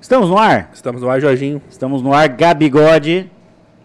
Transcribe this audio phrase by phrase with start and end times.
[0.00, 0.70] Estamos no ar?
[0.72, 1.62] Estamos no ar, Jorginho.
[1.70, 3.30] Estamos no ar, Gabigode.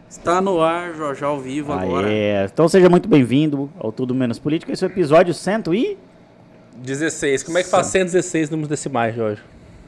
[0.10, 2.12] Está no ar, Jorge, ao vivo agora.
[2.12, 2.46] É.
[2.52, 4.72] Então seja muito bem-vindo ao Tudo Menos Política.
[4.72, 5.98] Esse é o episódio 100 e...
[6.78, 7.44] 16.
[7.44, 9.42] Como é que faz 116 números decimais, Jorge?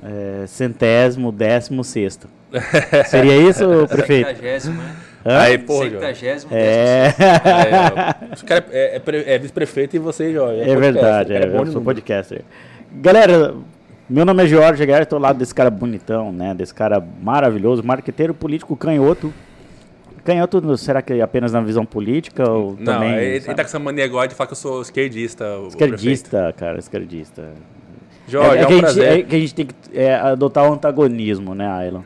[0.03, 2.27] É, centésimo, décimo, sexto.
[3.07, 4.27] Seria isso, prefeito?
[4.27, 4.95] Centagésimo, né?
[5.25, 5.39] Hã?
[5.39, 5.95] Aí, pô, Jorge.
[5.95, 7.13] Centagésimo, É,
[8.50, 10.62] É, é, é é vice-prefeito e você, Jorge.
[10.69, 11.83] é verdade, é, bom eu de sou número.
[11.83, 12.41] podcaster.
[12.91, 13.56] Galera,
[14.09, 16.54] meu nome é Jorge Aguiar, estou ao lado desse cara bonitão, né?
[16.54, 19.33] Desse cara maravilhoso, marqueteiro político canhoto.
[20.24, 23.13] Canhoto, será que é apenas na visão política ou Não, também...
[23.15, 23.56] ele, ele sabe?
[23.56, 25.45] tá com essa mania agora de falar que eu sou esquerdista.
[25.68, 27.54] Esquerdista, cara, esquerdista.
[28.27, 29.19] Jorge, é, é, um que a gente, prazer.
[29.19, 32.01] é que a gente tem que é, adotar o antagonismo, né, Ailon?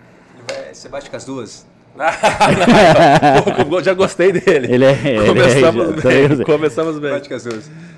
[0.52, 1.68] É, Você bate com as duas?
[3.70, 4.74] Pô, já gostei dele.
[4.74, 5.02] Ele é.
[5.04, 6.46] ele Começamos é, bem.
[6.46, 7.12] Começamos bem.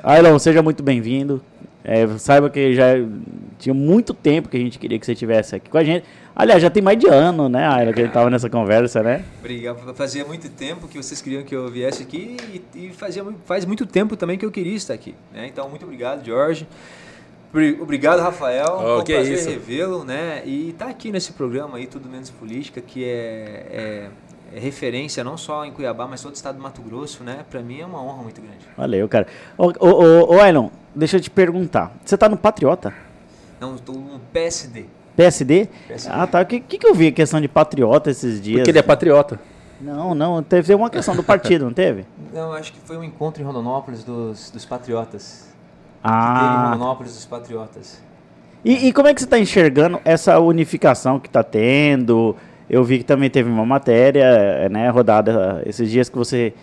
[0.02, 1.42] Ailon, seja muito bem-vindo.
[1.86, 2.94] É, saiba que já
[3.60, 6.06] tinha muito tempo que a gente queria que você estivesse aqui com a gente.
[6.36, 9.24] Aliás, já tem mais de ano, né, Ailon, que a gente tava nessa conversa, né?
[9.40, 9.94] Obrigado.
[9.94, 12.38] Fazia muito tempo que vocês queriam que eu viesse aqui
[12.74, 15.14] e, e fazia, faz muito tempo também que eu queria estar aqui.
[15.34, 15.46] Né?
[15.48, 16.68] Então, muito obrigado, Jorge.
[17.52, 18.66] Obri- Obrigado, Rafael.
[18.80, 19.50] Oh, é um que prazer isso.
[19.50, 20.42] revê-lo, né?
[20.44, 24.10] E estar aqui nesse programa aí, Tudo Menos Política, que é, é- é
[24.60, 27.46] referência não só em Cuiabá, mas todo o estado do Mato Grosso, né?
[27.50, 28.60] Para mim é uma honra muito grande.
[28.78, 29.28] Valeu, cara.
[29.58, 31.92] Ô, ô, ô, ô Ailon, deixa eu te perguntar.
[32.04, 32.94] Você tá no Patriota?
[33.60, 34.86] Não, estou no PSD.
[35.16, 35.68] PSD?
[35.88, 36.10] PSD.
[36.14, 36.42] Ah, tá.
[36.42, 38.58] O que, que, que eu vi questão de Patriota esses dias?
[38.60, 39.40] Porque ele é patriota.
[39.80, 40.42] Não, não.
[40.42, 42.06] Teve uma questão do partido, não teve?
[42.34, 45.50] Não, acho que foi um encontro em Rondonópolis dos, dos Patriotas.
[46.02, 46.72] Teve em Ah.
[46.72, 48.02] Rondonópolis dos Patriotas.
[48.66, 52.36] E, e como é que você está enxergando essa unificação que está tendo?
[52.70, 56.54] Eu vi que também teve uma matéria, né, rodada esses dias que você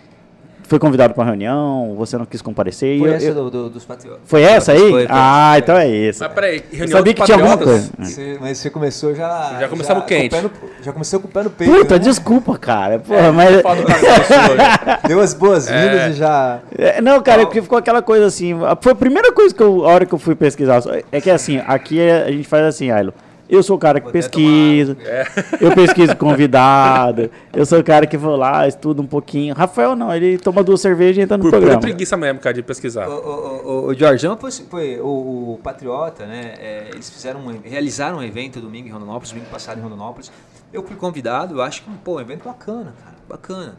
[0.62, 2.94] foi convidado para uma reunião, você não quis comparecer.
[2.94, 4.20] e Foi eu- essa eu- do, do- dos Patriotas.
[4.24, 4.78] Foi essa aí?
[4.78, 5.06] Foi, foi.
[5.10, 6.22] ah, então é isso.
[6.22, 7.90] Mas peraí, Eu reunião sabia dos que tinha alguma coisa.
[7.98, 9.56] Você- mas você começou já.
[9.58, 10.30] Já começamos com quente.
[10.30, 10.50] pé no-
[10.80, 11.72] já começou com o pé no peito.
[11.74, 11.98] Puta, né?
[11.98, 13.00] desculpa, cara.
[13.00, 13.62] Porra, mas.
[13.62, 13.84] Cartão
[14.26, 14.98] sua.
[15.08, 16.10] Deu as boas-vindas É.
[16.10, 16.60] e já.
[16.78, 18.54] É, Não, cara, é porque ficou aquela coisa assim.
[18.80, 20.80] Foi a primeira coisa que eu, a hora que eu fui pesquisar.
[21.10, 23.12] É que assim, aqui é- a gente faz assim, Ailo.
[23.50, 24.96] Eu sou o cara que Vou até pesquisa,
[25.60, 29.54] eu pesquiso convidado, eu sou o cara que vou lá, estudo um pouquinho.
[29.54, 31.80] Rafael não, ele toma duas cervejas e entra no Por programa.
[31.80, 33.08] preguiça mesmo, cara, de pesquisar.
[33.08, 36.54] O, o, o, o Jorgeão foi, foi o, o Patriota, né?
[36.60, 40.30] é, eles fizeram um, realizaram um evento domingo em Rondonópolis, domingo passado em Rondonópolis.
[40.72, 43.74] Eu fui convidado, eu acho que pô, um evento bacana, cara, bacana.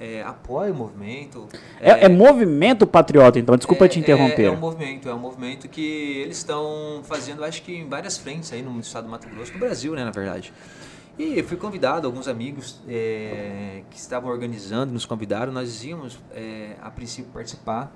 [0.00, 1.48] É, apoia o movimento.
[1.80, 4.42] É, é movimento patriota, então, desculpa É- te interromper.
[4.42, 8.16] É, é um movimento, é um movimento que eles estão fazendo, acho que em várias
[8.16, 10.52] frentes aí no estado do Mato Grosso, no Brasil, né, na verdade.
[11.18, 16.16] E eu fui convidado, alguns amigos é, que estavam organizando, nos convidaram, nós íamos
[16.80, 17.92] a princípio participar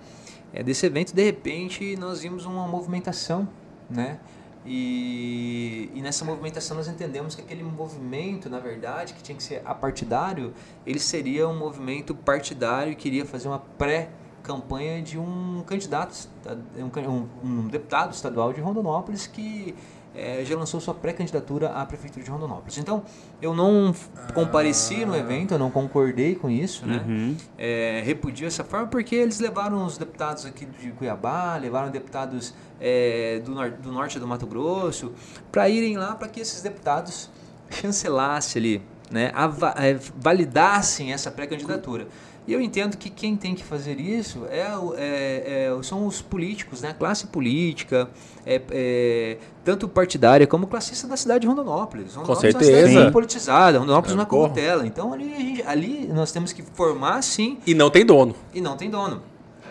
[0.64, 3.49] desse evento, de repente nós vimos uma movimentação,
[3.88, 4.19] né?
[4.64, 9.61] E, e nessa movimentação nós entendemos que aquele movimento, na verdade, que tinha que ser
[9.64, 10.53] apartidário,
[10.87, 16.29] ele seria um movimento partidário e queria fazer uma pré-campanha de um candidato,
[16.76, 19.75] um, um- deputado estadual de Rondonópolis que
[20.14, 22.76] eh, já lançou sua pré-candidatura à prefeitura de Rondonópolis.
[22.76, 23.03] Então,
[23.41, 23.94] eu não
[24.35, 27.03] compareci no evento, eu não concordei com isso, né?
[27.09, 27.35] Uhum.
[27.56, 33.40] é, repudio essa forma porque eles levaram os deputados aqui de Cuiabá, levaram deputados é,
[33.44, 35.12] do, nor do norte do Mato Grosso,
[35.52, 37.31] para irem lá para que esses deputados
[37.70, 39.32] chancelassem ali, né,
[39.76, 42.08] é, validassem essa pré-candidatura.
[42.44, 44.66] E eu entendo que quem tem que fazer isso é,
[44.97, 46.88] é- é- são os políticos, né?
[46.88, 48.11] a classe política,
[48.45, 52.16] é, é, tanto partidária como classista da cidade de Rondonópolis.
[52.16, 52.64] Rondonópolis É uma certeza.
[52.73, 52.99] cidade Sim.
[52.99, 54.85] muito politizada, Rondonópolis É, não é como tela.
[54.85, 58.35] Então ali, ali nós temos que formar sim E não tem dono.
[58.52, 59.23] e não tem dono.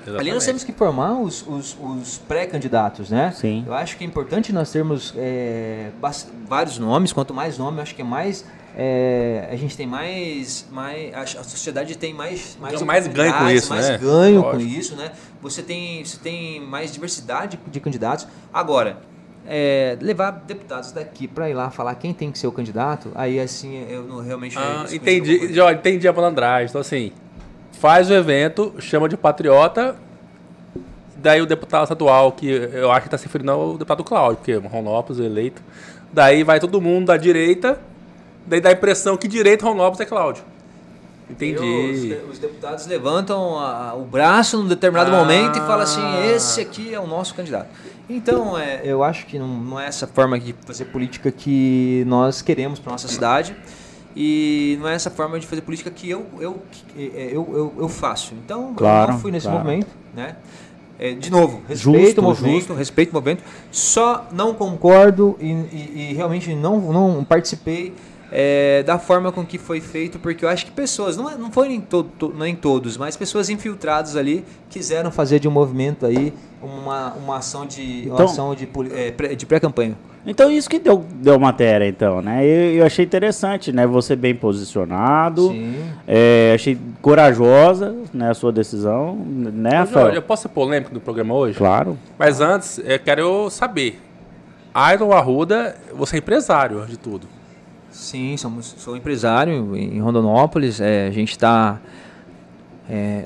[0.02, 0.34] Ali Exatamente.
[0.34, 3.32] nós temos que formar os, os, os pré-candidatos, né?
[3.36, 3.64] Sim.
[3.68, 5.90] Eu acho que é importante nós termos é,
[6.48, 7.14] vários nomes.
[7.14, 8.44] Quanto mais nome, eu acho que é mais.
[8.76, 10.66] é, a gente tem mais.
[10.72, 12.58] mais a, sociedade tem mais.
[12.60, 13.98] Mais, Mais ganho com isso, mais né?
[13.98, 14.72] ganho com Lógico.
[14.72, 15.12] isso, né?
[15.42, 18.28] Você tem, você tem mais diversidade de candidatos.
[18.54, 18.98] Agora.
[19.48, 23.40] é, levar deputados daqui para ir lá falar quem tem que ser o candidato, aí
[23.40, 25.52] assim eu não realmente Ah, entendi.
[25.54, 26.68] Jorge, entendi a malandragem.
[26.70, 27.12] Então, assim,
[27.82, 29.96] faz o evento, chama de patriota.
[31.18, 34.54] Daí o deputado estadual, que eu acho que está se referindo ao deputado Cláudio, porque
[34.56, 35.62] Ronópolis é eleito.
[36.14, 37.80] Daí vai todo mundo da direita.
[38.46, 40.44] Daí dá a impressão que direita Ronópolis é Cláudio.
[41.30, 42.16] Entendi.
[42.28, 45.18] Os, os deputados levantam a- o braço num determinado Ah.
[45.20, 46.02] momento e falam assim:
[46.36, 47.68] esse aqui é o nosso candidato.
[48.10, 52.42] Então, é, eu acho que não, não é essa forma de fazer política que nós
[52.42, 53.56] queremos para nossa cidade.
[54.16, 57.74] E não é essa forma de fazer política que eu, eu, que- é, eu, eu,
[57.80, 58.34] eu faço.
[58.44, 59.64] Então, Claro, eu não fui nesse claro.
[59.64, 60.36] movimento, né?
[61.00, 62.74] É, de novo, respeito Justo, o movimento, justo.
[62.74, 63.44] respeito o movimento.
[63.72, 67.94] Só não concordo e, e- e realmente não, não participei
[68.32, 71.52] é, da forma com que foi feito, porque eu acho que pessoas, não, é- não
[71.52, 76.06] foi nem, to, to- nem todos, mas pessoas infiltradas ali quiseram fazer de um movimento
[76.06, 79.98] aí uma, uma ação de, uma Então- ação de, é, de pré-campanha.
[80.26, 82.46] Então isso que deu, deu matéria, então, né?
[82.46, 83.88] Eu, eu achei interessante, né?
[83.88, 85.48] Você bem posicionado.
[85.48, 85.76] Sim.
[86.08, 88.30] É, achei corajosa, né?
[88.30, 90.06] A sua decisão, né, Rafael?
[90.06, 91.58] Jorge, eu posso ser polêmico no programa hoje?
[91.58, 91.98] Claro.
[92.20, 94.00] Mas antes, eu quero saber.
[94.94, 97.28] Iron Arruda, você é empresário de tudo.
[97.92, 100.80] Sim, somos, sou empresário em Rondonópolis.
[100.80, 101.80] é, a gente está.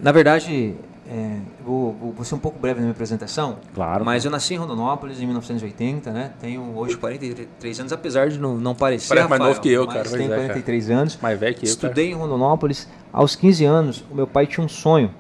[0.02, 0.76] na verdade,
[1.08, 3.58] é, vou, vou- ser um pouco breve na minha apresentação.
[3.76, 4.04] Claro.
[4.04, 6.32] Mas eu nasci em Rondonópolis em 1980, né?
[6.42, 9.10] Tenho hoje 43 anos, apesar de não, não parecer.
[9.10, 10.48] Parece mais Rafael, novo que eu, mas cara, Tenho pois é, cara.
[10.48, 11.20] 43 anos.
[11.22, 11.70] Mais velho que eu.
[11.70, 12.88] Estudei em Rondonópolis.
[13.14, 15.12] Aos 15 anos, o meu pai tinha um sonho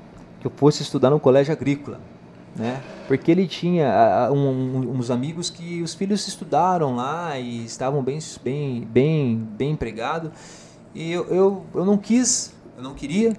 [0.41, 1.99] que eu fosse estudar no colégio agrícola,
[2.55, 2.81] né?
[3.07, 4.35] Porque ele tinha um-
[4.79, 10.31] um- uns amigos que os filhos estudaram lá e estavam bem, bem, bem, bem empregados.
[10.93, 13.35] E eu, eu, eu não quis, eu não queria,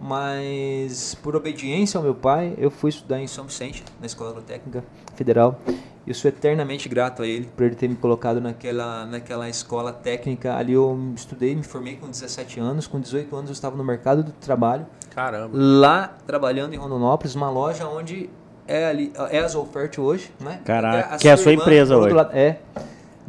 [0.00, 4.84] mas por obediência ao meu pai, eu fui estudar em São Vicente, na Escola Agrotécnica
[5.14, 5.58] Federal.
[6.06, 10.56] Eu sou eternamente grato a ele por ele ter me colocado naquela, naquela escola técnica.
[10.56, 12.86] Ali eu estudei, me formei com 17 anos.
[12.86, 15.50] Com 18 anos eu estava no mercado do trabalho, Caramba.
[15.52, 18.30] lá trabalhando em Rondonópolis, uma loja onde
[18.70, 20.60] é ali é a Zolfert hoje, né?
[20.64, 22.14] Caraca, Até que é a sua empresa hoje.
[22.32, 22.56] É,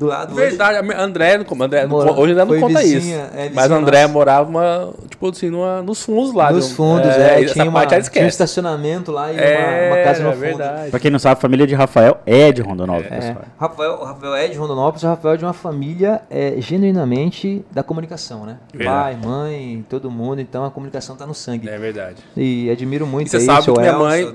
[0.02, 0.48] do lado hoje.
[0.50, 3.38] Verdade, a André, André Mora- hoje André não conta vizinha, isso.
[3.38, 4.14] é, mas André nossa.
[4.14, 6.52] morava uma, tipo assim, numa, nos fundos lá.
[6.52, 9.88] Nos de um- fundos, é, essa tinha, uma, tinha um estacionamento lá e uma- É,
[9.94, 10.40] uma, casa no é fundo.
[10.42, 10.90] verdade.
[10.90, 13.46] Pra quem não sabe, a família de Rafael é de Rondonópolis, É, pessoal.
[13.60, 17.84] Rafael, o Rafael é de Rondonópolis, o Rafael é de uma família é, genuinamente da
[17.84, 18.58] comunicação, né?
[18.74, 19.18] Verdade.
[19.20, 21.70] Pai, mãe, todo mundo, então a comunicação tá no sangue.
[21.70, 22.16] É verdade.
[22.36, 24.32] E admiro muito E você aí, sabe que minha mãe-.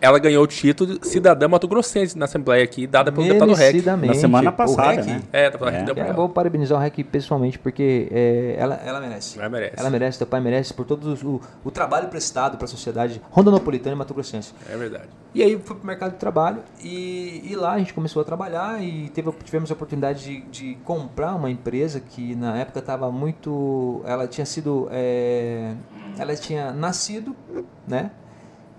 [0.00, 3.82] Ela ganhou o título de cidadã mato-grossense na Assembleia aqui, dada pelo deputado REC.
[4.06, 5.22] Na semana O passada, REC, né?
[5.32, 5.76] É, deputado É.
[5.78, 6.16] REC deu pra É, ela.
[6.16, 9.38] vou parabenizar o REC pessoalmente, porque é, ela, ela merece.
[9.38, 9.74] Ela merece.
[9.78, 13.94] Ela merece, teu pai merece, por todo o, o trabalho prestado para a sociedade rondonopolitana
[13.94, 14.52] e mato-grossense.
[14.70, 15.08] É verdade.
[15.34, 18.82] E aí fui pro mercado de trabalho e, e lá a gente começou a trabalhar
[18.82, 24.00] e teve, tivemos a oportunidade de, de comprar uma empresa que na época estava muito.
[24.06, 24.88] Ela tinha sido.
[24.90, 25.74] é,
[26.18, 27.36] ela tinha nascido,
[27.86, 28.10] né?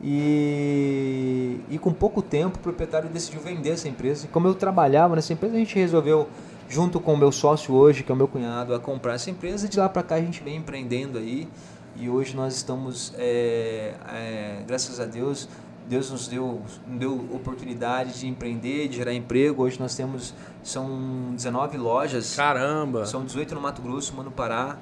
[0.01, 4.25] E, e com pouco tempo o proprietário decidiu vender essa empresa.
[4.25, 6.27] E como eu trabalhava nessa empresa, a gente resolveu,
[6.69, 9.65] junto com o meu sócio hoje, que é o meu cunhado, a comprar essa empresa.
[9.65, 11.47] E de lá para cá a gente vem empreendendo aí.
[11.95, 15.49] E hoje nós estamos, é, é, graças a Deus,
[15.89, 19.63] Deus nos deu, deu oportunidade de empreender, de gerar emprego.
[19.63, 23.05] Hoje nós temos, são 19 lojas, Caramba.
[23.07, 24.77] são 18 no Mato Grosso, uma no Pará.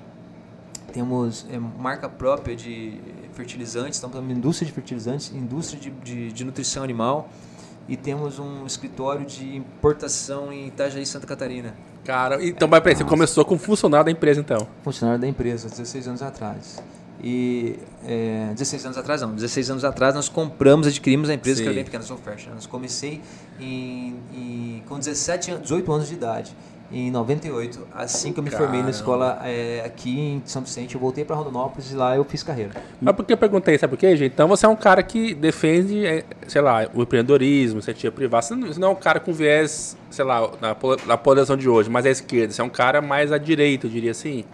[0.92, 3.00] Temos é, marca própria de
[3.36, 7.30] fertilizantes, estamos falando de indústria de fertilizantes, indústria de, de, de nutrição animal.
[7.88, 11.76] E temos um escritório de importação em Itajaí, Santa Catarina.
[12.04, 14.68] Cara, então, mas peraí, você começou com funcionário da empresa, então.
[14.84, 16.82] funcionário da empresa, 16 anos atrás.
[17.24, 21.64] E é, 16 anos atrás não, 16 anos atrás nós compramos, adquirimos a empresa que
[21.64, 21.68] Sim.
[21.70, 22.38] era bem pequena, Software.
[22.54, 23.22] Nós comecei
[23.60, 26.56] em, em- com 17, anos- 18 anos de idade,
[26.92, 28.84] em 98, assim que eu me formei Caramba.
[28.86, 32.44] na escola é, aqui em São Vicente, eu voltei para Rondonópolis e lá eu fiz
[32.44, 32.72] carreira.
[33.02, 34.34] Mas por que eu perguntei, sabe por quê, gente?
[34.34, 38.44] Então você é um cara que defende, eh, sei lá, o empreendedorismo, iniciativa privada.
[38.46, 40.76] Você não, você não é um cara com viés, sei lá, na,
[41.08, 42.54] na de hoje, mas à esquerda.
[42.54, 44.46] Você é um cara mais à direita, eu diria assim.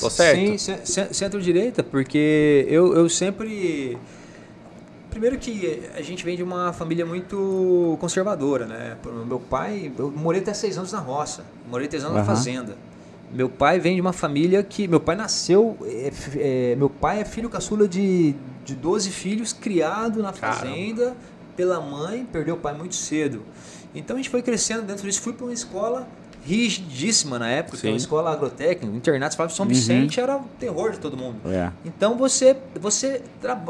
[0.00, 0.36] Tô certo?
[0.38, 3.96] Sim, ce- ce- centro-direita, porque eu, eu sempre.
[5.10, 8.96] Primeiro que a gente vem de uma família muito conservadora, né?
[9.26, 12.34] Meu pai, eu morei até seis anos na roça, morei três anos na Aham.
[12.34, 12.76] fazenda.
[13.32, 14.86] Meu pai vem de uma família que.
[14.86, 15.76] Meu pai nasceu.
[15.84, 16.12] é,
[16.72, 18.34] é, meu pai é filho caçula de,
[18.64, 20.58] de 12 filhos, criado na Caramba.
[20.60, 21.16] fazenda
[21.56, 23.42] pela mãe, perdeu o pai muito cedo.
[23.94, 25.20] Então a gente foi crescendo dentro disso.
[25.20, 26.06] Fui para uma escola
[26.44, 28.04] rigidíssima na época, que é uma Sim.
[28.04, 29.70] escola agrotécnica, internato, falava São Uhum.
[29.70, 31.36] Vicente era o terror de todo mundo.
[31.46, 31.70] É.
[31.84, 33.22] Então você você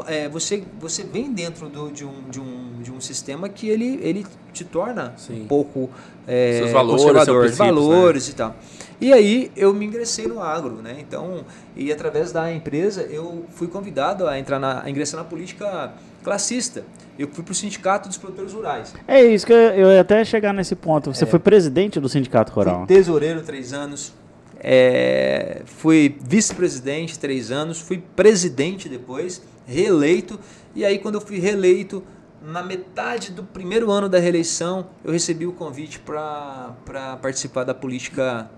[0.07, 3.99] é, você você vem dentro do- de, um, de, um, de um sistema que ele,
[4.03, 5.43] ele te torna Sim.
[5.43, 5.91] um pouco
[6.27, 8.57] é, Seus valores, conservador, princípios, valores e tal.
[9.01, 10.97] E aí eu me ingressei no agro, né?
[10.99, 11.45] Então
[11.77, 16.85] e através da empresa eu fui convidado a entrar na a ingressar na política classista.
[17.19, 18.95] Eu fui para o sindicato dos produtores rurais.
[19.07, 21.11] É isso que eu, eu ia até chegar nesse ponto.
[21.11, 21.13] É.
[21.15, 22.87] Você foi presidente do Sindicato Rural.
[22.87, 24.13] Fui tesoureiro três anos.
[24.61, 27.81] é, fui vice-presidente três anos.
[27.81, 30.39] Fui presidente depois, reeleito.
[30.75, 32.05] E aí, quando eu fui reeleito,
[32.41, 36.73] na metade do primeiro ano da reeleição, eu recebi o convite para
[37.21, 38.49] participar da política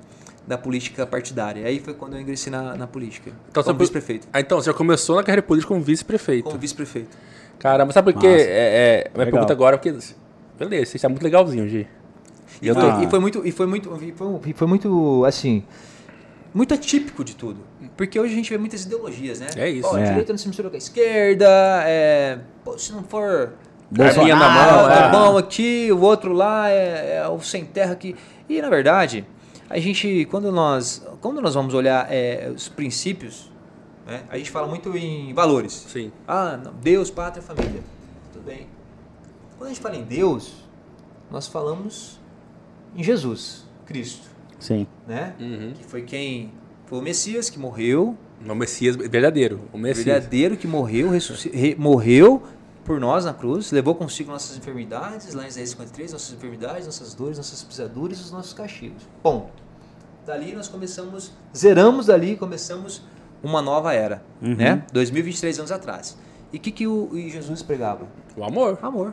[0.46, 1.64] da política partidária.
[1.66, 3.30] Aí foi quando eu ingressei na, na política.
[3.50, 4.26] Então, como você- vice-prefeito.
[4.32, 6.44] Ah, então, você já começou na carreira política como vice-prefeito.
[6.44, 7.16] Como vice-prefeito.
[7.60, 8.26] Caramba, sabe por quê?
[8.26, 9.32] É, é, minha Legal.
[9.32, 9.94] pergunta agora, porque.
[10.58, 11.86] Beleza, você está muito legalzinho, Gi.
[12.60, 15.24] E, eu foi, tô- e foi muito, e foi muito, e foi, e foi muito,
[15.24, 15.62] assim,
[16.52, 17.60] muito atípico de tudo.
[17.96, 19.46] Porque hoje a gente vê muitas ideologias, né?
[19.56, 19.88] É isso.
[19.88, 20.04] Pô, a É.
[20.04, 21.48] direita não se mistura com a esquerda,
[21.86, 23.52] é, pô, se não for
[23.98, 25.10] Arminha na ah, mão, tá é.
[25.10, 28.14] bom aqui, o outro lá é, é o sem terra aqui.
[28.48, 29.24] E na verdade,
[29.68, 33.49] a gente, quando nós, quando nós vamos olhar é, os princípios,
[34.10, 35.72] né, a gente fala muito em valores.
[35.88, 36.10] Sim.
[36.26, 37.82] Ah, não, Deus, pátria, família.
[38.32, 38.66] Tudo bem.
[39.56, 40.52] Quando a gente fala em Deus,
[41.30, 42.18] nós falamos
[42.96, 44.26] em Jesus, Cristo,
[44.58, 44.86] Sim.
[45.06, 45.34] né?
[45.38, 45.72] Uhum.
[45.76, 46.52] Que foi quem
[46.86, 49.60] foi o Messias que morreu, O Messias verdadeiro.
[49.72, 50.04] O o Messias.
[50.06, 52.42] verdadeiro que morreu, re- morreu
[52.84, 57.14] por nós na cruz, levou consigo nossas enfermidades, lá em Isaías 53, nossas enfermidades, nossas
[57.14, 59.02] dores, nossas pisaduras e os nossos castigos.
[59.22, 59.52] Ponto.
[60.26, 63.02] Dali nós começamos, zeramos dali e começamos
[63.42, 64.54] uma nova era, Uhum.
[64.56, 64.82] né?
[64.92, 66.16] 2023 anos atrás.
[66.52, 68.06] E o que, que o e Jesus pregava?
[68.36, 68.78] O amor.
[68.82, 69.12] Amor,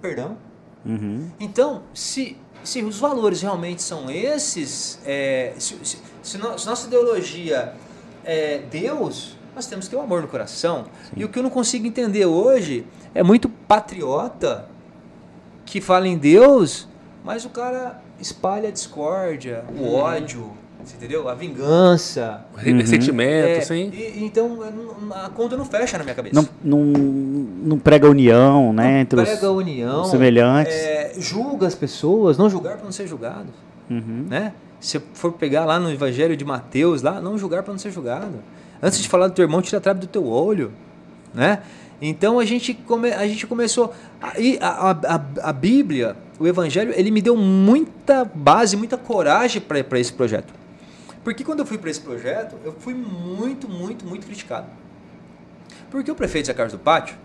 [0.00, 0.36] perdão.
[0.84, 1.30] Uhum.
[1.38, 6.86] Então, se, se os valores realmente são esses, é, se, se, se no- se nossa
[6.86, 7.74] ideologia
[8.24, 10.86] é Deus, nós temos que ter o amor no coração.
[11.16, 14.68] E o que eu não consigo entender hoje é muito patriota
[15.66, 16.88] que fala em Deus,
[17.24, 20.61] mas o cara espalha a discórdia, o ódio, você
[20.96, 21.28] entendeu?
[21.28, 22.44] A vingança.
[22.56, 23.90] Re- Ressentimento, É, sim.
[23.92, 26.34] e- então, não- a conta não fecha na minha cabeça.
[26.34, 26.84] Não, não,
[27.64, 29.00] não prega união, né?
[29.00, 30.72] entre os, Prega a união, os semelhantes.
[30.74, 33.48] é, julga as pessoas, não julgar para não ser julgado.
[33.90, 34.26] Uhum.
[34.28, 34.52] né?
[34.80, 38.34] Se for pegar lá no Evangelho de Mateus, lá, não julgar para não ser julgado.
[38.82, 40.72] Antes de falar do teu irmão, tira a trave do teu olho,
[41.32, 41.60] né?
[42.00, 43.92] Então a gente, come, a gente começou.
[44.20, 45.20] A, a, a,
[45.50, 50.52] a Bíblia, o Evangelho, ele me deu muita base, muita coragem para esse projeto.
[51.24, 54.66] Porque quando eu fui para esse projeto, eu fui muito, muito, muito criticado.
[55.90, 57.16] Porque o prefeito Zé Carlos do Pátio,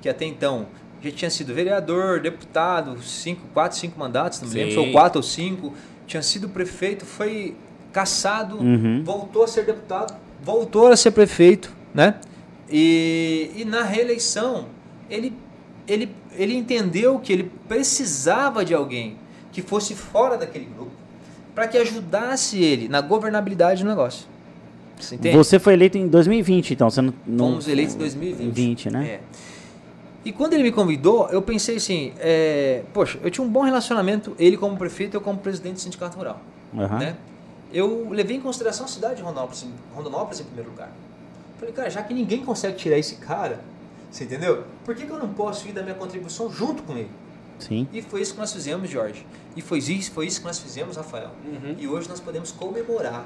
[0.00, 0.66] que até então
[1.02, 5.22] já tinha sido vereador, deputado, cinco, quatro, cinco mandatos, não me lembro, foi quatro ou
[5.22, 5.72] cinco,
[6.06, 7.56] tinha sido prefeito, foi
[7.92, 9.02] caçado, Uhum.
[9.04, 12.16] voltou a ser deputado, voltou a ser prefeito, né?
[12.70, 14.66] E, e na reeleição,
[15.08, 15.32] ele,
[15.88, 19.16] ele, ele entendeu que ele precisava de alguém
[19.50, 20.89] que fosse fora daquele grupo
[21.60, 24.26] para que ajudasse ele na governabilidade do negócio.
[24.98, 25.36] Você entende?
[25.36, 27.12] Você foi eleito em 2020, então você não.
[27.26, 28.54] não Fomos eleitos em 2020.
[28.54, 29.06] 20, né?
[29.06, 29.20] É.
[30.24, 34.34] E quando ele me convidou, eu pensei assim, é, poxa, eu tinha um bom relacionamento,
[34.38, 36.40] ele como prefeito, eu como presidente do sindicato rural.
[36.74, 36.98] Aham.
[36.98, 37.16] Né?
[37.70, 40.90] Eu levei em consideração a cidade de Rondonópolis, em- Rondonópolis em primeiro lugar.
[41.58, 43.60] Falei, cara, já que ninguém consegue tirar esse cara,
[44.10, 44.64] você entendeu?
[44.82, 47.10] Por que, que eu não posso ir da minha contribuição junto com ele?
[47.60, 47.86] Sim.
[47.92, 49.26] E foi isso que nós fizemos, Jorge.
[49.56, 51.30] E foi isso, foi isso que nós fizemos, Rafael.
[51.44, 51.76] Uhum.
[51.78, 53.24] E hoje nós podemos comemorar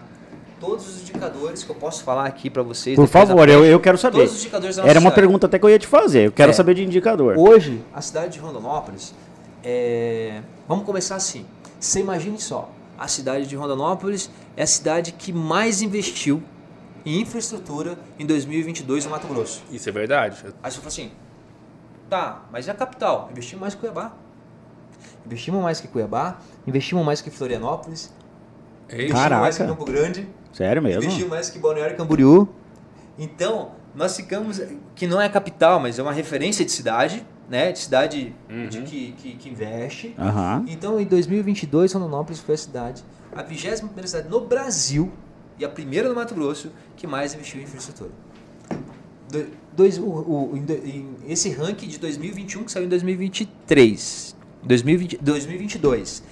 [0.61, 2.97] todos os indicadores que eu posso falar aqui para vocês.
[2.97, 4.19] Por favor, eu, eu quero saber.
[4.19, 5.21] Todos os indicadores da nossa Era uma cidade.
[5.21, 6.27] pergunta até que eu ia te fazer.
[6.27, 6.55] Eu quero É.
[6.55, 7.37] saber de indicador.
[7.39, 9.15] Hoje, a cidade de Rondonópolis,
[9.63, 10.41] é...
[10.69, 11.45] vamos começar assim.
[11.79, 16.43] Você imagine só, a cidade de Rondonópolis é a cidade que mais investiu
[17.05, 19.63] em infraestrutura em 2022 no Mato Grosso.
[19.71, 20.39] Isso é verdade.
[20.63, 21.11] Aí você fala assim,
[22.09, 23.29] tá, mas e a capital?
[23.31, 24.13] Investimos mais que Cuiabá.
[25.27, 28.13] Investimos mais que Cuiabá, investimos mais que Florianópolis,
[28.89, 29.79] Ei, investimos mais que Caraca.
[29.79, 31.03] Campo Grande, Sério mesmo?
[31.03, 32.49] investimos mais que Balneário Camboriú.
[33.19, 34.61] Então, nós ficamos,
[34.95, 37.73] que não é a capital, mas é uma referência de cidade, né?
[37.73, 38.35] De cidade
[38.71, 40.15] de que, que, que investe.
[40.19, 40.65] Aham.
[40.69, 43.03] Então, em 2022, Rondonópolis foi a cidade,
[43.35, 45.11] a 21 primeira cidade no Brasil
[45.59, 48.11] e a primeira no Mato Grosso que mais investiu em infraestrutura.
[49.31, 56.23] Do- Dois, o, o- em esse ranking de 2021 que saiu em 2023, 2020, 2022.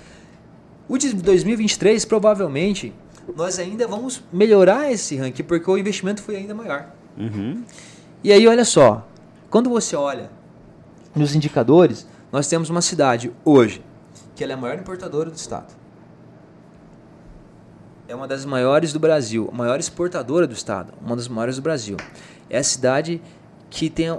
[0.88, 2.92] O de 2023, provavelmente,
[3.37, 6.90] nós ainda vamos melhorar esse ranking, porque o investimento foi ainda maior.
[7.16, 7.62] Uhum.
[8.25, 9.07] E aí, olha só,
[9.51, 10.31] quando você olha
[11.14, 13.83] nos indicadores, nós temos uma cidade hoje
[14.35, 15.73] que ela é a maior importadora do estado.
[18.09, 21.62] É uma das maiores do Brasil, a maior exportadora do estado, uma das maiores do
[21.62, 21.97] Brasil.
[22.51, 23.23] É a cidade
[23.71, 24.18] que tem a,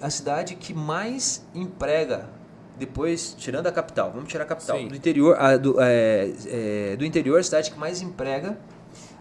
[0.00, 2.28] a cidade que mais emprega
[2.78, 4.88] depois, tirando a capital, vamos tirar a capital, Sim.
[4.88, 8.58] do interior, a, do, é, é, do interior, a cidade que mais emprega,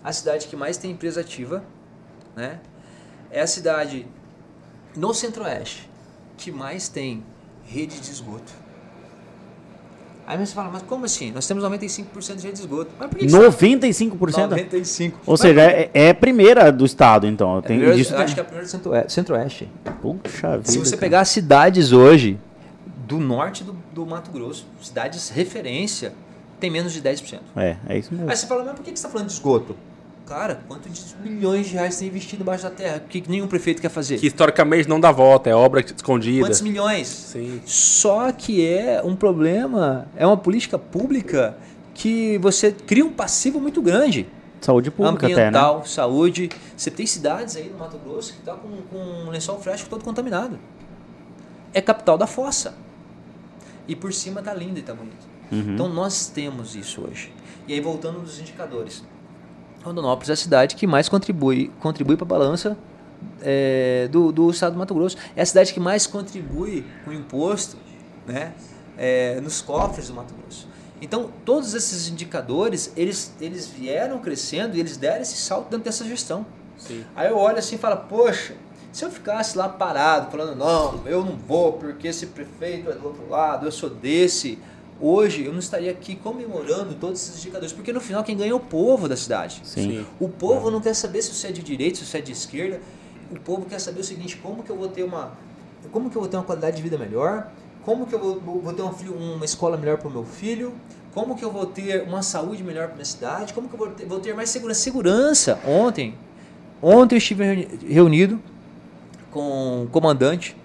[0.04, 1.64] a cidade que mais tem empresa ativa,
[2.36, 2.60] né?
[3.32, 4.06] É a cidade
[4.96, 5.90] no Centro-Oeste
[6.38, 7.24] que mais tem
[7.66, 8.52] rede de esgoto.
[10.28, 11.32] Aí você fala, mas como assim?
[11.32, 12.92] Nós temos 95% de rede de esgoto.
[13.00, 14.18] Mas por que que você 95%?
[14.18, 15.14] 95%.
[15.26, 17.62] Ou seja, é, é a primeira do estado, então.
[17.62, 19.14] Tem, Primeiro, disso eu tem- acho que é a primeira do Centro-Oeste.
[19.14, 19.70] Centro-Oeste.
[20.02, 20.72] Puxa vida.
[20.72, 21.00] Se você cara.
[21.00, 22.40] pegar as cidades hoje
[23.06, 26.14] do norte do, do Mato Grosso, cidades referência,
[26.60, 27.40] tem menos de 10%.
[27.56, 28.30] É, é isso mesmo.
[28.30, 29.76] Aí você fala, mas por que você está falando de esgoto?
[30.26, 32.98] Cara, quantos milhões de reais tem investido embaixo da terra?
[32.98, 34.18] O que nenhum prefeito quer fazer?
[34.18, 36.48] Que historicamente não dá volta, é obra escondida.
[36.48, 37.08] Quantos milhões?
[37.08, 37.62] Sim.
[37.64, 41.56] Só que é um problema, é uma política pública
[41.94, 44.28] que você cria um passivo muito grande.
[44.62, 45.86] Saúde pública Ambiental, até, né?
[45.94, 46.50] saúde.
[46.76, 50.04] Você tem cidades aí no Mato Grosso que está com, com um lençol fresco todo
[50.04, 50.58] contaminado.
[51.72, 52.74] É capital da fossa.
[53.88, 55.26] E por cima tá lindo e tá bonito.
[55.52, 55.74] Uhum.
[55.74, 57.32] Então nós temos isso hoje.
[57.68, 59.04] E aí voltando nos indicadores.
[59.84, 62.78] Rondonópolis é a cidade que mais contribui, contribui para a balança
[63.42, 65.18] é, do, do estado do Mato Grosso.
[65.36, 67.78] É a cidade que mais contribui com o imposto
[68.26, 68.54] né,
[68.98, 70.68] é, nos cofres do Mato Grosso.
[71.02, 76.06] Então, todos esses indicadores, eles, eles vieram crescendo e eles deram esse salto dentro dessa
[76.06, 76.46] gestão.
[76.78, 77.04] Sim.
[77.16, 78.56] Aí eu olho assim e falo, poxa,
[78.96, 83.08] se eu ficasse lá parado, falando, não, eu não vou porque esse prefeito é do
[83.08, 84.58] outro lado, eu sou desse,
[85.02, 88.56] hoje eu não estaria aqui comemorando todos esses indicadores, porque no final quem ganha é
[88.56, 89.62] o povo da cidade.
[89.66, 90.06] Sim.
[90.18, 92.80] O povo não quer saber se você é de direita, se você é de esquerda.
[93.30, 95.34] O povo quer saber o seguinte, como que eu vou ter uma,
[95.92, 97.52] como que eu vou ter uma qualidade de vida melhor?
[97.84, 100.74] Como que eu vou, vou ter um filho, uma escola melhor para o meu filho?
[101.14, 103.54] Como que eu vou ter uma saúde melhor para minha cidade?
[103.54, 104.80] Como que eu vou ter, vou ter mais segurança?
[104.80, 105.60] Segurança.
[105.68, 106.16] Ontem,
[106.82, 108.40] ontem eu estive reuni- reunido
[109.36, 110.56] com o comandante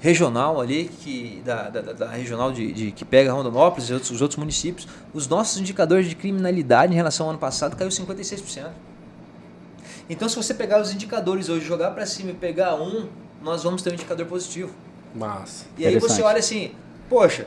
[0.00, 4.22] regional ali, que, da, da, da- regional de, de- que pega Rondonópolis e outros, os
[4.22, 8.68] outros municípios, os nossos indicadores de criminalidade em relação ao ano passado caiu 56%.
[10.08, 13.06] Então, se você pegar os indicadores hoje, jogar para cima e pegar um,
[13.42, 14.70] nós vamos ter um indicador positivo.
[15.14, 15.66] Massa.
[15.76, 16.72] E aí você olha assim,
[17.08, 17.46] poxa,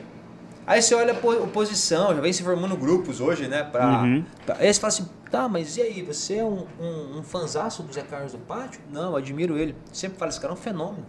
[0.72, 3.62] aí você olha a po- oposição, já vem se formando grupos hoje, né?
[3.64, 4.24] Pra, Uhum.
[4.46, 7.82] pra- aí você fala assim, tá, mas e aí, você é um, um, um fanzaço
[7.82, 8.80] do Zé Carlos do Pátio?
[8.92, 9.74] Não, eu admiro ele.
[9.92, 11.06] Sempre falo, esse cara é um fenômeno.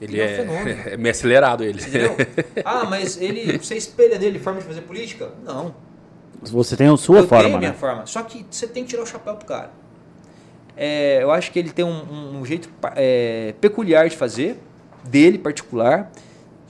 [0.00, 0.82] Ele Ele é um é, fenômeno.
[0.90, 1.80] é meio acelerado ele.
[1.80, 2.16] Entendeu?
[2.64, 5.30] ah, mas ele, você espelha nele forma de fazer política?
[5.44, 5.74] Não.
[6.42, 7.76] Você tem a sua eu forma, tenho a minha né?
[7.78, 8.04] forma.
[8.06, 9.70] Só que você tem que tirar o chapéu pro cara.
[10.76, 14.58] É, eu acho que ele tem um, um- um jeito é, peculiar de fazer,
[15.04, 16.10] dele particular,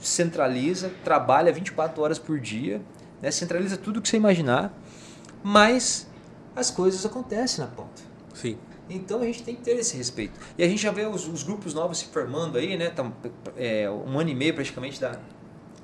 [0.07, 2.81] centraliza, trabalha 24 horas por dia,
[3.21, 4.73] né, centraliza tudo que você imaginar,
[5.43, 6.07] mas
[6.55, 8.01] as coisas acontecem na ponta.
[8.33, 8.57] Sim.
[8.89, 10.39] Então a gente tem que ter esse respeito.
[10.57, 12.89] E a gente já vê os, os grupos novos se formando aí, né?
[12.89, 13.11] Tá,
[13.57, 15.17] é, um ano e meio praticamente da,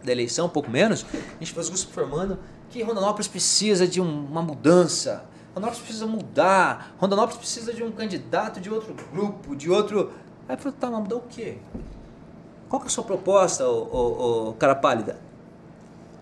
[0.03, 1.03] da eleição, um pouco menos.
[1.13, 2.37] A gente vê os grupos se formando
[2.69, 5.25] que Rondonópolis precisa de um- uma mudança.
[5.55, 6.95] Rondonópolis precisa mudar.
[6.99, 10.11] Rondonópolis precisa de um candidato de outro grupo, de outro.
[10.47, 11.57] Aí eu falo, tá, mas mudar o quê?
[12.71, 15.17] Qual que é a sua proposta, ô, ô, ô cara pálida?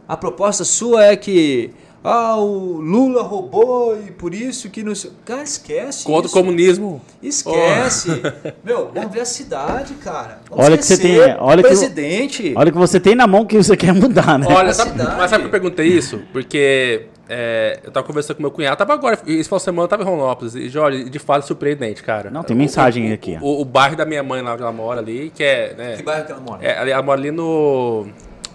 [0.07, 1.69] A proposta sua é que
[2.03, 5.11] ah, o Lula roubou e por isso que não sei.
[5.23, 6.03] Cara, esquece.
[6.05, 6.33] Contra o isso.
[6.33, 6.99] comunismo.
[7.21, 8.09] Esquece.
[8.65, 10.39] Meu, vamos ver a cidade, cara.
[10.49, 12.53] Vamos Olha que você tem- olha o que o- presidente.
[12.57, 14.47] Olha o que você tem na mão que você quer mudar, né?
[14.49, 15.15] Olha, A sabe, cidade.
[15.17, 16.23] mas sabe por que eu perguntei isso?
[16.33, 19.87] Porque é, eu tava conversando com meu cunhado, tava agora, esse final de semana eu
[19.87, 22.29] tava em Rondonópolis, e Jorge, de fato surpreendente, cara.
[22.29, 23.37] Não, tem mensagem o, aqui.
[23.41, 26.03] O, o bairro da minha mãe lá onde ela mora ali, que é, né, Que
[26.03, 26.63] bairro que ela mora?
[26.65, 28.05] é, ali- ela mora ali no,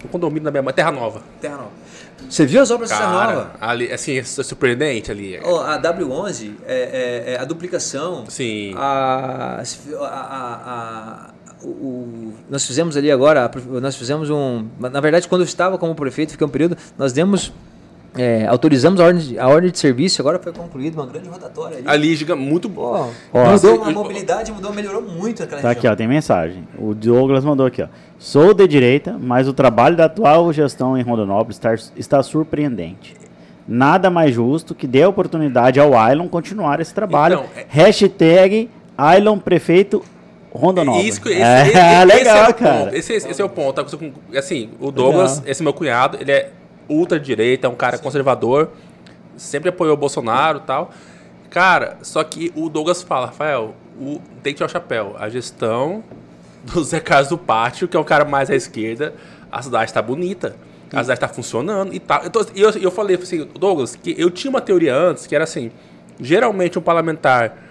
[0.03, 1.23] no condomínio da minha mãe, Terra Nova.
[1.41, 1.85] Terra Nova.
[2.29, 3.51] Você viu as obras de Terra Cara, Nova?
[3.61, 5.39] ali, assim, é surpreendente ali.
[5.43, 8.25] Ó, a W11, é, é- é a duplicação.
[8.29, 8.73] Sim.
[8.77, 9.61] A,
[10.01, 14.67] a, a- a- o- o- nós fizemos ali agora, nós fizemos um.
[14.79, 17.53] Na verdade, quando eu estava como prefeito, fiquei um período, nós demos.
[18.17, 21.79] É, autorizamos a ordem, de, a ordem de serviço, agora foi concluída uma grande rotatória
[21.79, 21.85] ali.
[21.89, 23.51] Ali, giga, muito Pô, Ó.
[23.51, 23.93] mudou uma Sim.
[23.93, 25.93] mobilidade, mudou, melhorou muito aquela Tá aqui, região.
[25.93, 26.67] ó, tem mensagem.
[26.79, 27.87] O Douglas mandou aqui, ó.
[28.19, 33.15] Sou de direita, mas o trabalho da atual gestão em Rondonópolis está, está surpreendente.
[33.67, 37.37] Nada mais justo que dê oportunidade ao Ailon continuar esse trabalho.
[37.37, 40.03] Então, é- Hashtag Ailon Prefeito
[40.53, 41.09] Rondonópolis.
[41.09, 42.85] Isso, que- esse, é, esse- esse legal, é o cara.
[42.85, 42.95] Ponto.
[42.95, 43.73] Esse, esse- é o ponto.
[43.83, 43.85] Tá
[44.39, 45.51] Assim, o Douglas, Legal.
[45.51, 46.51] esse meu cunhado, ele é
[46.89, 48.71] ultra-direita, é um cara conservador,
[49.37, 50.91] sempre apoiou o Bolsonaro e tal.
[51.51, 55.15] Cara, só que o Douglas fala, Rafael, o, tem que tirar o chapéu.
[55.19, 56.03] A gestão
[56.65, 59.15] do Zé Carlos do Pátio, que é um cara mais à esquerda,
[59.51, 60.57] a cidade está bonita.
[60.93, 62.25] A cidade está funcionando e tal.
[62.25, 65.71] Então, eu, eu falei assim, Douglas, que eu tinha uma teoria antes, que era assim,
[66.21, 67.64] geralmente um parlamentar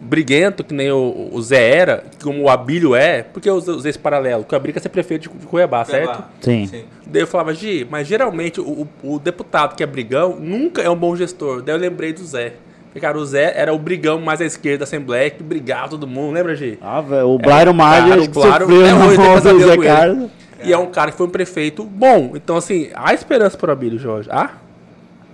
[0.00, 3.98] briguento, que nem o, o Zé era, como o Abílio é, porque eu usei esse
[3.98, 6.24] paralelo, que o Abílio quer ser prefeito de Cuiabá, certo?
[6.40, 6.68] Sim.
[7.06, 10.88] Daí eu falava, Gi, mas geralmente o, o- o deputado que é brigão nunca é
[10.88, 11.60] um bom gestor.
[11.62, 12.54] Daí eu lembrei do Zé.
[12.86, 16.06] Porque, cara, o Zé era o brigão mais à esquerda da Assembleia, que brigava todo
[16.08, 16.78] mundo, lembra, Gi?
[16.80, 19.76] Ah, velho, o cara, acho que claro, sofreu é, hoje pesadelo Zé.
[19.76, 20.30] Carlos.
[20.64, 22.32] E é um cara que foi um prefeito bom.
[22.34, 24.28] Então, assim, há esperança para o Abílio, Jorge.
[24.32, 24.50] Ah?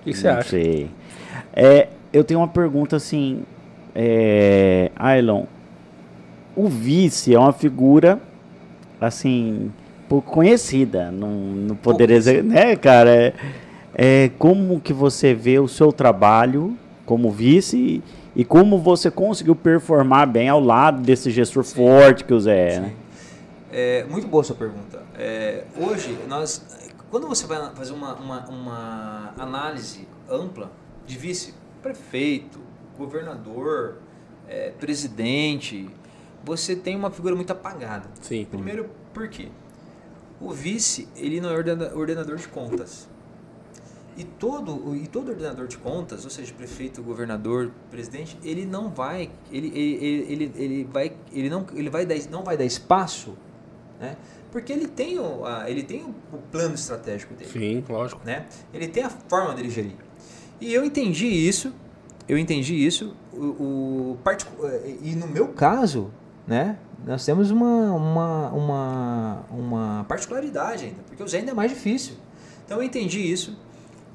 [0.00, 0.50] O que que você Não acha?
[0.50, 0.90] sei.
[1.54, 3.42] É, eu tenho uma pergunta assim,
[3.98, 5.44] é, Ailon,
[6.54, 8.20] o vice é uma figura
[9.00, 9.72] assim
[10.06, 13.10] pouco conhecida no, no poder executivo, né, cara?
[13.10, 13.34] É,
[13.94, 18.02] é, como que você vê o seu trabalho como vice
[18.34, 21.76] e como você conseguiu performar bem ao lado desse gestor Sim.
[21.76, 22.92] forte que o Zé é, né?
[23.72, 25.02] É, muito boa a sua pergunta.
[25.18, 26.64] É, hoje, nós,
[27.10, 30.70] quando você vai fazer uma, uma, uma análise ampla
[31.06, 32.65] de vice-prefeito,
[32.96, 33.98] governador,
[34.48, 35.88] é, presidente,
[36.44, 38.08] você tem uma figura muito apagada.
[38.20, 38.44] Sim.
[38.44, 39.48] Primeiro, por quê?
[40.40, 41.54] O vice, ele não é
[41.94, 43.08] ordenador de contas.
[44.16, 49.30] E todo, e todo ordenador de contas, ou seja, prefeito, governador, presidente, ele não vai,
[49.52, 53.36] ele, ele, ele, ele vai, ele não, ele vai dar, não vai dar espaço,
[54.00, 54.16] né?
[54.50, 57.50] Porque ele tem o, ele tem o plano estratégico dele.
[57.50, 58.22] Sim, lógico.
[58.24, 58.46] Né?
[58.72, 59.96] Ele tem a forma dele gerir.
[60.58, 61.74] E eu entendi isso,
[62.28, 64.18] eu entendi isso, o, o
[65.02, 66.10] e no meu caso,
[66.46, 66.78] né?
[67.04, 72.14] Nós temos uma, uma, uma, uma particularidade ainda, porque o Zé ainda é mais difícil.
[72.64, 73.56] Então eu entendi isso,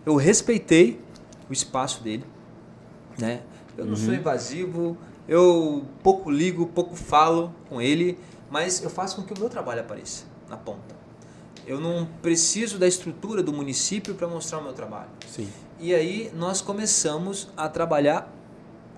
[0.06, 1.00] eu respeitei
[1.50, 2.26] o espaço dele,
[3.18, 3.42] né?
[3.78, 3.98] Eu não uhum.
[3.98, 4.98] sou invasivo,
[5.28, 8.18] eu pouco ligo, pouco falo com ele,
[8.50, 11.00] mas eu faço com que o meu trabalho apareça na ponta.
[11.66, 15.10] Eu não preciso da estrutura do município para mostrar o meu trabalho.
[15.28, 15.48] Sim.
[15.82, 18.32] E aí nós começamos a trabalhar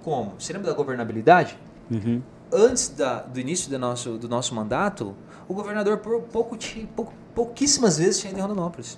[0.04, 0.34] como?
[0.38, 1.58] Você lembra da governabilidade?
[1.90, 2.22] Uhum.
[2.52, 5.16] Antes da, do início do nosso, do nosso mandato,
[5.48, 6.58] o governador por pouco,
[6.94, 8.98] pouco, pouquíssimas vezes tinha ido em Rondonópolis.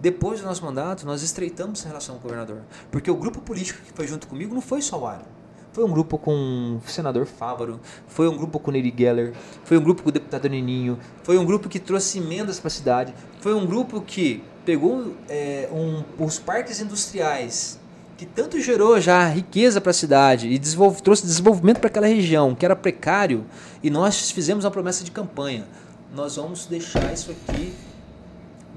[0.00, 2.62] Depois do nosso mandato, nós estreitamos essa relação com o governador.
[2.90, 5.24] Porque o grupo político que foi junto comigo não foi só o Aro.
[5.72, 9.78] Foi um grupo com o senador Fávaro, foi um grupo com o Neri Geller, foi
[9.78, 13.14] um grupo com o deputado Nininho, foi um grupo que trouxe emendas para a cidade,
[13.40, 17.78] foi um grupo que pegou é, um, os parques industriais
[18.18, 22.54] que tanto gerou já riqueza para a cidade e desenvolve, trouxe desenvolvimento para aquela região
[22.54, 23.46] que era precário
[23.82, 25.66] e nós fizemos uma promessa de campanha.
[26.14, 27.72] Nós vamos deixar isso aqui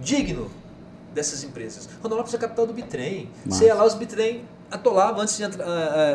[0.01, 0.51] digno
[1.13, 1.89] dessas empresas.
[2.03, 3.29] Rondonópolis é a capital do bitrem.
[3.45, 5.49] Você ia lá, os bitrem atolavam antes de, uh,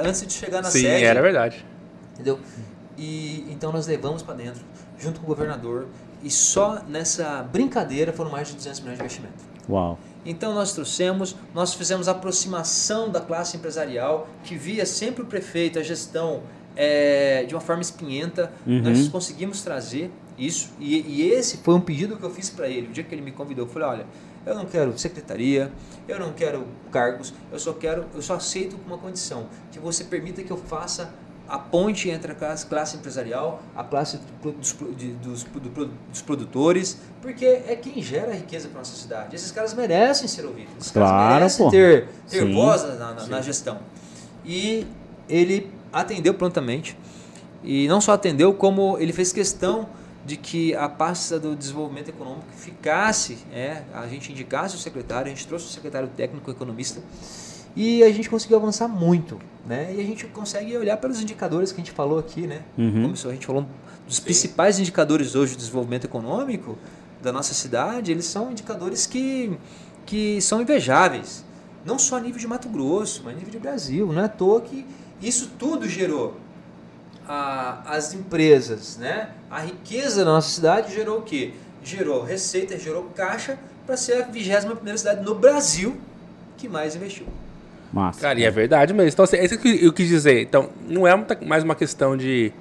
[0.04, 0.98] antes de chegar na Sim, sede.
[0.98, 1.66] Sim, era verdade.
[2.14, 2.38] Entendeu?
[2.96, 4.62] E então nós levamos para dentro,
[4.98, 5.88] junto com o governador,
[6.22, 9.53] e só nessa brincadeira foram mais de 200 milhões de investimento.
[9.68, 9.98] Uau.
[10.24, 15.82] Então nós trouxemos, nós fizemos aproximação da classe empresarial que via sempre o prefeito, a
[15.82, 16.42] gestão
[16.76, 18.52] é, de uma forma espinhenta.
[18.66, 18.82] Uhum.
[18.82, 22.88] Nós conseguimos trazer isso e, e, esse foi um pedido que eu fiz para ele.
[22.88, 24.06] O dia que ele me convidou, eu falei: olha,
[24.44, 25.70] eu não quero secretaria,
[26.08, 30.04] eu não quero cargos, eu só quero, eu só aceito com uma condição que você
[30.04, 31.14] permita que eu faça
[31.48, 36.98] a ponte entre a classe, classe empresarial, a classe dos, de, dos, do, dos, produtores,
[37.20, 39.36] porque é quem gera riqueza para nossa cidade.
[39.36, 41.70] Esses caras merecem ser ouvidos, esses claro, caras merecem pô.
[41.70, 43.78] ter, ter voz na, na, na, gestão.
[44.44, 44.86] E
[45.28, 46.96] ele atendeu prontamente,
[47.62, 49.88] e não só atendeu, como ele fez questão
[50.24, 55.34] de que a pasta do desenvolvimento econômico ficasse, é, a gente indicasse o secretário, a
[55.34, 57.02] gente trouxe o secretário técnico economista,
[57.76, 59.92] e a gente conseguiu avançar muito, né?
[59.96, 62.62] E a gente consegue olhar pelos indicadores que a gente falou aqui, né?
[62.78, 63.02] Uhum.
[63.02, 63.66] Começou, a gente falou
[64.06, 64.22] dos Sim.
[64.22, 66.78] principais indicadores hoje do desenvolvimento econômico
[67.22, 69.58] da nossa cidade, eles são indicadores que,
[70.04, 71.44] que são invejáveis.
[71.84, 74.06] Não só a nível de Mato Grosso, mas a nível de Brasil.
[74.12, 74.86] Não é à toa que
[75.20, 76.36] isso tudo gerou
[77.26, 79.30] a, as empresas, né?
[79.50, 81.52] A riqueza da nossa cidade gerou o quê?
[81.82, 85.96] Gerou receita, gerou caixa para ser a 21 primeira cidade no Brasil
[86.56, 87.26] que mais investiu.
[87.94, 88.20] Massa.
[88.20, 89.10] Cara, e é verdade mesmo.
[89.10, 90.42] Então, assim, é isso que eu quis dizer.
[90.42, 91.14] Então, não é
[91.46, 92.52] mais uma questão de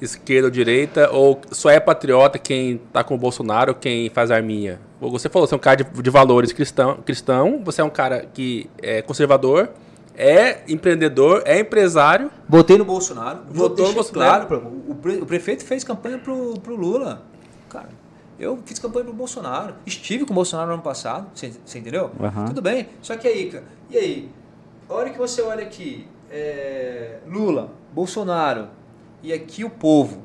[0.00, 4.78] esquerda ou direita, ou só é patriota quem tá com o Bolsonaro, quem faz arminha.
[5.00, 8.26] Você falou, você é um cara de, de valores cristão, cristão, você é um cara
[8.32, 9.70] que é conservador,
[10.14, 12.30] é empreendedor, é empresário.
[12.48, 13.40] Votei no Bolsonaro.
[13.50, 14.46] Votou no Bolsonaro.
[14.46, 17.22] Claro, o, pre, o prefeito fez campanha pro, pro Lula.
[17.68, 17.88] Cara,
[18.38, 19.74] eu fiz campanha pro Bolsonaro.
[19.84, 22.10] Estive com o Bolsonaro no ano passado, você, você entendeu?
[22.18, 22.46] Uhum.
[22.46, 22.88] Tudo bem.
[23.02, 24.30] Só que aí, cara, e aí?
[24.88, 28.68] A hora que você olha aqui, é, Lula, Bolsonaro
[29.22, 30.22] e aqui o povo.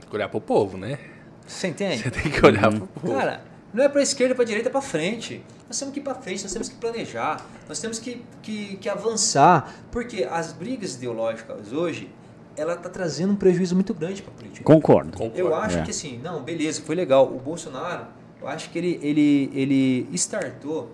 [0.00, 0.98] Tem que olhar pro povo, né?
[1.46, 2.02] Você entende?
[2.02, 2.80] Você tem que olhar uhum.
[2.80, 3.14] pro povo.
[3.14, 5.44] Cara, não é para esquerda, para direita, é para frente.
[5.68, 8.88] Nós temos que ir para frente, nós temos que planejar, nós temos que, que, que
[8.88, 12.10] avançar, porque as brigas ideológicas hoje
[12.56, 14.64] ela está trazendo um prejuízo muito grande para a política.
[14.64, 15.12] Concordo.
[15.12, 15.38] Concordo.
[15.38, 15.82] Eu acho é.
[15.82, 17.26] que assim, não, beleza, foi legal.
[17.26, 18.06] O Bolsonaro,
[18.40, 20.90] eu acho que ele, ele, ele startou,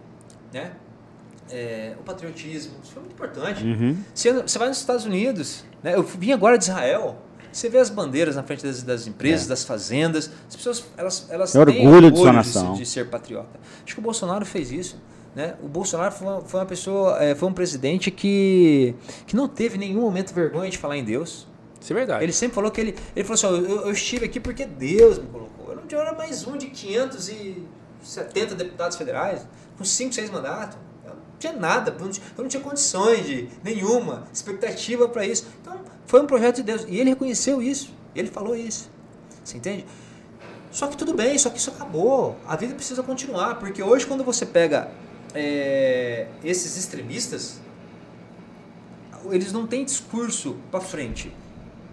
[0.53, 0.73] né?
[1.51, 2.73] É, o patriotismo.
[2.83, 3.65] Isso foi muito importante.
[3.65, 3.97] Uhum.
[4.15, 5.95] Você, você vai nos Estados Unidos, né?
[5.95, 7.17] eu vim agora de Israel.
[7.53, 9.49] Você vê as bandeiras na frente das, das empresas, é.
[9.51, 10.31] das fazendas.
[10.49, 12.73] As pessoas elas, elas têm orgulho, orgulho de sua nação.
[12.73, 13.61] De, de, ser patriota.
[13.85, 14.99] Acho que o Bolsonaro fez isso.
[15.35, 15.55] Né?
[15.63, 18.95] O Bolsonaro foi uma, foi uma pessoa, é, foi um presidente que,
[19.27, 21.47] que não teve nenhum momento vergonha de falar em Deus.
[21.79, 22.25] Isso é verdade.
[22.25, 25.27] Ele sempre falou que ele, ele falou assim: eu, eu estive aqui porque Deus me
[25.27, 25.71] colocou.
[25.71, 30.79] Eu não era mais um de 570 deputados federais, com 5, 6 mandatos
[31.43, 35.47] tinha nada, eu não tinha, eu não tinha condições de nenhuma expectativa para isso.
[35.61, 36.85] Então, foi um projeto de Deus.
[36.89, 37.93] E ele reconheceu isso.
[38.15, 38.91] Ele falou isso.
[39.43, 39.85] Você entende?
[40.71, 42.37] Só que tudo bem, só que isso acabou.
[42.47, 44.91] A vida precisa continuar, porque hoje quando você pega
[45.35, 47.61] é, esses extremistas,
[49.31, 51.35] eles não têm discurso para frente.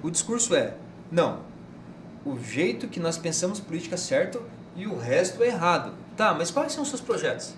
[0.01, 0.75] O discurso é,
[1.11, 1.41] não,
[2.23, 4.41] o jeito que nós pensamos política é certo
[4.75, 5.93] e o resto é errado.
[6.15, 7.55] Tá, mas quais são os seus projetos?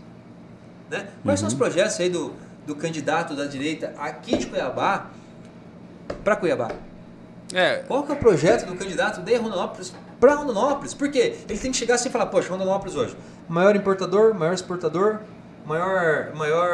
[0.91, 1.07] Né?
[1.23, 1.47] Quais uhum.
[1.47, 1.59] são os uhum.
[1.59, 2.33] projetos aí do,
[2.67, 5.07] do candidato da direita aqui de Cuiabá
[6.21, 6.69] para Cuiabá?
[7.53, 7.77] É.
[7.87, 10.93] Qual que é o projeto do candidato de Rondonópolis para Rondonópolis?
[10.93, 11.37] Por quê?
[11.47, 13.15] Ele tem que chegar assim e falar, poxa, Rondonópolis hoje,
[13.47, 15.19] maior importador, maior exportador,
[15.65, 16.69] maior, maior,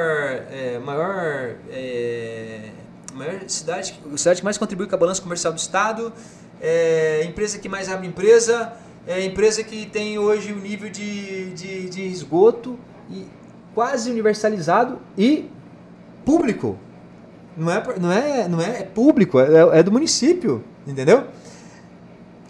[0.52, 2.72] é, maior, é,
[3.14, 6.12] maior cidade, cidade que mais contribui com a balança comercial do estado,
[6.60, 8.74] é, empresa que mais abre empresa,
[9.06, 12.78] é empresa que tem hoje o um nível de, de, de esgoto
[13.10, 13.26] e
[13.78, 15.48] quase universalizado e
[16.26, 16.80] público.
[17.56, 21.26] Não é, não é, não é, é público, é, é do município, entendeu?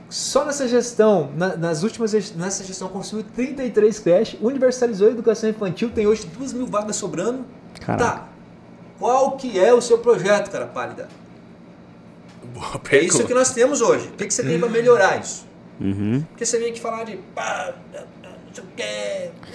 [0.10, 5.90] Só nessa gestão, na, nas últimas nessa gestão construiu 33 creches, universalizou a educação infantil,
[5.90, 7.46] tem hoje 2 mil vagas sobrando.
[7.82, 8.06] Caraca.
[8.06, 8.28] Tá.
[8.98, 11.10] Qual que é o seu projeto, cara pálida?
[12.90, 14.08] é isso que nós temos hoje.
[14.08, 15.46] O que, que você tem para melhorar isso?
[15.78, 16.24] Uhum.
[16.30, 17.74] Porque você vem aqui falar de pá,
[18.76, 18.84] que,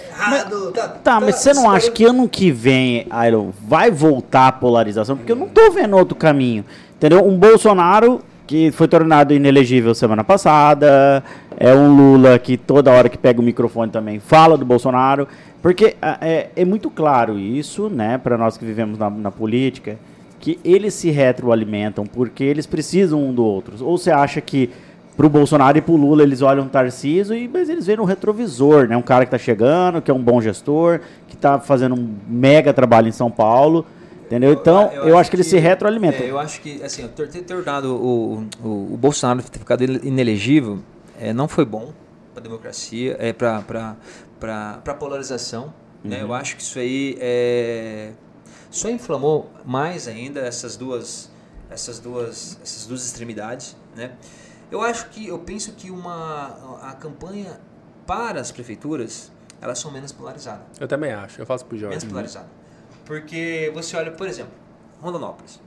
[0.09, 0.65] errado.
[0.65, 4.47] Mas, tá, tá, tá, mas você não acha que ano que vem, Iron, vai voltar
[4.47, 5.17] a polarização?
[5.17, 6.65] Porque eu não tô vendo outro caminho.
[6.95, 7.25] Entendeu?
[7.25, 11.23] Um Bolsonaro que foi tornado inelegível semana passada,
[11.57, 15.27] é um Lula que toda hora que pega o microfone também fala do Bolsonaro,
[15.61, 19.97] porque é, é muito claro isso, né, para nós que vivemos na, na política,
[20.39, 23.75] que eles se retroalimentam porque eles precisam um do outro.
[23.83, 24.69] Ou você acha que
[25.15, 28.87] pro Bolsonaro e pro Lula eles olham o Tarcísio, e, mas eles veem no retrovisor,
[28.87, 28.97] né?
[28.97, 32.73] Um cara que está chegando, que é um bom gestor, que está fazendo um mega
[32.73, 33.85] trabalho em São Paulo.
[34.25, 34.53] Entendeu?
[34.53, 36.25] Então, eu, eu, eu acho, que, que eles se retroalimentam.
[36.25, 40.79] É, eu acho que, assim, ter, ter tornado o, o, o Bolsonaro ter ficado inelegível
[41.19, 41.93] é, não foi bom
[42.33, 43.95] para a democracia, é, para
[44.39, 45.65] a polarização.
[46.03, 46.09] Uhum.
[46.09, 46.21] Né?
[46.21, 46.33] Eu uhum.
[46.33, 48.11] acho que isso aí é,
[48.71, 51.29] só inflamou mais ainda essas duas,
[51.69, 54.11] essas duas, essas duas extremidades, né?
[54.73, 57.61] Eu acho que, eu penso que uma, a campanha
[58.07, 59.31] para as prefeituras,
[59.61, 60.65] elas são menos polarizadas.
[60.79, 61.95] Eu também acho, eu faço pro Jorge.
[61.95, 62.49] Menos polarizadas.
[63.05, 64.51] Porque você olha, por exemplo,
[64.99, 65.61] Rondonópolis.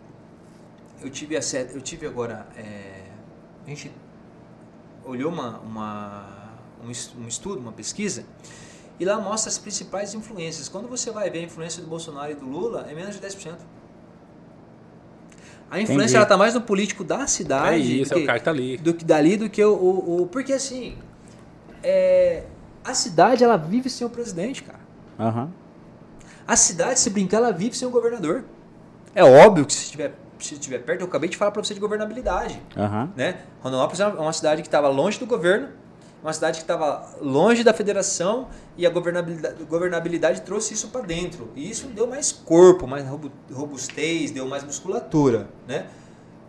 [1.01, 1.41] Eu tive, a,
[1.73, 3.05] eu tive agora, é,
[3.65, 3.93] a gente
[5.05, 8.25] olhou uma, uma, um estudo, uma pesquisa,
[8.99, 10.69] e lá mostra as principais influências.
[10.69, 13.57] Quando você vai ver a influência do Bolsonaro e do Lula, é menos de 10%.
[15.71, 17.75] A influência está mais no político da cidade.
[17.75, 18.77] É isso, que, é o cara que tá ali.
[18.77, 19.75] Do que dali do que o.
[19.75, 20.97] o, o porque assim.
[21.83, 22.45] É,
[22.85, 24.79] a cidade ela vive sem o presidente, cara.
[25.19, 25.49] Uhum.
[26.47, 28.45] A cidade, se brincar, ela vive sem o governador.
[29.15, 31.81] É óbvio que se estiver se estiver perto, eu acabei de falar para você de
[31.81, 32.61] governabilidade.
[32.77, 33.09] Uhum.
[33.17, 33.39] Né?
[33.63, 35.69] Rondonópolis é uma cidade que estava longe do governo,
[36.27, 41.53] uma cidade que estava longe da federação e a governabilidade, governabilidade trouxe isso para dentro.
[41.55, 43.07] E isso deu mais corpo, mais
[43.53, 45.87] robustez, deu mais musculatura, né?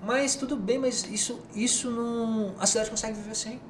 [0.03, 2.55] Mas tudo bem, mas isso, isso não.
[2.57, 3.61] A cidade consegue viver sem.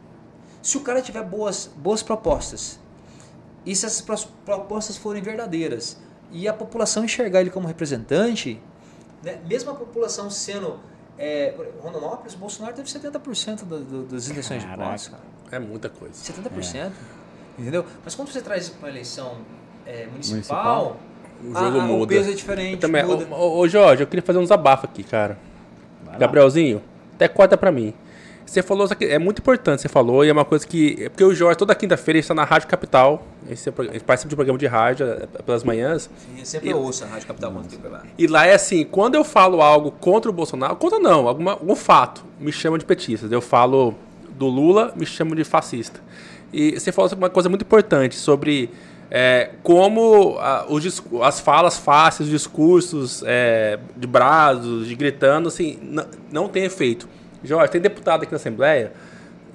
[0.62, 2.80] Se o cara tiver boas, boas propostas,
[3.65, 4.02] e se essas
[4.46, 5.98] propostas forem verdadeiras,
[6.32, 8.62] e a população enxergar ele como representante,
[9.22, 9.41] né?
[9.46, 10.80] mesmo a população sendo.
[11.20, 15.24] É, Rondonópolis, Bolsonaro teve 70% do, do, das intenções de votos, cara.
[15.51, 16.13] É muita coisa.
[16.13, 16.75] 70%.
[16.75, 16.91] É.
[17.57, 17.86] Entendeu?
[18.03, 19.38] Mas quando você traz isso para uma eleição
[19.86, 20.99] é, municipal, municipal,
[21.43, 22.03] o jogo a, muda.
[22.03, 22.73] O peso é diferente.
[22.73, 23.27] Eu também, muda.
[23.33, 25.38] Ô, ô, Jorge, eu queria fazer um desabafo aqui, cara.
[26.19, 26.81] Gabrielzinho,
[27.15, 27.93] até corta para mim.
[28.45, 30.95] Você falou é muito importante, você falou, e é uma coisa que.
[31.03, 33.27] É porque o Jorge, toda quinta-feira, está na Rádio Capital.
[33.49, 36.10] Esse é, ele participa de um programa de rádio é, pelas manhãs.
[36.17, 38.03] Sim, sempre e, eu ouço a Rádio Capital quando tem lá.
[38.17, 41.75] E lá é assim: quando eu falo algo contra o Bolsonaro, contra não, alguma, algum
[41.75, 43.27] fato, me chamam de petista.
[43.29, 43.93] Eu falo
[44.38, 46.00] do Lula, me chamam de fascista.
[46.54, 48.69] E você falou uma coisa muito importante sobre
[49.10, 55.80] é, como a, os, as falas fáceis, os discursos é, de braços, de gritando, assim,
[56.32, 57.08] não tem efeito.
[57.43, 58.91] Jorge, tem deputado aqui na Assembleia,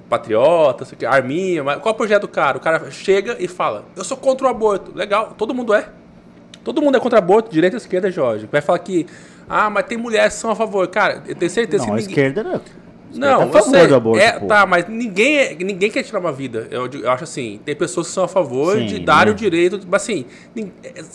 [0.09, 2.57] patriota, sei que, Arminha, mas qual é o projeto do cara?
[2.57, 4.95] O cara chega e fala, eu sou contra o aborto.
[4.95, 5.89] Legal, todo mundo é.
[6.63, 8.47] Todo mundo é contra o aborto, direita e esquerda, Jorge.
[8.51, 9.05] Vai falar que,
[9.49, 10.87] ah, mas tem mulheres que são a favor.
[10.87, 12.61] Cara, eu tenho certeza não, que a esquerda não.
[13.13, 13.87] Os Não, tá a eu favor sei.
[13.87, 14.47] do aborto, é, pô.
[14.47, 16.67] tá, mas ninguém, é- ninguém quer tirar uma vida.
[16.71, 19.31] Eu, eu acho assim, tem pessoas que são a favor Sim, de dar né?
[19.31, 20.25] o direito, mas assim,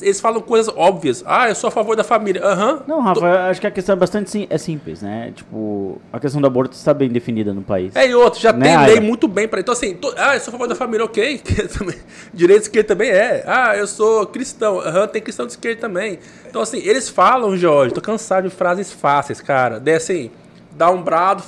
[0.01, 1.25] eles falam coisas óbvias.
[1.27, 2.41] Ah, eu sou a favor da família.
[2.45, 2.83] Aham.
[2.87, 5.33] Não, Rafa, eu acho que a questão é bastante sim, é simples, né?
[5.35, 7.95] Tipo, a questão do aborto está bem definida no país.
[7.97, 9.59] É, e outro, já Né, tem lei muito bem pra.
[9.59, 11.39] Então, assim, to- ah, eu sou a favor da família, ok.
[11.43, 11.99] que
[12.33, 13.43] Direito esquerda também é.
[13.47, 14.79] Ah, eu sou cristão.
[14.81, 16.21] Aham, tem cristão de esquerda também.
[16.49, 19.81] Então, assim, eles falam, Jorge, tô cansado de frases fáceis, cara.
[19.81, 20.31] Daí, assim,
[20.77, 21.43] dá um brado,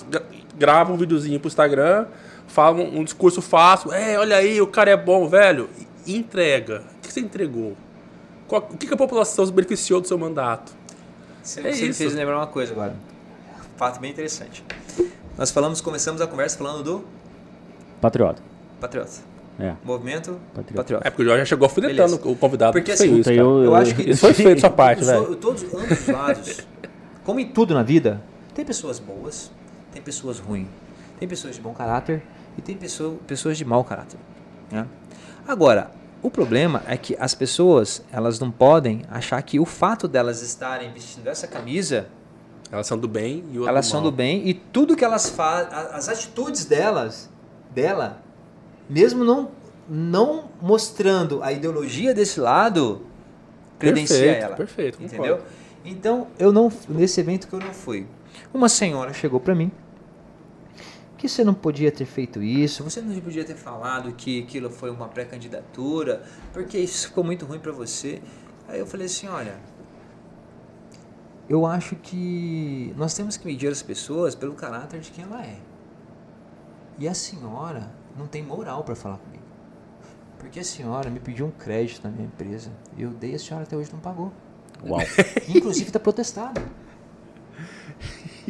[0.61, 2.07] gra- grava um videozinho pro Instagram,
[2.47, 3.93] fala um, um discurso fácil.
[3.93, 5.69] É, olha aí, o cara é bom, velho.
[6.07, 6.83] E entrega.
[6.99, 7.77] O que você entregou?
[8.47, 10.73] Qual- o que, a população se beneficiou do seu mandato?
[11.43, 11.99] Você, É você me isso.
[11.99, 12.95] fez lembrar uma coisa agora.
[13.75, 14.65] Um fato bem interessante.
[15.39, 17.05] Nós falamos, começamos a conversa falando do
[18.01, 18.43] Patriota.
[18.81, 19.11] Patriota.
[19.59, 19.75] É.
[19.85, 20.75] Movimento Patriota.
[20.75, 21.07] Patriota.
[21.09, 22.73] É porque o Jorge já chegou alfinetando o convidado.
[22.73, 25.37] Porque, assim, isso, eu- Eu acho que Isso foi feito sua parte, velho.
[25.37, 26.61] Todos ambos os lados,
[27.25, 28.23] como em tudo na vida,
[28.55, 29.51] tem pessoas boas,
[29.93, 30.69] tem pessoas ruins,
[31.19, 32.23] tem pessoas de bom caráter
[32.57, 34.19] e tem pessoa, pessoas de mau caráter.
[34.71, 34.87] né?
[35.47, 35.91] Agora,
[36.23, 40.93] o problema é que as pessoas elas não podem achar que o fato delas estarem
[40.93, 42.09] vestindo essa camisa
[42.71, 45.31] Elas são do bem e o elas do são do bem e tudo que elas
[45.31, 47.31] fazem, as atitudes delas,
[47.71, 48.23] dela,
[48.89, 49.51] mesmo não,
[49.89, 53.07] não mostrando a ideologia desse lado,
[53.79, 54.57] credencia Perfeito, ela.
[54.57, 55.17] perfeito, concordo.
[55.17, 55.41] Entendeu?
[55.85, 58.07] Então, eu não nesse evento que eu não fui.
[58.53, 59.71] Uma senhora chegou pra mim
[61.21, 64.91] que você não podia ter feito isso, você não podia ter falado que aquilo foi
[64.91, 68.23] uma pré-candidatura, porque isso ficou muito ruim pra você.
[68.67, 69.61] Aí eu falei assim, olha,
[71.47, 75.59] eu acho que nós temos que medir as pessoas pelo caráter de quem ela é.
[76.99, 79.45] E a senhora não tem moral para falar comigo.
[80.39, 82.71] Porque a senhora me pediu um crédito na minha empresa.
[82.97, 84.33] E eu dei, a senhora até hoje não pagou.
[84.83, 85.01] Uau.
[85.55, 86.63] Inclusive está protestado.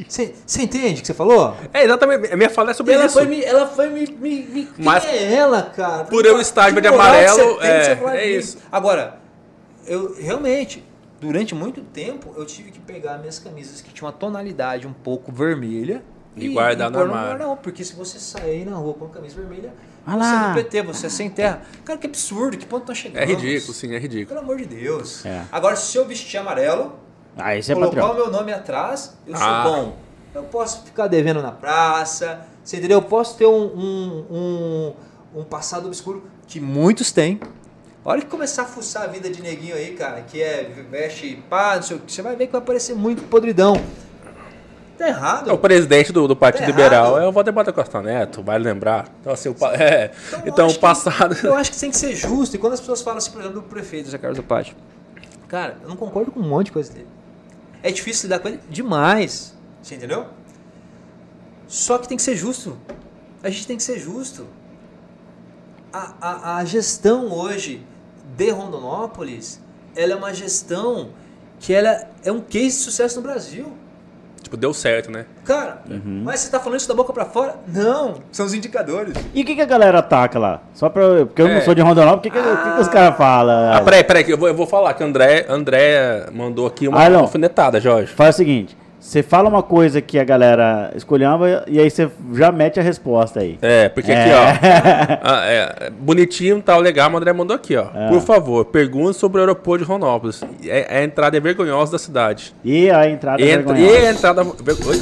[0.09, 0.33] Você
[0.63, 1.57] entende o que você falou?
[1.75, 2.33] É, exatamente.
[2.33, 3.15] A minha fala é sobre ela isso.
[3.15, 3.43] foi me.
[3.45, 4.07] Ela foi me.
[4.07, 6.05] me, me quem Mas é ela, cara?
[6.05, 8.59] por eu estar e que amarelo, você tem de é, você é de isso.
[8.73, 9.19] Agora,
[9.87, 10.83] eu realmente,
[11.21, 15.31] durante muito tempo, eu tive que pegar minhas camisas que tinham uma tonalidade um pouco
[15.31, 16.03] vermelha
[16.37, 17.29] E guardar no armário.
[17.31, 19.75] guarda-roupa, porque se você sair na rua com uma camisa vermelha,
[20.07, 20.45] Ah você lá.
[20.47, 21.63] é do PT, você é sem terra.
[21.85, 23.21] Cara, que absurdo, que ponto nós chegamos?
[23.29, 24.29] É ridículo, sim, é ridículo.
[24.29, 25.27] Pelo amor de Deus.
[25.27, 25.43] É.
[25.53, 26.95] Agora, se eu vestir amarelo,
[27.37, 28.13] Ah, esse é colocar patriota.
[28.15, 29.63] o meu nome atrás, eu sou Ah.
[29.65, 29.97] bom.
[30.35, 32.99] Eu posso ficar devendo na praça, você entendeu?
[32.99, 34.25] Eu posso ter um, um,
[35.35, 37.41] um, um passado obscuro que muitos têm.
[38.05, 41.43] A hora que começar a fuçar a vida de neguinho aí, cara, que é veste
[41.51, 43.75] pá, não sei o que, você vai ver que vai aparecer muito podridão.
[44.97, 45.51] Tá errado.
[45.51, 48.63] É, O presidente do, do Partido Tá Liberal é o Valdemar da Costa Neto, vale
[48.65, 49.07] lembrar.
[49.21, 50.13] Então, assim, o, pa- é,
[50.47, 51.37] então, acho o que- passado.
[51.43, 52.55] eu acho que tem que ser justo.
[52.55, 54.77] E quando as pessoas falam assim, por exemplo, do prefeito Zé Carlos do Pátio,
[55.49, 57.07] cara, eu não concordo com um monte de coisa dele.
[57.83, 59.57] É difícil lidar com ele demais.
[59.83, 60.29] Você entendeu?
[61.67, 62.77] Só que tem que ser justo.
[63.43, 64.47] A gente tem que ser justo.
[65.93, 67.85] A, a, a gestão hoje
[68.37, 69.61] de Rondonópolis,
[69.97, 71.13] ela é uma gestão
[71.59, 73.73] que ela é um case de sucesso no Brasil.
[74.51, 75.27] Tipo, deu certo, né?
[75.45, 76.23] Cara, Uhum.
[76.25, 77.55] mas você tá falando isso da boca pra fora?
[77.69, 79.15] Não, são os indicadores.
[79.33, 80.61] E o que, que a galera ataca lá?
[80.75, 81.25] Só pra.
[81.25, 81.55] Porque eu É.
[81.55, 83.73] não sou de Rondonópolis, o que, que, o que que os caras falam?
[83.73, 86.89] Ah, peraí, peraí, que eu vou, eu vou falar que o André, André mandou aqui
[86.89, 88.13] uma Ah, alfinetada, Jorge.
[88.13, 88.77] Faz o seguinte:
[89.11, 93.41] você fala uma coisa que a galera escolhamba e aí você já mete a resposta
[93.41, 93.59] aí.
[93.61, 94.37] É, porque aqui, É.
[94.37, 94.45] ó.
[95.25, 97.87] ah, é, bonitinho, tal, legal, o André mandou aqui, ó.
[97.93, 98.09] É.
[98.09, 100.45] Por favor, pergunte sobre o aeroporto de Ronópolis.
[100.65, 102.55] É, a entrada é vergonhosa da cidade.
[102.65, 104.07] E a entrada é Entra, e vergonhosa.
[104.07, 104.43] a entrada.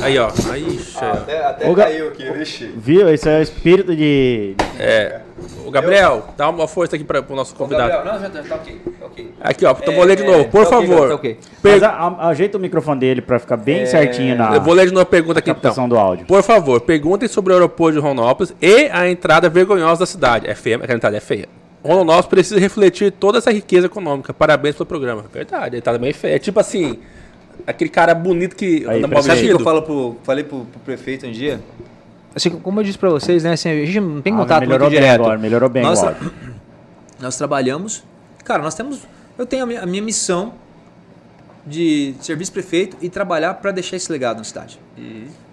[0.02, 0.30] Aí, ó.
[0.52, 1.12] Aí, cheio.
[1.46, 2.72] até Ô, Ga- aqui, vixe.
[2.78, 3.12] Viu?
[3.12, 4.54] Isso é o espírito de.
[4.80, 5.20] É.
[5.64, 7.90] O Gabriel, dá uma força aqui para o nosso convidado.
[7.90, 9.30] Gabriel, não, já tá, tá ok, tá ok.
[9.40, 9.70] Aqui, ó.
[9.72, 11.08] Então, vou É, ler de novo, por tá favor.
[11.08, 11.38] tá ok.
[11.62, 14.72] Per- Mas a- a- ajeita o microfone dele pra ficar bem certinho na Eu vou
[14.74, 15.88] ler de novo a pergunta aqui, então.
[15.88, 16.26] do áudio.
[16.26, 20.48] Por favor, perguntem sobre o aeroporto de Rondonópolis e a entrada vergonhosa da cidade.
[20.48, 21.46] É feia, aquela entrada é feia.
[21.84, 24.32] Rondonópolis precisa refletir toda essa riqueza econômica.
[24.34, 25.24] Parabéns pelo programa.
[25.32, 26.34] Verdade, a entrada bem feia.
[26.36, 26.98] É tipo assim,
[27.66, 29.22] aquele cara bonito que Aí, anda mal prefeito.
[29.22, 29.60] Sabe o que vestido.
[29.60, 31.60] eu falo pro, falei pro, pro prefeito um dia?
[32.38, 33.52] Assim, como eu disse pra vocês, né?
[33.52, 35.20] Assim, a gente não tem Ah, contato melhorou muito bem direto.
[35.20, 36.32] agora, melhorou bem nós, áudio.
[37.20, 38.02] nós trabalhamos.
[38.44, 39.00] Cara, nós temos.
[39.36, 40.54] Eu tenho a minha, a minha missão
[41.66, 44.80] de ser vice-prefeito e trabalhar para deixar esse legado na cidade.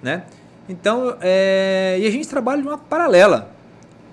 [0.01, 0.23] Né?
[0.69, 3.51] Então, é, e a gente trabalha de uma paralela.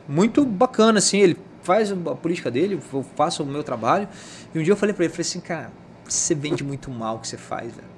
[0.08, 1.18] Muito bacana, assim.
[1.18, 4.08] Ele faz a política dele, eu faço o meu trabalho.
[4.54, 5.70] E um dia eu falei para ele, falei assim, cara,
[6.04, 7.92] você vende muito mal o que você faz, velho.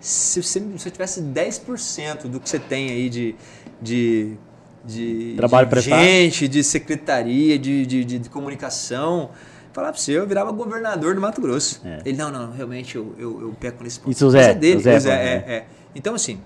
[0.00, 3.36] Se você, se eu tivesse 10% do que você tem aí de,
[3.82, 4.36] de,
[4.84, 9.30] de, Trabalho de gente, de secretaria, de, de, de, de comunicação,
[9.72, 11.80] falar pra você, eu virava governador do Mato Grosso.
[11.84, 12.00] É.
[12.04, 14.12] Ele, não, não, realmente eu, eu, eu peco nesse ponto.
[14.12, 15.66] Isso o Zé, é dele, o Zé Zé, é, é.
[15.94, 16.40] Então, assim,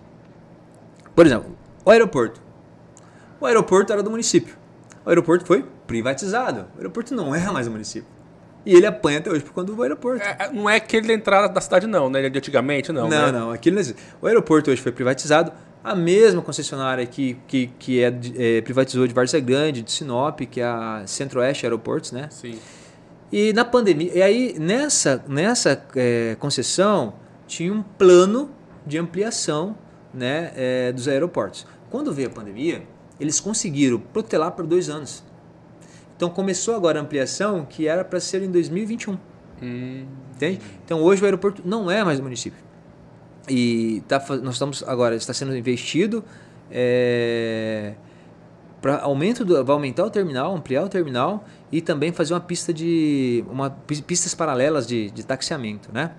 [1.14, 2.40] por exemplo, O aeroporto.
[3.40, 4.56] O aeroporto era do município.
[5.04, 6.66] O aeroporto foi privatizado.
[6.74, 8.16] O aeroporto não é mais do município.
[8.66, 10.22] E ele apanha até hoje por conta do aeroporto.
[10.22, 12.28] É, é, não é aquele da entrada da cidade, não, né?
[12.28, 13.08] De antigamente, não.
[13.08, 13.32] Não, né?
[13.32, 13.50] não.
[13.52, 14.02] Aquilo não existe.
[14.20, 15.52] O aeroporto hoje foi privatizado.
[15.86, 20.60] A mesma concessionária que, que, que é, é, privatizou de Várzea Grande, de Sinop, que
[20.60, 22.28] é a Centro-Oeste Aeroportos, né?
[22.28, 22.58] Sim.
[23.30, 27.14] E na pandemia, e aí nessa, nessa é, concessão
[27.46, 28.50] tinha um plano
[28.84, 29.76] de ampliação
[30.12, 31.64] né, é, dos aeroportos.
[31.88, 32.82] Quando veio a pandemia,
[33.20, 35.22] eles conseguiram protelar por dois anos.
[36.16, 39.16] Então começou agora a ampliação que era para ser em 2021.
[39.62, 40.04] Hum.
[40.34, 40.60] Entende?
[40.84, 42.65] Então hoje o aeroporto não é mais do município.
[43.48, 46.24] E tá, nós estamos agora, está sendo investido
[46.70, 47.94] é,
[48.82, 52.72] para aumento do, vai aumentar o terminal, ampliar o terminal e também fazer uma pista
[52.72, 53.70] de uma
[54.06, 56.10] pistas paralelas de, de taxiamento, né?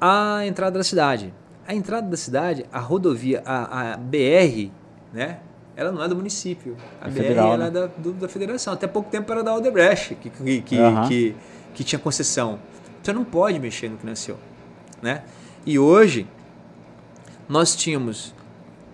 [0.00, 1.34] A entrada da cidade,
[1.66, 4.70] a entrada da cidade, a rodovia, a, a BR,
[5.12, 5.38] né?
[5.76, 6.76] Ela não é do município.
[7.00, 7.66] A É BR federal, ela né?
[7.66, 8.72] é da, do- da federação.
[8.74, 11.08] Até pouco tempo era da Odebrecht, que, que, que, Aham.
[11.08, 11.36] que,
[11.74, 12.58] que tinha concessão.
[13.02, 14.36] Você não pode mexer no que nasceu.
[15.00, 15.22] Né?
[15.66, 16.26] E hoje,
[17.48, 18.34] nós tínhamos.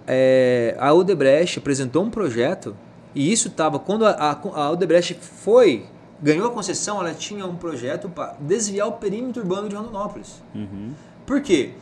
[0.07, 2.77] é, a Odebrecht apresentou um projeto,
[3.15, 3.79] e isso estava.
[3.79, 5.87] Quando a, a, a Odebrecht foi.
[6.23, 10.43] Ganhou a concessão, ela tinha um projeto para desviar o perímetro urbano de Rondonópolis.
[10.55, 10.93] Uhum.
[11.27, 11.73] Por quê?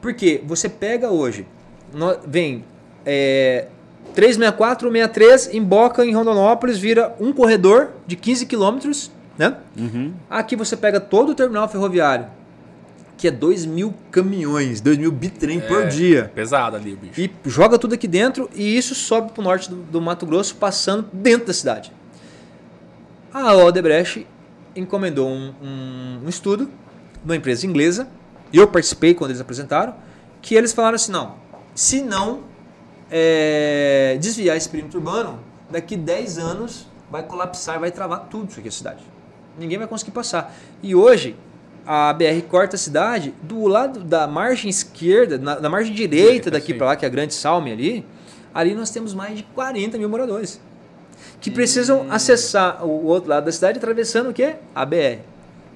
[0.00, 1.46] Porque você pega hoje,
[2.26, 2.64] vem
[3.04, 3.66] é,
[4.14, 9.56] 364, 63, emboca em Rondonópolis, vira um corredor de 15 quilômetros, né?
[9.76, 10.14] Uhum.
[10.30, 12.26] Aqui você pega todo o terminal ferroviário,
[13.16, 16.30] que é 2 mil caminhões, 2 mil bitrem por dia.
[16.34, 17.20] Pesado ali, o bicho.
[17.20, 20.56] E joga tudo aqui dentro e isso sobe para o norte do, do Mato Grosso,
[20.56, 21.92] passando dentro da cidade.
[23.32, 24.26] A Odebrecht
[24.76, 26.70] encomendou um, um- um estudo de
[27.24, 28.08] uma empresa inglesa,
[28.52, 29.94] e eu participei quando eles apresentaram,
[30.42, 31.36] que eles falaram assim, não,
[31.74, 32.40] se não
[33.10, 35.38] é, desviar esse perímetro urbano,
[35.70, 39.04] daqui 10 anos vai colapsar, vai travar tudo isso aqui a cidade.
[39.58, 40.54] Ninguém vai conseguir passar.
[40.82, 41.36] E hoje,
[41.86, 46.72] a BR corta a cidade do lado da margem esquerda, na, na margem direita daqui
[46.74, 48.06] para lá, que é a Grande Salme ali,
[48.54, 50.60] ali nós temos mais de 40 mil moradores
[51.40, 54.56] que precisam acessar o outro lado da cidade atravessando o quê?
[54.74, 55.20] A BR.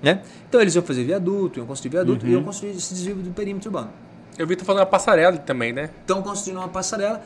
[0.03, 0.23] Né?
[0.49, 3.69] Então eles iam fazer viaduto, iam construir viaduto e iam construir esse desvio do perímetro
[3.69, 3.91] urbano.
[4.39, 5.91] Eu vi tu fazendo uma passarela também, né?
[6.01, 7.21] Estão construindo uma passarela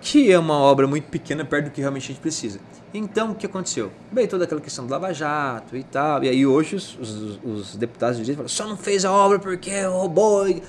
[0.00, 2.60] que é uma obra muito pequena perto do que realmente a gente precisa.
[2.92, 3.90] Então, o que aconteceu?
[4.10, 6.24] Bem, toda aquela questão do Lava Jato e tal.
[6.24, 9.38] E aí hoje os, os- os deputados de direita falam, só não fez a obra
[9.38, 10.48] porque roubou.
[10.48, 10.60] e-"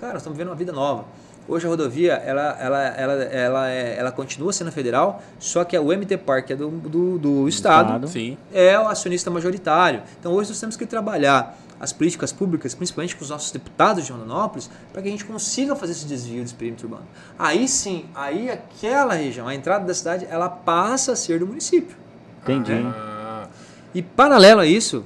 [0.00, 1.04] Cara, nós estamos vivendo uma vida nova.
[1.46, 5.80] Hoje a rodovia, ela, ela, ela, ela, é- ela continua sendo federal, só que a
[5.82, 8.08] UMT Park é do, do, do Estado, Estado.
[8.08, 8.38] Sim.
[8.52, 10.00] é o acionista majoritário.
[10.18, 14.10] Então hoje nós temos que trabalhar as políticas públicas, principalmente com os nossos deputados de
[14.12, 17.06] Rondonópolis, para que a gente consiga fazer esse desvio desse perímetro urbano.
[17.38, 21.96] Aí sim, aí aquela região, a entrada da cidade, ela passa a ser do município.
[22.42, 22.72] Entendi.
[22.72, 23.46] Ah,
[23.94, 25.04] E paralelo a isso,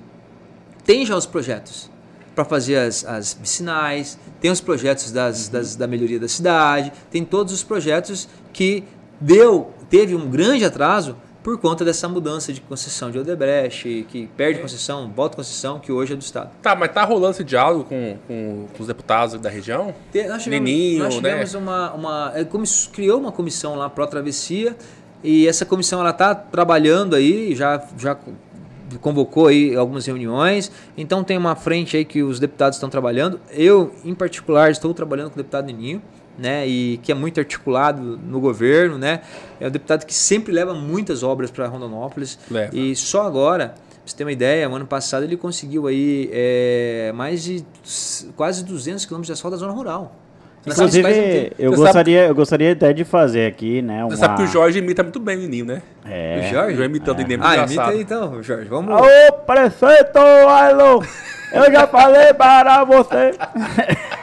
[0.85, 1.91] tem já os projetos
[2.35, 7.25] para fazer as, as vicinais, tem os projetos das, das- da melhoria da cidade, tem
[7.25, 8.85] todos os projetos que
[9.21, 11.17] deu, teve um grande atraso
[11.49, 16.13] por conta dessa mudança de concessão de Odebrecht, que perde concessão, volta concessão, que hoje
[16.13, 16.51] é do Estado.
[16.61, 19.95] Tá, mas tá rolando esse diálogo com, com, com os deputados da região?
[20.13, 22.47] Te- Nós tivemos, Neninho, nós tivemos uma, uma é,
[22.93, 24.77] criou uma comissão lá pró travessia
[25.25, 28.33] e essa comissão ela está trabalhando aí, já, já co-
[29.01, 30.71] convocou aí algumas reuniões.
[30.99, 33.41] Então tem uma frente aí que os deputados estão trabalhando.
[33.53, 36.03] Eu, em particular, estou trabalhando com o deputado Neninho,
[36.39, 39.23] né, e que é muito articulado no governo, né?
[39.61, 42.39] É um deputado que sempre leva muitas obras para Rondonópolis.
[42.51, 42.75] Leva.
[42.75, 43.77] E só agora, pra
[44.07, 47.65] você ter uma ideia, o ano passado ele conseguiu aí é, mais de
[48.37, 50.15] quase 200 quilômetros de asfalto da zona rural.
[50.73, 54.05] Inclusive, eu Você sabe- gostaria, eu gostaria até de fazer aqui, né?
[54.05, 54.11] Uma...
[54.11, 55.83] Você sabe que o Jorge imita muito bem o Nininho, né?
[56.09, 56.39] É.
[56.39, 56.73] O Jorge?
[56.73, 58.69] O Jorge imitando o Nininho, é Ah, imita então, Jorge.
[58.69, 61.03] Vamos Ô, prefeito Ailon,
[61.53, 63.33] eu já falei para você.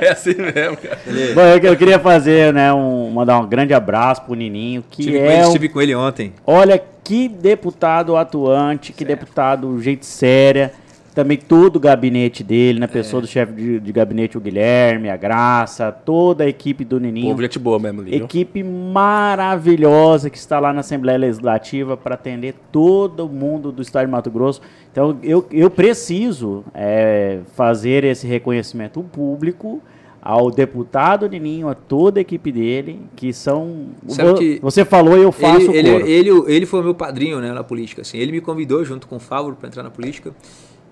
[0.00, 0.98] É assim mesmo, cara.
[1.34, 5.18] Bom, eu, eu queria fazer, né, um, mandar um grande abraço pro Nininho, que Estive,
[5.18, 6.32] com é ele, um, estive com ele ontem.
[6.46, 10.72] olha que deputado atuante, que deputado gente séria,
[11.18, 12.88] também todo o gabinete dele, na É.
[12.88, 17.30] pessoa do chefe de, de gabinete, o Guilherme, a Graça, toda a equipe do Nininho.
[17.30, 18.24] Povo, gente boa mesmo ali, viu?
[18.24, 24.12] Equipe maravilhosa que está lá na Assembleia Legislativa para atender todo mundo do Estado de
[24.12, 24.60] Mato Grosso.
[24.92, 29.82] Então, eu, eu preciso é, fazer esse reconhecimento público
[30.22, 33.86] ao deputado Nininho, a toda a equipe dele, que são...
[34.06, 36.06] Sabe que você falou e eu faço Ele, ele, coro.
[36.06, 38.02] ele, ele foi o meu padrinho né, na política.
[38.02, 38.18] Assim.
[38.18, 40.32] Ele me convidou junto com o Fávoro para entrar na política.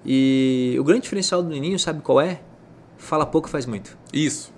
[0.07, 2.41] E o grande diferencial do Nininho, sabe qual é?
[2.97, 3.97] Fala pouco e faz muito.
[4.13, 4.53] Isso.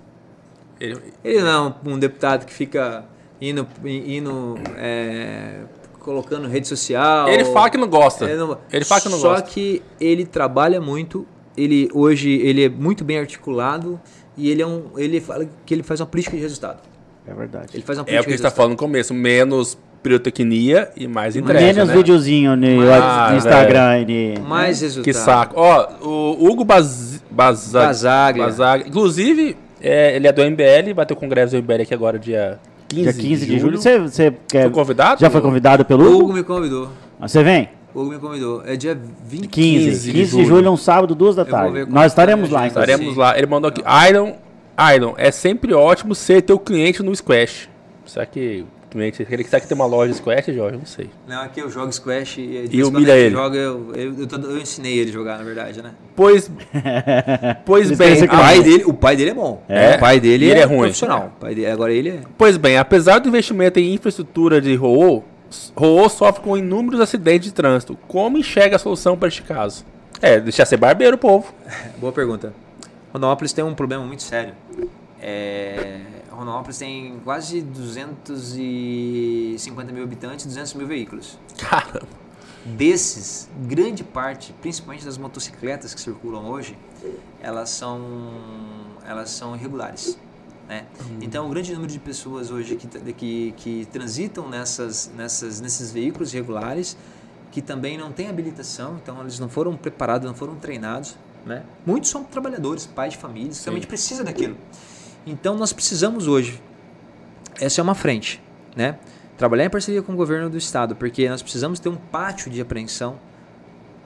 [0.79, 3.03] Ele, Ele não é um, um deputado que fica
[3.41, 5.61] indo, indo é,
[5.99, 7.27] colocando rede social.
[7.27, 8.25] ele fala que não gosta.
[8.25, 9.47] Ele, não- Ele fala que não Só gosta.
[9.49, 11.25] que ele trabalha muito.
[11.57, 13.99] Ele hoje ele é muito bem articulado
[14.37, 16.79] e ele é um ele fala que ele faz uma política de resultado.
[17.27, 17.71] É verdade.
[17.73, 18.55] Ele faz uma É política o que de você tá resultado.
[18.55, 19.13] falando no começo.
[19.13, 21.93] Menos pirotecnia e mais entrega, Menos né?
[21.95, 25.03] videozinho no, Ah, Instagram e de- Mais resultado.
[25.05, 25.55] Que saco.
[25.57, 27.21] Ó, o Hugo Baz...
[27.31, 28.45] Baza- Basaglia.
[28.45, 28.87] Basaglia.
[28.87, 32.59] Inclusive, é, ele é do MBL, vai ter o congresso do MBL aqui agora, dia
[32.87, 33.77] 15, dia 15 de julho.
[33.77, 35.21] Você, você quer, Foi convidado?
[35.21, 36.33] já foi convidado pelo O Hugo Hugo?
[36.33, 36.89] me convidou.
[37.21, 37.69] Ah, Você vem?
[37.93, 38.63] O Hugo me convidou.
[38.65, 39.85] É dia 20 15.
[39.85, 40.45] 15 de de, julho.
[40.45, 41.85] julho, um sábado, duas da tarde.
[41.89, 42.81] Nós estaremos a lá, então.
[42.83, 43.37] Estaremos lá.
[43.37, 43.81] Ele mandou aqui.
[44.09, 44.33] Iron,
[44.95, 47.67] Iron, é sempre ótimo ser teu cliente no Squash.
[48.05, 49.25] Será que o cliente.
[49.29, 50.73] Ele será que tem uma loja Squash, Jorge?
[50.73, 51.09] Eu Não sei.
[51.27, 53.35] Não, aqui eu jogo Squash e, de E humilha ele.
[53.35, 55.91] Joga, eu, eu, eu, eu ensinei ele a jogar, na verdade, né?
[56.15, 56.49] Pois.
[57.65, 58.27] Pois bem.
[58.27, 59.63] pai dele, o pai dele é bom.
[59.69, 59.95] É?
[59.95, 60.79] O pai dele ele é, é ruim.
[60.79, 61.33] profissional.
[61.37, 62.21] O pai dele, agora ele é.
[62.37, 65.23] Pois bem, apesar do investimento em infraestrutura de Roô,
[65.75, 67.97] Roô sofre com inúmeros acidentes de trânsito.
[68.07, 69.85] Como enxerga a solução para este caso?
[70.21, 71.53] É, deixar ser barbeiro, povo.
[71.97, 72.53] Boa pergunta.
[73.13, 74.53] Rondonópolis tem um problema muito sério.
[75.21, 75.99] É,
[76.39, 81.37] Rondonópolis tem quase 250 mil habitantes, 200 mil veículos.
[81.57, 82.07] Caramba.
[82.65, 86.77] Desses, grande parte, principalmente das motocicletas que circulam hoje,
[87.41, 87.99] elas são,
[89.05, 90.17] elas são irregulares.
[90.67, 90.85] Né?
[91.21, 96.33] Então, o grande número de pessoas hoje que, que, que transitam nessas, nessas, nesses veículos
[96.33, 96.95] irregulares,
[97.51, 101.17] que também não têm habilitação, então eles não foram preparados, não foram treinados.
[101.45, 101.63] Né?
[101.85, 104.55] Muitos são trabalhadores, pais de famílias, que realmente precisam daquilo.
[105.29, 106.59] Então, nós precisamos hoje,
[107.61, 108.41] essa é uma frente,
[108.75, 108.97] né?
[109.37, 112.59] Trabalhar em parceria com o governo do estado, porque nós precisamos ter um pátio de
[112.59, 113.19] apreensão,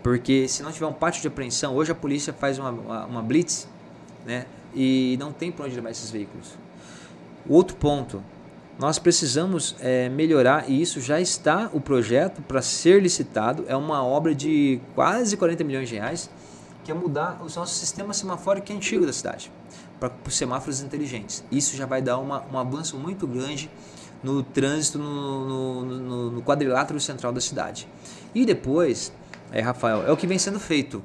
[0.04, 2.72] porque se não tiver um pátio de apreensão, hoje a polícia faz uma,
[3.06, 3.70] uma, blitz,
[4.26, 4.46] né?
[4.76, 6.58] E não tem para onde levar esses veículos.
[7.48, 8.22] Outro ponto,
[8.78, 14.04] nós precisamos eh, melhorar, e isso já está o projeto para ser licitado, é uma
[14.04, 16.30] obra de quase 40 milhões de reais,
[16.84, 19.50] que é mudar o nosso sistema semafórico é antigo da cidade,
[20.00, 21.44] para semáforos inteligentes.
[21.52, 23.70] Isso já vai dar uma, um avanço muito grande
[24.24, 27.88] no trânsito no, no, no- quadrilátero central da cidade.
[28.34, 29.12] E depois,
[29.52, 31.04] é, Rafael, é o que vem sendo feito,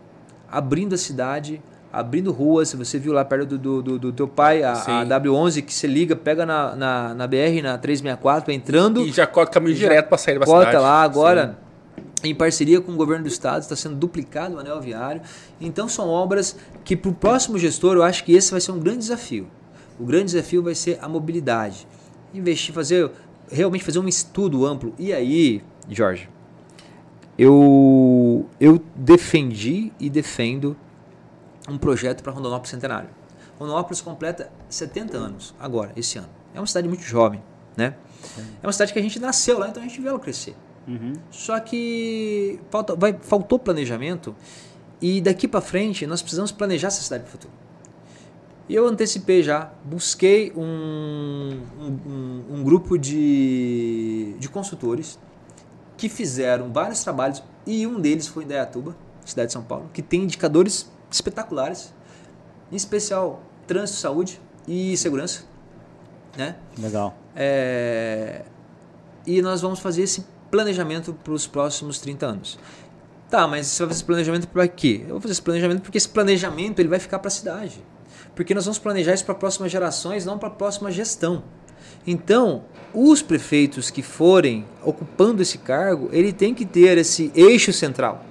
[0.50, 1.60] abrindo a cidade,
[1.92, 2.72] abrindo ruas.
[2.74, 4.92] Você viu lá perto do, do, do- do teu pai, a, Sim.
[4.92, 9.26] a W11, que você liga, pega na, na, na BR, na 364, entrando, E já
[9.26, 10.82] corta o caminho direto para sair da Cota cidade.
[10.82, 11.58] lá agora,
[12.22, 15.22] em parceria com o governo do estado, está sendo duplicado o anel viário.
[15.60, 18.80] Então são obras que para o próximo gestor eu acho que esse vai ser um
[18.80, 19.46] grande desafio.
[19.98, 21.86] O grande desafio vai ser a mobilidade.
[22.32, 23.10] Investir, fazer
[23.50, 24.94] realmente fazer um estudo amplo.
[24.98, 26.28] E aí, Jorge,
[27.38, 30.76] eu, eu defendi e defendo
[31.68, 33.08] um projeto para Rondonópolis Centenário.
[33.58, 36.28] Rondonópolis completa 70 anos agora, esse ano.
[36.54, 37.42] É uma cidade muito jovem,
[37.76, 37.94] né?
[38.62, 40.56] É uma cidade que a gente nasceu lá, então a gente viu ela crescer.
[40.88, 41.12] Uhum.
[41.30, 44.34] Só que falta, vai, faltou planejamento
[45.02, 47.52] e daqui para frente nós precisamos planejar essa cidade para o futuro.
[48.68, 55.18] E eu antecipei já, busquei um, um, um- um grupo de, de consultores
[55.96, 60.00] que fizeram vários trabalhos e um deles foi em Dayatuba, cidade de São Paulo, que
[60.02, 61.92] tem indicadores espetaculares,
[62.72, 65.44] em especial trânsito, saúde e segurança,
[66.36, 66.56] né?
[66.78, 67.16] Legal.
[67.34, 68.42] É,
[69.26, 72.58] e nós vamos fazer esse planejamento para os próximos 30 anos.
[73.30, 75.02] Tá, mas você vai fazer esse planejamento para quê?
[75.02, 77.84] Eu vou fazer esse planejamento porque esse planejamento ele vai ficar para a cidade.
[78.34, 81.42] Porque nós vamos planejar isso para próximas gerações, não para a próxima gestão.
[82.06, 88.24] Então, os prefeitos que forem ocupando esse cargo, ele tem que ter esse eixo central.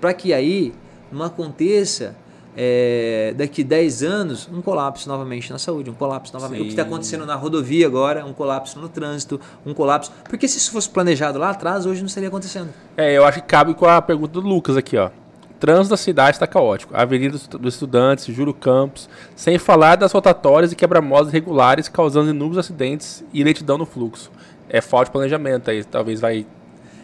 [0.00, 0.72] Para que aí
[1.10, 2.16] não aconteça
[2.56, 6.60] é, daqui 10 anos um colapso novamente na saúde, um colapso novamente.
[6.60, 6.88] O que está Sim.
[6.88, 10.12] acontecendo na rodovia agora, um colapso no trânsito, um colapso.
[10.28, 12.70] Porque se isso fosse planejado lá atrás, hoje não estaria acontecendo.
[12.96, 15.10] É, eu acho que cabe com a pergunta do Lucas aqui, ó.
[15.58, 16.94] Trânsito da cidade está caótico.
[16.94, 23.24] Avenida dos Estudantes, Júlio Campos, sem falar das rotatórias e quebra-molas irregulares, causando inúmeros acidentes
[23.32, 24.30] e lentidão no fluxo.
[24.68, 26.44] É falta de planejamento aí, talvez vai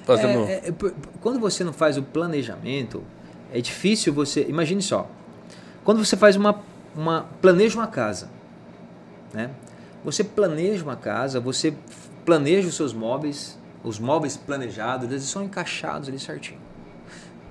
[0.04, 0.40] fazendo...
[0.48, 0.72] É, é, é,
[1.20, 3.04] quando você não faz o planejamento,
[3.52, 4.44] é difícil você.
[4.48, 5.08] Imagine só.
[5.88, 6.54] Quando você faz uma.
[6.94, 8.28] uma planeja uma casa.
[9.32, 9.48] Né?
[10.04, 11.72] Você planeja uma casa, você
[12.26, 16.60] planeja os seus móveis, os móveis planejados, eles são encaixados ali certinho.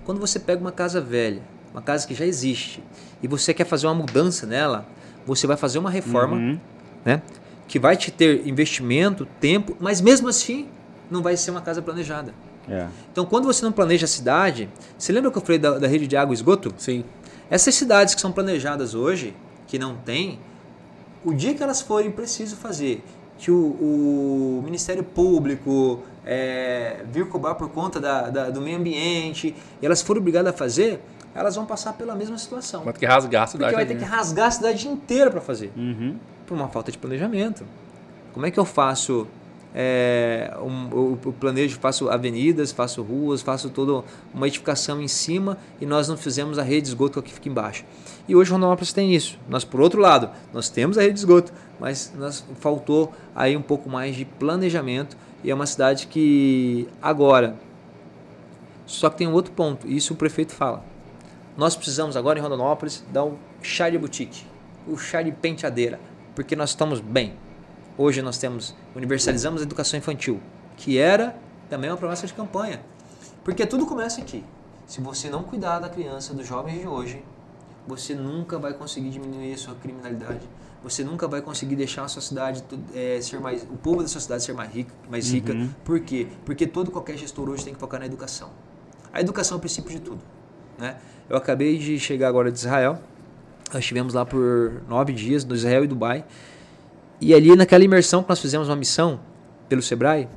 [0.06, 2.84] Quando você pega uma casa velha, uma casa que já existe,
[3.24, 4.86] e você quer fazer uma mudança nela,
[5.26, 6.60] você vai fazer uma reforma Uhum.
[7.04, 7.24] né?
[7.68, 10.68] Que vai te ter investimento, tempo, mas mesmo assim
[11.10, 12.36] não vai ser uma casa planejada.
[12.70, 12.86] É.
[13.12, 16.06] Então, quando você não planeja a cidade, você lembra que eu falei da, da rede
[16.06, 16.72] de água e esgoto?
[16.78, 17.04] Sim.
[17.50, 19.34] Essas cidades que são planejadas hoje,
[19.68, 20.40] que não tem,
[21.24, 23.04] o dia que elas forem preciso fazer,
[23.38, 29.56] que o, o Ministério Público é, vir cobrar por conta da, da, do meio ambiente,
[29.82, 31.00] e elas forem obrigadas a fazer,
[31.34, 32.84] elas vão passar pela mesma situação.
[32.84, 33.74] Vai ter que rasgar a cidade.
[33.74, 34.16] Porque vai ter que né?
[34.18, 36.16] rasgar a cidade inteira para fazer Uhum.
[36.46, 37.64] por uma falta de planejamento.
[38.34, 39.28] Como é que eu faço
[39.80, 40.90] é, um,
[41.24, 44.04] eu planejo, faço avenidas, faço ruas, faço toda
[44.34, 47.86] uma edificação em cima e nós não fizemos a rede de esgoto que fica embaixo.
[48.28, 49.38] E hoje Rondonópolis tem isso.
[49.48, 53.62] Nós, por outro lado, nós temos a rede de esgoto, mas nós faltou aí um
[53.62, 57.56] pouco mais de planejamento e é uma cidade que agora
[58.88, 60.84] só que tem um outro ponto, e isso o prefeito fala.
[61.56, 64.44] Nós precisamos agora em Rondonópolis dar um chá de boutique,
[64.88, 66.00] o chá de penteadeira,
[66.34, 67.34] porque nós estamos bem.
[67.98, 70.40] Hoje nós temos, universalizamos a educação infantil,
[70.76, 71.36] que era
[71.68, 72.80] também uma promessa de campanha.
[73.44, 74.44] Porque tudo começa aqui.
[74.86, 77.24] Se você não cuidar da criança, dos jovens de hoje,
[77.88, 80.48] você nunca vai conseguir diminuir a sua criminalidade.
[80.84, 84.22] Você nunca vai conseguir deixar a sua cidade eh, ser mais, o povo da sua
[84.22, 85.56] cidade ser mais rico, mais rica.
[85.84, 86.28] Por quê?
[86.46, 88.52] Porque todo qualquer gestor hoje tem que focar na educação.
[89.12, 90.22] A educação é o princípio de tudo.
[90.78, 90.98] Né?
[91.28, 93.02] Eu acabei de chegar agora de Israel.
[93.74, 96.24] Nós estivemos lá por nove dias, no Israel e Dubai.
[97.20, 99.20] E ali naquela imersão que nós fizemos uma missão
[99.68, 100.28] pelo Sebrae,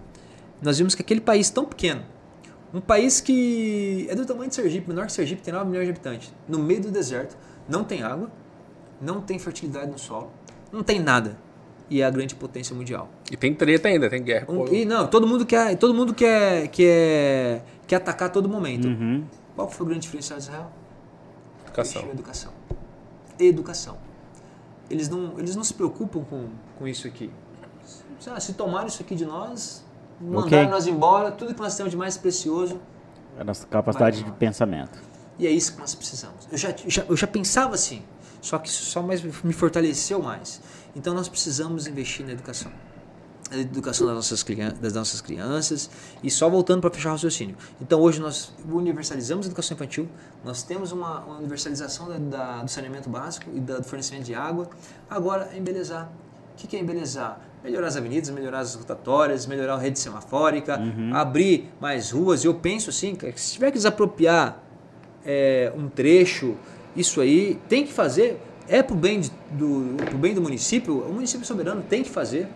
[0.63, 2.03] nós vimos que aquele país tão pequeno,
[2.73, 5.91] um país que é do tamanho de Sergipe, menor que Sergipe, tem 9 milhões de
[5.91, 7.37] habitantes, no meio do deserto,
[7.69, 8.31] não tem água,
[9.01, 10.31] não tem fertilidade no solo,
[10.73, 11.37] não tem nada.
[11.89, 13.09] E é a grande potência mundial.
[13.33, 14.47] E tem treta ainda, tem guerra.
[14.49, 18.87] Um- e não, todo mundo quer, todo mundo quer, quer, quer atacar a todo momento.
[18.87, 19.25] Uhum.
[19.57, 20.71] Qual foi o grande diferencial de Israel?
[21.65, 22.03] Educação.
[22.13, 22.53] Educação.
[23.39, 23.99] Educação.
[24.91, 27.31] Eles não, eles não se preocupam com, com isso aqui.
[28.19, 29.85] Se, se tomaram isso aqui de nós,
[30.21, 30.67] mandaram Ok.
[30.69, 32.81] nós embora, tudo que nós temos de mais precioso,
[33.39, 35.01] A nossa capacidade de pensamento.
[35.39, 36.49] e é isso que nós precisamos.
[36.51, 38.03] Eu já, já- eu já pensava assim,
[38.43, 40.61] só que isso só mais me fortaleceu mais.
[40.95, 42.71] Então nós precisamos investir na educação.
[43.51, 44.45] A educação das nossas,
[44.81, 45.91] das nossas crianças.
[46.23, 47.57] E só voltando para fechar o raciocínio.
[47.81, 50.09] Então hoje nós universalizamos a educação infantil,
[50.45, 54.35] nós temos uma, uma universalização da- da- do saneamento básico e da- do fornecimento de
[54.35, 54.71] água.
[55.09, 56.09] Agora é embelezar.
[56.55, 57.41] O que que é embelezar?
[57.65, 60.79] Melhorar as avenidas, melhorar as rotatórias, melhorar a rede semafórica,
[61.13, 62.45] abrir mais ruas.
[62.45, 64.59] E eu penso assim, que se tiver que desapropriar
[65.25, 66.55] é, um trecho,
[66.97, 71.13] isso aí tem que fazer, é pro bem, de- do, pro bem do município, o
[71.13, 72.49] município soberano tem que fazer,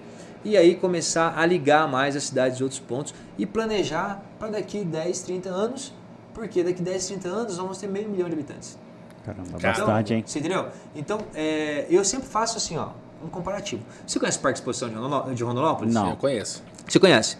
[0.44, 4.84] e aí começar a ligar mais as cidades de outros pontos e planejar para daqui
[4.84, 5.92] 10, 30 anos,
[6.34, 8.78] porque daqui 10, 30 anos vamos ter meio milhão de habitantes.
[9.24, 9.78] Caramba, Cara.
[9.78, 10.22] bastante, hein?
[10.26, 10.68] Você entendeu?
[10.94, 12.90] Então, é, eu sempre faço assim, ó,
[13.24, 13.82] um comparativo.
[14.06, 14.88] Você conhece o Parque de Exposição
[15.34, 15.94] de Rondonópolis?
[15.94, 16.10] Não.
[16.10, 16.62] Eu conheço.
[16.86, 17.38] Você conhece?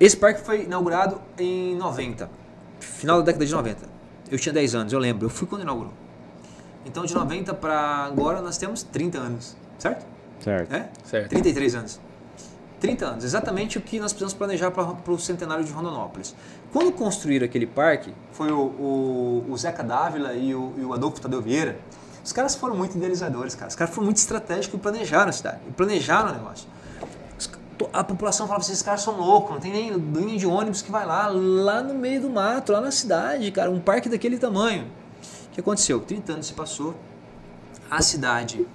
[0.00, 2.30] Esse parque foi inaugurado em 90,
[2.80, 3.86] final da década de 90.
[4.30, 5.92] Eu tinha 10 anos, eu lembro, eu fui quando inaugurou.
[6.86, 10.06] Então de 90 para agora nós temos 30 anos, certo?
[10.40, 10.74] Certo.
[10.74, 10.88] É?
[11.04, 11.28] Certo.
[11.28, 12.00] 33 anos.
[12.80, 16.34] 30 anos, exatamente o que nós precisamos planejar para o centenário de Rondonópolis.
[16.72, 21.20] Quando construíram aquele parque, foi o, o, o Zeca Dávila e o, e o Adolfo
[21.20, 21.78] Tadeu Vieira.
[22.24, 23.68] Os caras foram muito idealizadores, cara.
[23.68, 25.58] Os caras foram muito estratégicos e planejaram a cidade.
[25.68, 26.66] E planejaram o negócio.
[27.92, 30.90] A população falava assim, esses caras são loucos, não tem nem linha de ônibus que
[30.90, 34.84] vai lá, lá no meio do mato, lá na cidade, cara, um parque daquele tamanho.
[35.46, 35.98] O que aconteceu?
[35.98, 36.94] 30 anos se passou,
[37.90, 38.66] a cidade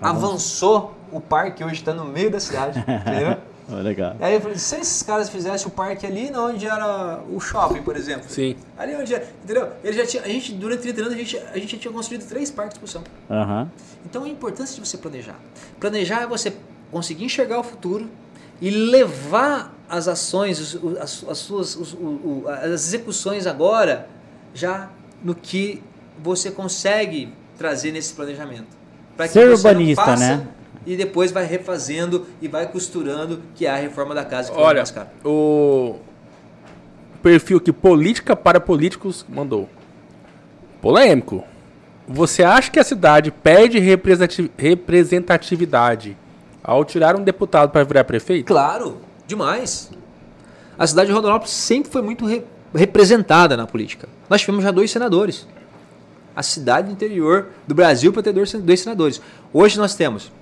[0.00, 3.36] avançou, o parque hoje está no meio da cidade, entendeu?
[3.70, 4.16] Ó, legal.
[4.20, 7.82] Aí eu falei, se esses caras fizessem o parque ali, na onde era o shopping,
[7.82, 8.24] por exemplo.
[8.28, 8.56] Sim.
[8.78, 9.68] Ali onde era, entendeu?
[9.84, 12.26] Ele já tinha, a gente, durante 30 anos, a gente, a gente já tinha construído
[12.26, 13.02] três parques de exposição.
[13.30, 13.70] Aham.
[14.06, 15.36] Então a importância de você planejar.
[15.78, 16.54] Planejar é você
[16.90, 18.08] conseguir enxergar o futuro
[18.60, 20.58] e levar as ações,
[21.00, 24.08] as, as suas, os- o- as execuções agora
[24.54, 24.88] já
[25.22, 25.82] no que
[26.22, 28.66] você consegue trazer nesse planejamento.
[29.28, 30.48] Ser urbanista, faça né?
[30.90, 34.78] E depois vai refazendo e vai costurando, que é a reforma da casa que Olha,
[34.78, 35.08] mais caro.
[35.22, 35.96] o
[37.22, 39.68] perfil que Política para Políticos mandou.
[40.80, 41.44] Polêmico.
[42.08, 46.16] Você acha que a cidade perde representati- representatividade
[46.64, 48.46] ao tirar um deputado para virar prefeito?
[48.46, 49.90] Claro, demais.
[50.78, 54.08] A cidade de Rondonópolis sempre foi muito re- representada na política.
[54.30, 55.46] Nós tivemos já dois senadores.
[56.34, 59.20] A cidade do interior do Brasil para ter dois senadores.
[59.52, 60.32] Hoje nós temos,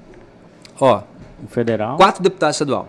[0.80, 1.02] ó,
[1.42, 1.96] O federal.
[1.96, 2.88] quatro deputados estadual.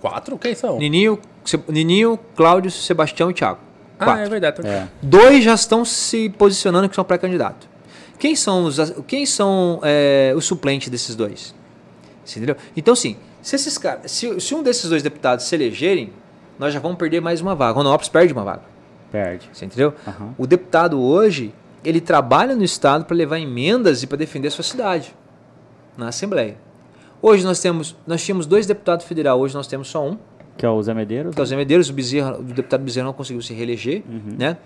[0.00, 0.36] Quatro?
[0.38, 0.78] Quem são?
[0.78, 3.58] Nininho, Se- Nininho, Cláudio, Sebastião e Thiago.
[3.98, 4.22] Ah, Quatro.
[4.22, 4.66] é verdade.
[4.66, 4.86] É.
[5.02, 7.68] Dois já estão se posicionando que são pré-candidatos.
[8.18, 11.54] Quem são os, quem são é, os suplentes desses dois?
[12.24, 12.56] Você entendeu?
[12.76, 16.12] Então, sim, se, esses caras, se, se um desses dois deputados se elegerem,
[16.58, 17.72] nós já vamos perder mais uma vaga.
[17.72, 18.62] Rondonópolis perde uma vaga.
[19.12, 19.48] Perde.
[19.52, 19.94] Você entendeu?
[20.06, 20.34] Aham.
[20.38, 24.64] O deputado hoje, ele trabalha no Estado para levar emendas e para defender a sua
[24.64, 25.14] cidade.
[25.96, 26.56] na Assembleia.
[27.26, 30.18] Hoje nós temos, nós tínhamos dois deputados federais, hoje nós temos só um,
[30.58, 31.34] Que é o Zé Medeiros.
[31.34, 34.02] que é o Zé Medeiros, o, Bezerra, o deputado Bezerra não conseguiu se reeleger,
[34.38, 34.58] né?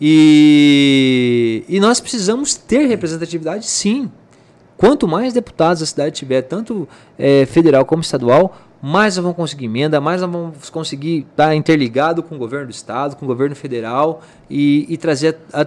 [0.00, 4.10] E, e nós precisamos ter representatividade, sim.
[4.76, 9.66] Quanto mais deputados a cidade tiver, tanto eh, federal como estadual, mais nós vamos conseguir
[9.66, 13.54] emenda, mais nós vamos conseguir estar interligado com o governo do estado, com o governo
[13.54, 15.64] federal e, e trazer a,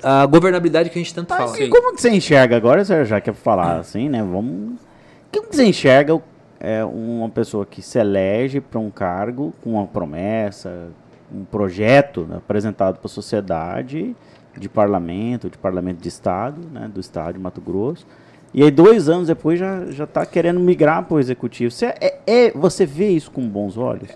[0.00, 1.60] a governabilidade que a gente tanto Mas fala.
[1.60, 4.22] e como que você enxerga agora, já quer falar assim, né?
[4.22, 4.91] Vamos.
[5.32, 6.20] Como que você enxerga
[6.60, 10.88] é, uma pessoa que se elege para um cargo com uma promessa,
[11.34, 14.14] um projeto né, apresentado para a sociedade
[14.56, 18.06] de parlamento, de parlamento de estado, né, do estado de Mato Grosso.
[18.54, 21.70] E aí dois anos depois já já está querendo migrar para o executivo.
[21.70, 24.10] Você é, é- você vê isso com bons olhos?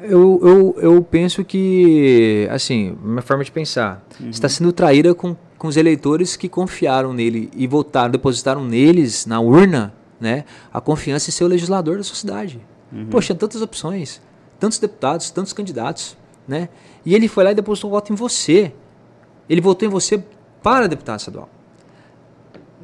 [0.00, 5.68] Eu, eu, eu penso que, assim, minha forma de pensar, está sendo traída com, com
[5.68, 11.32] os eleitores que confiaram nele e votaram, depositaram neles, na urna, né, a confiança em
[11.32, 12.60] ser o legislador da sua cidade.
[13.10, 14.20] Poxa, tantas opções,
[14.58, 16.68] tantos deputados, tantos candidatos, né?
[17.04, 18.72] E ele foi lá e depositou o voto em você.
[19.48, 20.22] Ele votou em você
[20.62, 21.48] para deputado estadual.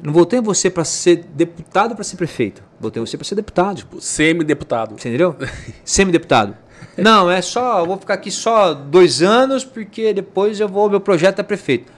[0.01, 2.61] Não votou em você para ser deputado para ser prefeito.
[2.79, 3.85] Votou em você para ser deputado.
[3.99, 4.99] Semi-deputado.
[4.99, 5.35] Você entendeu?
[5.83, 6.57] Semideputado.
[6.97, 10.99] Não, é só, eu vou ficar aqui só dois anos, porque depois eu vou, meu
[10.99, 11.91] projeto é prefeito.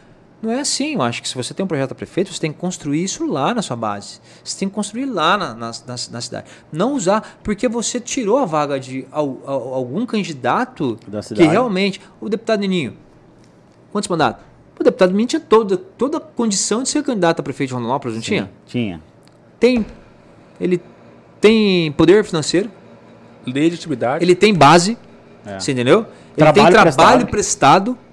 [0.46, 2.52] Não é assim, eu acho que se você tem um projeto a prefeito, você tem
[2.54, 4.20] que construir isso lá na sua base.
[4.44, 6.46] Você tem que construir lá na, na, na, na cidade.
[6.72, 12.00] Não usar, porque você tirou a vaga de al- al- algum candidato Da que realmente.
[12.22, 12.96] O deputado Nininho,
[13.92, 14.44] quantos mandatos?
[14.80, 18.16] O deputado Nininho tinha toda, toda a condição de ser candidato a prefeito de Rondonópolis,
[18.16, 18.52] não tinha?
[18.68, 19.02] Tinha.
[19.60, 19.84] Tem.
[20.62, 20.80] Ele
[21.42, 22.70] tem poder financeiro,
[23.48, 24.24] Legitimidade.
[24.24, 24.98] ele tem base,
[25.46, 25.60] É.
[25.60, 26.00] você entendeu?
[26.00, 27.94] Ele Trabalho tem trabalho prestado.
[27.96, 28.05] prestado.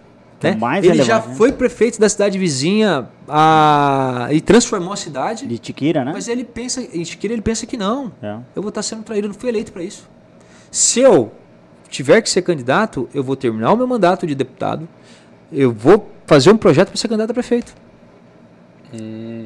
[0.42, 0.56] Né?
[0.56, 1.34] mais ele já né?
[1.36, 4.28] foi prefeito da cidade vizinha a...
[4.30, 5.46] e transformou a cidade.
[5.46, 6.12] De Tiquira, né?
[6.12, 8.12] Mas ele pensa, em Chiqueira, ele pensa que não.
[8.22, 8.36] É.
[8.54, 10.08] Eu vou estar sendo traído, eu não fui eleito para isso.
[10.70, 11.32] Se eu
[11.88, 14.88] tiver que ser candidato, eu vou terminar o meu mandato de deputado,
[15.52, 17.74] eu vou fazer um projeto para ser candidato a prefeito.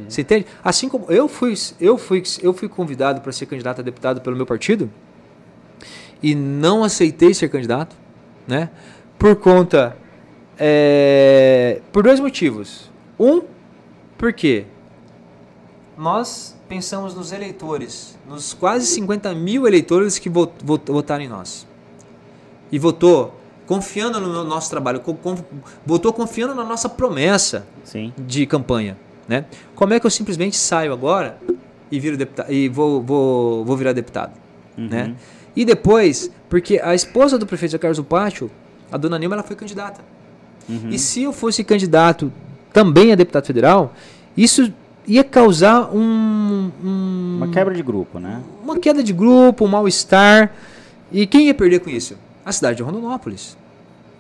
[0.09, 0.47] Você entende?
[0.63, 4.37] Assim como eu fui, eu fui, eu fui convidado para ser candidato a deputado pelo
[4.37, 4.91] meu partido
[6.23, 7.95] e não aceitei ser candidato,
[8.47, 8.71] né?
[9.19, 9.97] Por conta,
[10.59, 12.91] é, por dois motivos.
[13.19, 13.43] Um,
[14.19, 14.65] porque
[15.97, 21.67] nós pensamos nos eleitores, nos quase 50 mil eleitores que vot- vot- votaram em nós.
[22.71, 25.03] E votou confiando no nosso trabalho,
[25.85, 28.13] votou confiando na nossa promessa Sim.
[28.19, 28.97] de campanha.
[29.29, 29.45] Né?
[29.75, 31.39] Como é que eu simplesmente saio agora
[31.91, 34.33] e, viro deputado, e vou, vou, vou virar deputado?
[34.77, 35.15] Né?
[35.55, 38.51] E depois, porque a esposa do prefeito Carlos Pátio,
[38.93, 40.01] a dona Nilma, ela foi candidata.
[40.69, 42.33] E se eu fosse candidato
[42.73, 43.95] também a deputado federal,
[44.37, 44.73] isso
[45.07, 48.41] ia causar um, um- Uma quebra de grupo, né?
[48.63, 50.53] uma queda de grupo, um mal-estar.
[51.13, 52.17] E quem ia perder com isso?
[52.45, 53.57] A cidade de Rondonópolis.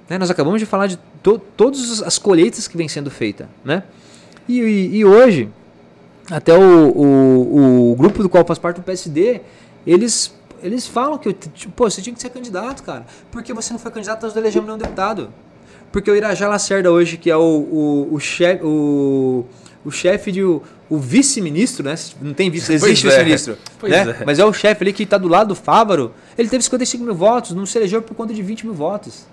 [0.08, 0.18] Né?
[0.18, 3.48] Nós acabamos de falar de to todas as colheitas que vem sendo feita.
[3.64, 3.82] Né?
[4.48, 5.48] E, e- e hoje,
[6.30, 9.40] até o, o, o grupo do qual faz parte do PSD,
[9.84, 10.32] eles,
[10.62, 13.04] eles falam que tipo, pô, você tinha que ser candidato, cara.
[13.32, 15.30] Porque você não foi candidato, nós não elegemos nenhum deputado.
[15.92, 19.44] Porque o Irajá Lacerda hoje, que é o, o, o chefe o,
[19.84, 21.94] o chefe de o, o vice-ministro, né?
[22.20, 23.10] Não tem vice, existe é.
[23.10, 23.58] vice-ministro.
[23.78, 24.16] Pois né?
[24.20, 24.24] é.
[24.24, 26.12] Mas é o chefe ali que está do lado do Fávaro.
[26.36, 29.26] Ele teve 55 mil votos, não se elegeu por conta de 20 mil votos.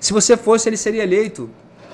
[0.00, 1.48] Se você fosse, ele seria eleito.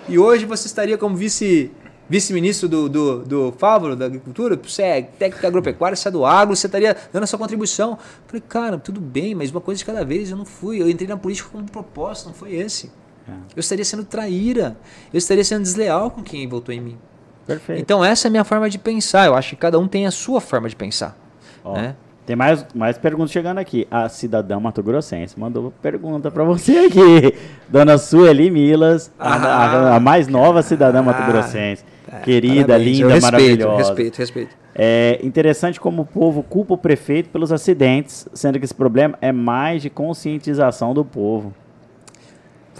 [0.08, 1.70] E hoje você estaria como vice
[2.10, 6.56] vice-ministro do, do, do Fávaro, da Agricultura, você é técnico agropecuário, você é do agro,
[6.56, 7.96] você estaria dando a sua contribuição.
[8.26, 10.82] Falei, cara, tudo bem, mas uma coisa de cada vez, eu não fui.
[10.82, 12.90] Eu entrei na política com um propósito, não foi esse.
[13.30, 13.34] É.
[13.56, 14.76] Eu estaria sendo traíra,
[15.12, 16.98] eu estaria sendo desleal com quem votou em mim.
[17.46, 17.80] Perfeito.
[17.80, 19.26] Então essa é a minha forma de pensar.
[19.26, 21.16] Eu acho que cada um tem a sua forma de pensar.
[21.64, 21.94] Ó, né?
[22.26, 23.88] Tem mais, mais perguntas chegando aqui.
[23.90, 27.34] A cidadã Mato Grossense mandou pergunta pra você aqui.
[27.68, 31.82] Dona Sueli Milas, a- a, a mais nova cidadã Mato Grossense.
[32.22, 33.76] Querida, Ah, Parabéns, linda, respeito, maravilhosa.
[33.78, 34.56] Respeito, respeito.
[34.74, 39.32] É interessante como o povo culpa o prefeito pelos acidentes, sendo que esse problema é
[39.32, 41.52] mais de conscientização do povo.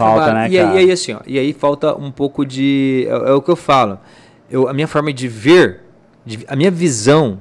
[0.05, 0.75] Falta, né, e, aí, cara?
[0.75, 3.07] e aí, assim, ó, e aí falta um pouco de.
[3.09, 3.99] É, é o que eu falo.
[4.51, 5.81] Eu, a minha forma de ver,
[6.25, 7.41] de- a minha visão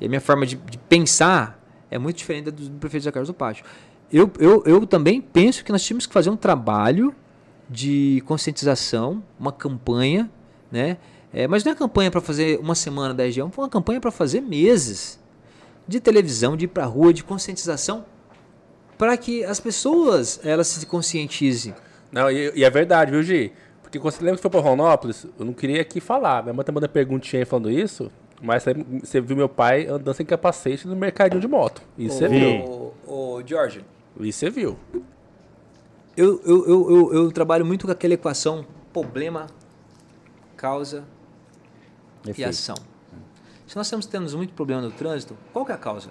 [0.00, 3.12] e a minha forma de, de pensar é muito diferente da do, do prefeito Zé
[3.12, 3.64] Carlos do Pátio.
[4.12, 7.14] Eu, eu, eu também penso que nós tínhamos que fazer um trabalho
[7.70, 10.30] de conscientização, uma campanha,
[10.70, 10.96] né?
[11.32, 14.10] É, mas não é campanha para fazer uma semana, dez dias, é uma campanha para
[14.10, 15.18] fazer meses
[15.88, 18.04] de televisão, de ir para rua, de conscientização,
[19.02, 21.74] para que as pessoas elas se conscientizem.
[22.12, 23.52] Não, e, e é verdade, viu, Gi?
[23.82, 26.40] Porque quando você lembra que foi pra Ronópolis, eu não queria aqui falar.
[26.44, 28.12] Minha mãe tá mandando perguntinha aí falando isso.
[28.40, 31.82] Mas você- você viu meu pai andando sem capacete no mercadinho de moto.
[31.98, 32.38] Isso você vi.
[32.38, 32.64] viu.
[33.04, 33.84] Ô, ô, George,
[34.20, 34.78] Isso você viu.
[36.16, 39.48] eu, eu, eu, eu, eu trabalho muito com aquela equação problema,
[40.56, 41.02] causa
[42.24, 42.48] e Efeito.
[42.50, 42.76] ação.
[43.66, 46.08] Se nós temos, temos muito problema no trânsito, qual que é a causa?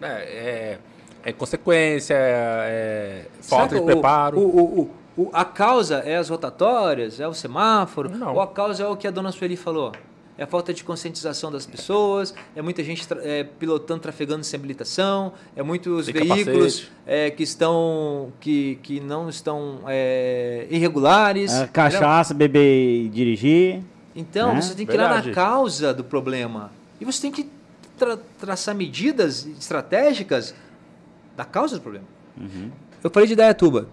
[0.00, 0.78] É, é,
[1.24, 4.38] é consequência, é falta Sabe de preparo.
[4.38, 4.80] O, o,
[5.16, 8.34] o, o- a causa é as rotatórias, é o semáforo, Não.
[8.34, 9.92] ou a causa é o que a dona Sueli falou?
[10.36, 14.56] É a falta de conscientização das pessoas, é muita gente tra- é, pilotando, trafegando sem
[14.56, 21.50] habilitação, é muitos Sem veículos é, que estão que, que não estão é, irregulares.
[21.52, 21.72] Ah, entendeu?
[21.72, 23.80] cachaça, beber e dirigir.
[24.14, 24.60] Então, né?
[24.62, 25.32] você tem que ir lá na Verdade.
[25.34, 26.70] causa do problema.
[27.00, 27.48] E você tem que
[27.98, 30.54] tra- traçar medidas estratégicas
[31.38, 32.04] da causa do problema.
[33.02, 33.86] Eu falei de Dayatuba.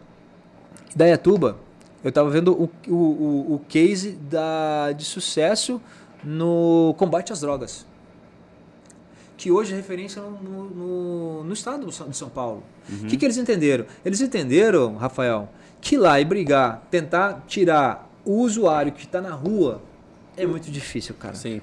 [0.95, 1.57] Dayatuba,
[2.03, 5.79] eu estava vendo o, o, o, case da, de sucesso
[6.23, 7.85] no combate às drogas.
[9.37, 12.63] Que hoje é referência no, no, no- estado de São- Paulo.
[13.03, 13.85] O que, que eles entenderam?
[14.03, 19.31] Eles entenderam, Rafael, que ir lá e brigar, tentar tirar o usuário que está na
[19.35, 19.81] rua
[20.35, 21.35] é muito difícil, cara.
[21.35, 21.61] Sim.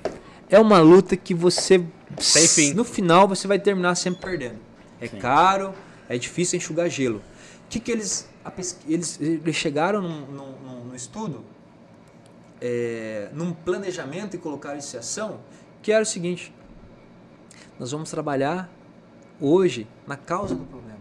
[0.48, 1.84] É uma luta que você,
[2.20, 2.74] Sem fim.
[2.74, 4.58] no final, você vai terminar sempre perdendo.
[5.04, 5.74] É caro,
[6.08, 7.18] é difícil enxugar gelo.
[7.18, 11.44] O que, que eles, a pes- eles, eles chegaram num estudo,
[12.60, 15.40] é, num planejamento e colocaram isso em ação,
[15.82, 16.52] que era o seguinte:
[17.78, 18.70] nós vamos trabalhar
[19.40, 21.00] hoje na causa do problema.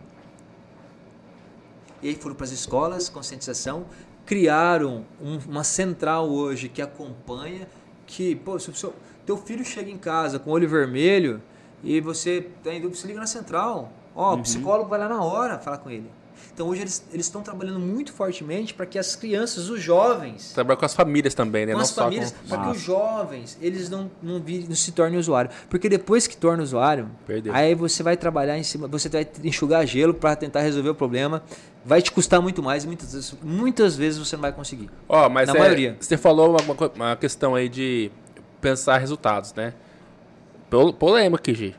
[2.01, 3.85] E aí foram para as escolas, conscientização,
[4.25, 7.67] criaram um- uma central hoje que acompanha,
[8.07, 8.93] que, pô, se o seu,
[9.25, 11.41] teu filho chega em casa com o olho vermelho
[11.83, 13.91] e você tem dúvida, você liga na central.
[14.15, 16.09] Ó, o psicólogo vai lá na hora falar com ele.
[16.53, 20.85] Então hoje eles estão trabalhando muito fortemente para que as crianças, os jovens, Trabalhar com
[20.85, 21.71] as famílias também, né?
[21.71, 22.47] com Não as famílias, com...
[22.49, 25.49] para que os jovens eles não, não, vi- não se tornem usuário.
[25.69, 27.53] Porque depois que torna usuário, Perdeu.
[27.53, 31.41] aí você vai trabalhar em cima, você vai enxugar gelo para tentar resolver o problema.
[31.85, 34.89] Vai te custar muito mais e muitas vezes, muitas vezes você não vai conseguir.
[35.07, 35.97] Ó, mas Na é, maioria.
[35.99, 38.11] Você falou uma, uma questão aí de
[38.59, 39.73] pensar resultados, né?
[40.71, 41.75] Pol- Polêmica aqui, Gi.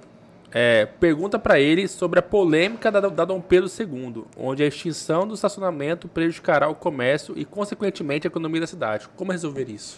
[0.55, 5.27] É, pergunta pra ele sobre a polêmica da, da Dom Pedro II, onde a extinção
[5.27, 9.09] do estacionamento prejudicará o comércio e, consequentemente, a economia da cidade.
[9.17, 9.97] Como resolver isso?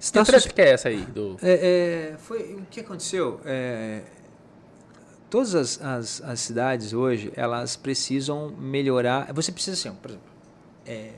[0.00, 1.02] Está que treta que é essa aí?
[1.04, 1.36] Do...
[1.42, 3.38] É, é, foi o que aconteceu.
[3.44, 4.04] É,
[5.28, 9.30] todas as, as, as cidades hoje elas precisam melhorar.
[9.34, 10.28] Você precisa assim, por exemplo,
[10.86, 11.10] é,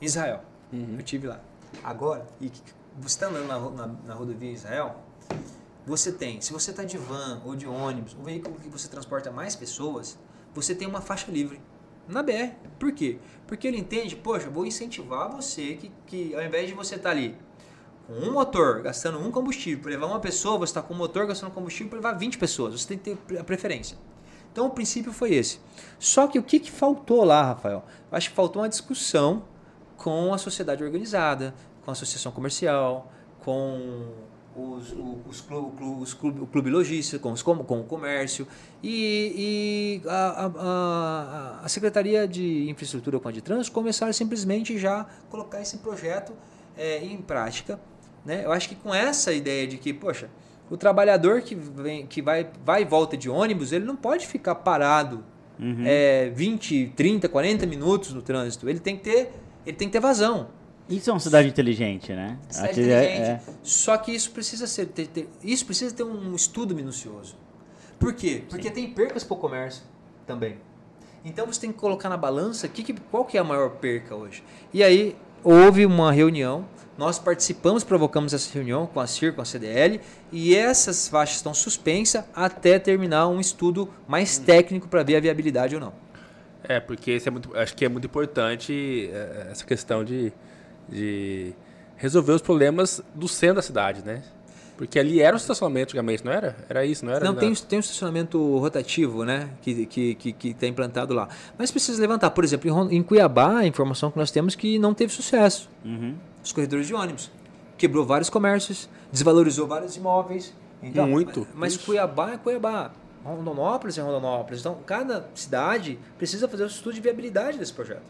[0.00, 0.42] Israel.
[0.72, 1.40] Eu tive lá.
[1.84, 2.50] Agora, e
[2.98, 4.96] você está andando na, na, na rodovia Israel,
[5.86, 9.30] você tem, se você está de van ou de ônibus, um veículo que você transporta
[9.30, 10.18] mais pessoas,
[10.52, 11.60] você tem uma faixa livre
[12.08, 12.54] na BR.
[12.78, 13.18] Por quê?
[13.46, 17.36] Porque ele entende, poxa, vou incentivar você que, que ao invés de você estar ali
[18.06, 21.26] com um motor gastando um combustível para levar uma pessoa, você está com um motor
[21.26, 22.80] gastando combustível para levar 20 pessoas.
[22.80, 23.96] Você tem que ter a preferência.
[24.52, 25.60] Então o princípio foi esse.
[25.98, 27.84] Só que o que, que faltou lá, Rafael?
[28.10, 29.44] Acho que faltou uma discussão
[29.96, 34.12] com a sociedade organizada, com a associação comercial, com
[34.56, 37.84] os, o- os, clu- clu- os clube, o clube logístico, com, os, com, com o
[37.84, 38.46] comércio
[38.82, 45.06] e, e a, a- a- Secretaria de Infraestrutura com a de Trânsito começaram simplesmente já
[45.30, 46.32] colocar esse projeto
[46.76, 47.78] é, em prática.
[48.24, 48.42] Né?
[48.44, 50.28] Eu acho que com essa ideia de que, poxa,
[50.70, 54.54] o trabalhador que, vem, que vai, vai e volta de ônibus, ele não pode ficar
[54.56, 55.22] parado
[55.86, 58.68] é, 20, 30, 40 minutos no trânsito.
[58.68, 59.32] Ele tem que ter,
[59.64, 60.48] ele tem que ter vazão.
[60.88, 62.38] Isso é uma cidade inteligente, né?
[62.48, 63.42] Cidade Aqui é- inteligente.
[63.62, 67.36] Só que isso precisa ser ter, ter- isso precisa ter um estudo minucioso.
[67.98, 68.44] Por quê?
[68.48, 69.82] Porque tem percas para o comércio
[70.26, 70.58] também.
[71.24, 74.14] Então você tem que colocar na balança que, que- qual que é a maior perca
[74.14, 74.44] hoje.
[74.72, 76.64] E aí houve uma reunião,
[76.96, 81.52] nós participamos, provocamos essa reunião com a CIR, com a CDL, e essas faixas estão
[81.52, 85.92] suspensas até terminar um estudo mais técnico para ver a viabilidade ou não.
[86.62, 90.32] É, porque isso é muito, acho que é muito importante é, essa questão de,
[90.88, 91.52] de
[91.96, 94.22] resolver os problemas do centro da cidade, né?
[94.76, 96.54] Porque ali era o estacionamento antigamente, não era?
[96.68, 97.24] Era isso, não era?
[97.24, 97.40] Não, Não.
[97.40, 99.48] tem, tem um estacionamento rotativo, né?
[99.62, 101.28] Que está que, que, que tá implantado lá.
[101.56, 102.30] Mas precisa levantar.
[102.30, 105.70] Por exemplo, em, Cuiabá, a informação que nós temos é que não teve sucesso.
[105.82, 106.14] Uhum.
[106.44, 107.30] Os corredores de ônibus.
[107.78, 110.52] Quebrou vários comércios, desvalorizou vários imóveis.
[110.82, 111.46] Então, Muito.
[111.54, 111.84] Mas, mas.
[111.84, 112.92] Cuiabá é Cuiabá.
[113.24, 114.60] Rondonópolis é Rondonópolis.
[114.60, 118.02] Então, cada cidade precisa fazer o estudo de viabilidade desse projeto.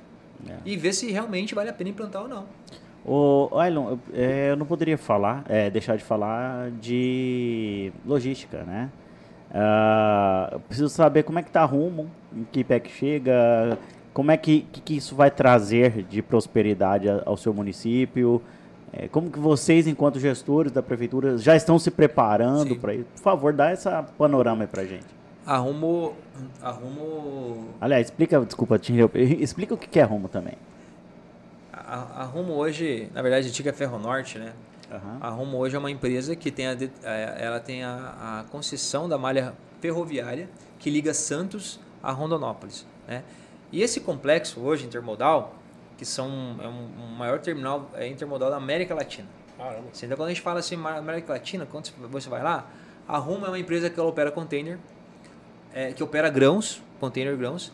[0.49, 0.57] É.
[0.65, 2.45] E ver se realmente vale a pena implantar ou não.
[3.05, 8.91] Ô, Ailon, eu, é, eu não poderia falar, é, deixar de falar de logística, né?
[10.53, 13.79] Eu preciso saber como é que tá rumo, em que pé que chega,
[14.13, 18.43] como é que, que, que isso vai trazer de prosperidade ao seu município,
[18.93, 23.07] É, como que vocês, enquanto gestores da prefeitura, já estão se preparando para isso?
[23.17, 25.05] Por favor, dá essa panorama aí pra gente.
[25.47, 26.17] A Rumo,
[26.61, 30.55] a Rumo, Aliás, explica, desculpa, te interromper, explica o que é Rumo também.
[31.73, 34.53] a, a Rumo hoje, na verdade, a antiga Ferronorte, né?
[34.91, 35.19] Aham.
[35.21, 39.09] A Rumo hoje é uma empresa que tem a, eh, ela tem a, a concessão
[39.09, 43.23] da malha ferroviária que liga Santos a Rondonópolis, né?
[43.71, 45.55] E esse complexo hoje intermodal,
[45.97, 49.29] que são é um, um maior terminal é, intermodal da América Latina.
[49.57, 49.89] Caramba.
[49.97, 52.69] Então, quando a gente fala assim, América Latina, quando você vai lá,
[53.09, 54.79] a Rumo é uma empresa que ela opera container,
[55.77, 57.71] é, que opera grãos, container grãos.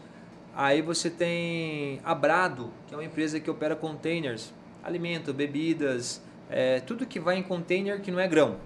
[0.57, 6.81] Aí você tem a Brado, que é uma empresa que opera containers, alimento, bebidas, é,
[6.81, 8.57] tudo que vai em container que não é grão.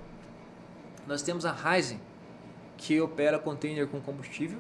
[1.07, 2.01] Nós temos a Ryzen,
[2.79, 4.59] que opera container com combustível.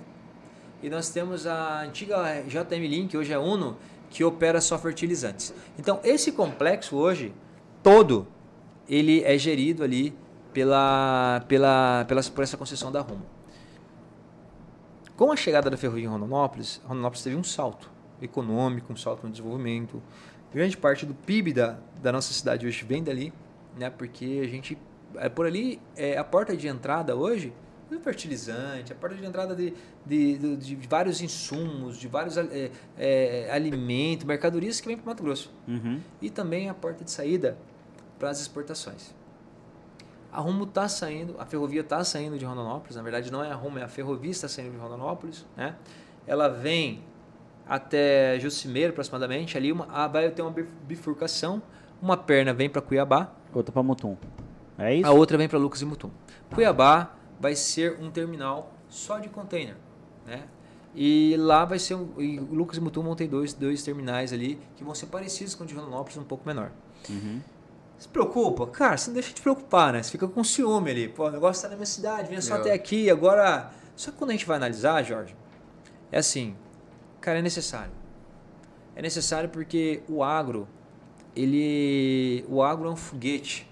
[0.82, 3.78] E nós temos a antiga JM Link, hoje é Uno,
[4.10, 5.54] que opera só fertilizantes.
[5.78, 7.32] Então, esse complexo hoje,
[7.82, 8.28] todo,
[8.86, 10.14] ele é gerido ali
[10.52, 13.35] pela, pela, pela, por essa concessão da Rumo.
[15.16, 17.90] Com a chegada da ferrovia em Rondonópolis, Rondonópolis teve um salto
[18.20, 20.02] econômico, um salto no desenvolvimento.
[20.52, 23.32] Grande parte do PIB da, da nossa cidade hoje vem dali,
[23.78, 23.88] né?
[23.88, 24.76] Porque a gente,
[25.14, 27.50] é, por ali, é a porta de entrada hoje
[27.90, 29.72] do fertilizante, a porta de entrada de,
[30.04, 35.08] de, de, de vários insumos, de vários é, é, alimentos, mercadorias que vêm para o
[35.08, 35.50] Mato Grosso.
[35.66, 35.98] Uhum.
[36.20, 37.56] E também a porta de saída
[38.18, 39.14] para as exportações.
[40.32, 43.54] A Rumo está saindo, a ferrovia está saindo de Rondonópolis, na verdade não é a
[43.54, 45.46] Rumo, é a ferrovia que está saindo de Rondonópolis.
[45.56, 45.74] Né?
[46.26, 47.02] Ela vem
[47.66, 51.62] até Jucimeiro aproximadamente, ali uma, ah, vai ter uma bif- bifurcação,
[52.00, 54.16] uma perna vem para Cuiabá, Outra pra Mutum.
[54.78, 55.06] É isso?
[55.08, 56.10] a outra vem para Lucas e Mutum.
[56.54, 59.74] Cuiabá vai ser um terminal só de container,
[60.26, 60.44] né?
[60.94, 64.58] E lá vai ser um, e Lucas e Mutum vão ter dois, dois terminais ali
[64.76, 66.70] que vão ser parecidos com o de Rondonópolis, um pouco menor.
[67.08, 67.40] Uhum.
[67.98, 68.66] Se preocupa?
[68.66, 70.02] Cara, você não deixa de preocupar, né?
[70.02, 71.08] Você fica com ciúme ali.
[71.08, 73.70] Pô, o negócio tá na minha cidade, vinha só Eu- até aqui, agora.
[73.94, 75.34] Só que quando a gente vai analisar, Jorge,
[76.12, 76.54] é assim,
[77.20, 77.92] cara, é necessário.
[78.94, 80.68] É necessário porque o agro,
[81.34, 82.44] ele.
[82.48, 83.66] O agro é um foguete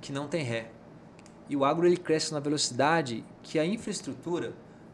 [0.00, 0.70] que não tem ré.
[1.48, 4.52] E o agro ele cresce na velocidade que a infraestrutura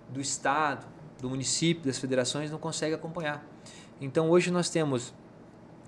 [0.09, 0.87] do estado,
[1.21, 3.45] do município, das federações não consegue acompanhar.
[4.01, 5.15] Então hoje nós temos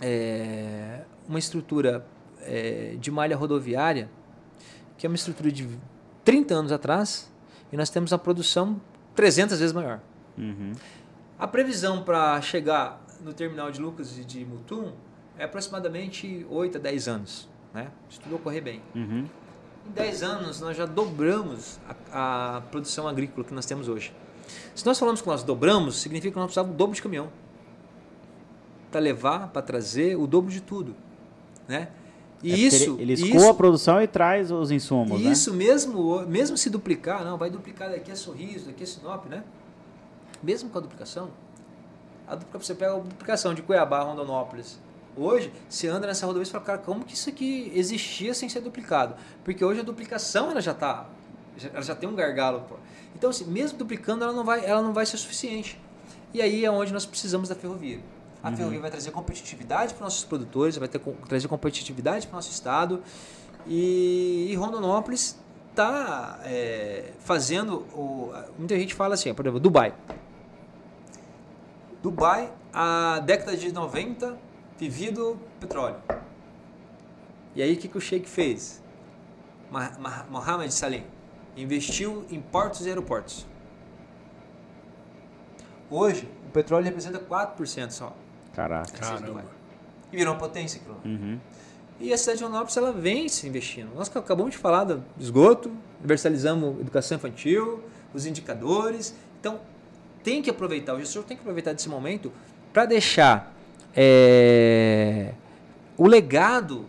[0.00, 2.06] é, uma estrutura
[2.44, 4.08] é, de malha rodoviária
[4.96, 5.68] que é uma estrutura de
[6.24, 7.30] 30 anos atrás
[7.72, 8.80] e nós temos uma produção
[9.14, 10.00] 300 vezes maior.
[10.36, 10.72] Uhum.
[11.38, 14.92] A previsão para chegar no terminal de Lucas e de Mutum
[15.36, 17.90] é aproximadamente 8 a 10 anos, né?
[18.08, 18.82] se tudo ocorrer bem.
[18.94, 19.26] Uhum.
[19.88, 21.78] Em 10 anos, nós já dobramos
[22.10, 24.12] a, a produção agrícola que nós temos hoje.
[24.74, 27.30] Se nós falamos que nós dobramos, significa que nós precisamos do dobro de caminhão.
[28.90, 30.94] Para levar, para trazer o dobro de tudo.
[31.68, 31.88] Né?
[32.52, 35.30] É isso, Ele, ele isso, escoa a produção e traz os insumos, né?
[35.30, 39.42] isso mesmo, mesmo se duplicar, não, vai duplicar daqui a Sorriso, daqui a Sinop, né?
[40.42, 41.30] Mesmo com a duplicação,
[42.26, 44.78] a dupla, você pega a duplicação de Cuiabá a Rondonópolis.
[45.16, 48.60] Hoje, você anda nessa rodovia e fala, cara, como que isso aqui existia sem ser
[48.60, 49.14] duplicado?
[49.44, 51.06] Porque hoje a duplicação ela já está,
[51.72, 52.62] ela já tem um gargalo.
[52.68, 52.76] Pô.
[53.14, 55.80] Então, assim, mesmo duplicando, ela não, vai, ela não vai ser suficiente.
[56.32, 58.00] E aí é onde nós precisamos da ferrovia.
[58.44, 62.50] A ferrovia vai trazer competitividade para nossos produtores, vai ter, trazer competitividade para o nosso
[62.50, 63.02] estado.
[63.66, 65.40] E, e Rondonópolis
[65.70, 66.38] está
[67.20, 67.78] fazendo.
[67.94, 69.94] O, muita gente fala assim, por exemplo, Dubai.
[72.02, 74.36] Dubai, a década de 90,
[74.78, 75.96] vivido petróleo.
[77.54, 78.82] E aí o que, que o Sheik fez?
[80.28, 81.04] Mohammed Salim
[81.56, 83.46] investiu em portos e aeroportos.
[85.90, 88.14] Hoje, o petróleo representa 4% só.
[88.54, 88.92] Caraca.
[88.92, 89.44] de Caramba.
[90.12, 90.94] E virou uma potência aquilo.
[90.96, 91.00] lá.
[91.04, 91.38] Uhum.
[92.00, 93.90] E a cidade de Rondonópolis ela vem se investindo.
[93.94, 97.80] Nós ac- acabamos de falar do esgoto, universalizamos educação infantil,
[98.12, 99.14] os indicadores.
[99.40, 99.60] Então,
[100.22, 102.32] tem que aproveitar, o gestor tem que aproveitar desse momento
[102.72, 103.54] para deixar
[103.94, 105.32] é,
[105.96, 106.86] o legado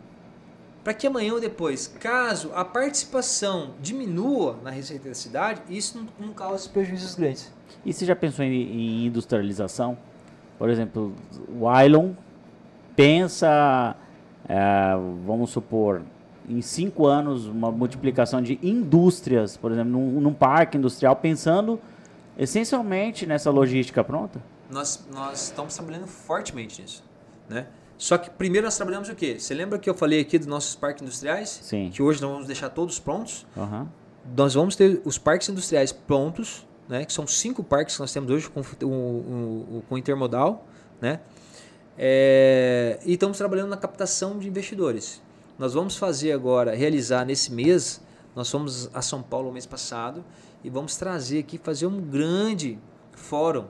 [0.84, 6.28] para que amanhã ou depois, caso a participação diminua na receita da cidade, isso não,
[6.28, 7.52] não cause prejuízos grandes.
[7.84, 9.98] E você já pensou em, em industrialização?
[10.58, 11.14] Por exemplo,
[11.60, 12.12] o Ailon
[12.96, 13.96] pensa,
[14.48, 14.96] é,
[15.26, 16.02] vamos supor,
[16.48, 21.80] em cinco anos, uma multiplicação de indústrias, por exemplo, num, num parque industrial, pensando
[22.38, 24.42] essencialmente nessa logística pronta?
[24.70, 27.04] Nós, nós estamos trabalhando fortemente nisso,
[27.50, 27.68] né?
[27.98, 29.40] Só que primeiro nós trabalhamos o quê?
[29.40, 31.60] Você lembra que eu falei aqui dos nossos parques industriais?
[31.64, 31.90] Sim.
[31.94, 33.46] Que hoje nós vamos deixar todos prontos.
[33.56, 33.88] Aham.
[34.36, 37.06] Nós vamos ter os parques industriais prontos, né?
[37.06, 40.66] Que são cinco parques que nós temos hoje com, o- o- com intermodal,
[41.02, 41.20] né?
[41.98, 45.22] É, e estamos trabalhando na captação de investidores.
[45.58, 48.02] Nós vamos fazer agora, realizar nesse mês,
[48.36, 50.24] nós fomos a São Paulo mês passado
[50.64, 52.78] e vamos trazer aqui, fazer um grande
[53.14, 53.66] fórum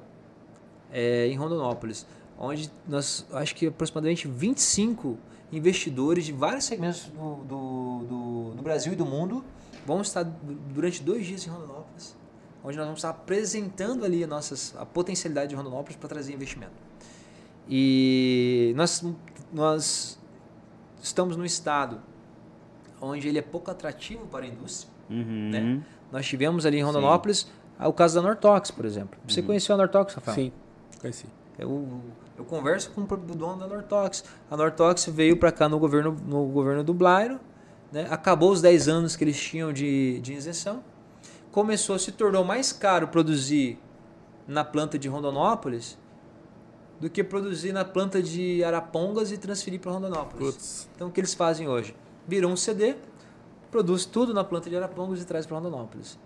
[0.92, 2.08] é, em Rondonópolis,
[2.40, 5.18] onde nós, acho que aproximadamente 25
[5.52, 9.44] investidores de vários segmentos do, do, do, do Brasil e do mundo
[9.86, 10.24] vão estar
[10.74, 12.16] durante dois dias em Rondonópolis,
[12.66, 16.74] onde nós vamos estar apresentando ali a, nossas, a potencialidade de Rondonópolis para trazer investimento.
[17.70, 19.06] E nós,
[19.54, 20.20] nós
[21.02, 22.02] estamos no estado
[23.00, 24.92] onde ele é pouco atrativo para a indústria.
[25.10, 25.50] Uhum.
[25.52, 25.84] Né?
[26.12, 27.48] Nós tivemos ali em Rondonópolis
[27.80, 29.20] o caso da Nortox, por exemplo.
[29.28, 29.48] Você Uhum.
[29.48, 30.36] conheceu a Nortox, Rafael?
[30.36, 30.52] Sim,
[31.00, 31.26] conheci.
[31.58, 32.02] Eu,
[32.38, 33.06] eu converso com o
[33.36, 34.24] dono da Nortox.
[34.50, 37.40] A Nortox veio para cá no governo, no governo do Blairo,
[37.92, 38.08] né?
[38.10, 40.84] acabou os 10 anos que eles tinham de, de isenção,
[41.56, 43.80] começou, se tornou mais caro produzir
[44.45, 45.98] na planta de Rondonópolis
[46.99, 50.90] do que produzir na planta de Arapongas e transferir para Rondonópolis.
[50.94, 51.95] Então o que eles fazem hoje?
[52.27, 52.98] Viram um CD,
[53.72, 56.19] produz tudo na planta de Arapongas e traz para Rondonópolis.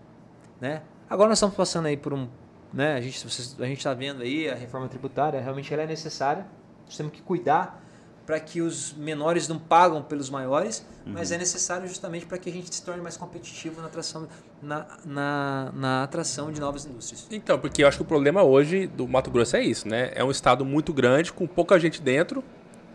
[0.59, 0.81] Né?
[1.07, 2.27] Agora nós estamos passando aí por um.
[2.73, 3.23] Né, a gente
[3.59, 6.47] a gente está vendo aí a reforma tributária, realmente ela é necessária.
[6.87, 7.83] Nós temos que cuidar
[8.29, 12.53] para que os menores não pagam pelos maiores, mas é necessário justamente para que a
[12.53, 14.27] gente se torne mais competitivo na atração,
[14.61, 17.25] na, na, na atração de novas indústrias.
[17.31, 20.11] Então, porque eu acho que o problema hoje do Mato Grosso é isso, né?
[20.13, 22.43] É um estado muito grande, com pouca gente dentro,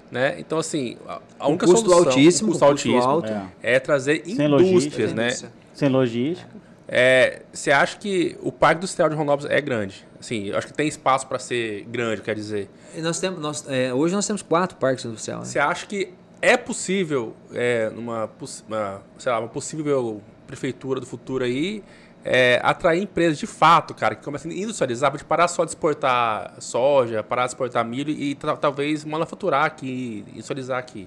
[0.09, 0.39] né?
[0.39, 0.97] Então, assim,
[1.41, 3.33] a, única custo solução, altíssimo, custo altíssimo, alto.
[3.61, 3.75] É.
[3.75, 5.51] é trazer Sem logística, indústrias, né?
[5.73, 6.49] Sem logística.
[6.87, 10.07] É, Você acha que o Parque Industrial de Rondonópolis é grande?
[10.33, 12.69] Eu acho que tem espaço para ser grande, quer dizer.
[12.97, 15.41] E nós temos, nós, é, hoje nós temos quatro parques industriais.
[15.41, 15.47] né?
[15.47, 18.31] Você acha que é possível, é, numa
[18.69, 21.83] uma, sei lá, uma possível prefeitura do futuro aí,
[22.25, 26.55] é, atrair empresas de fato, cara, que comecem a industrializar, para parar só de exportar
[26.59, 31.07] soja, parar de exportar milho e ta- talvez manufaturar aqui, industrializar aqui?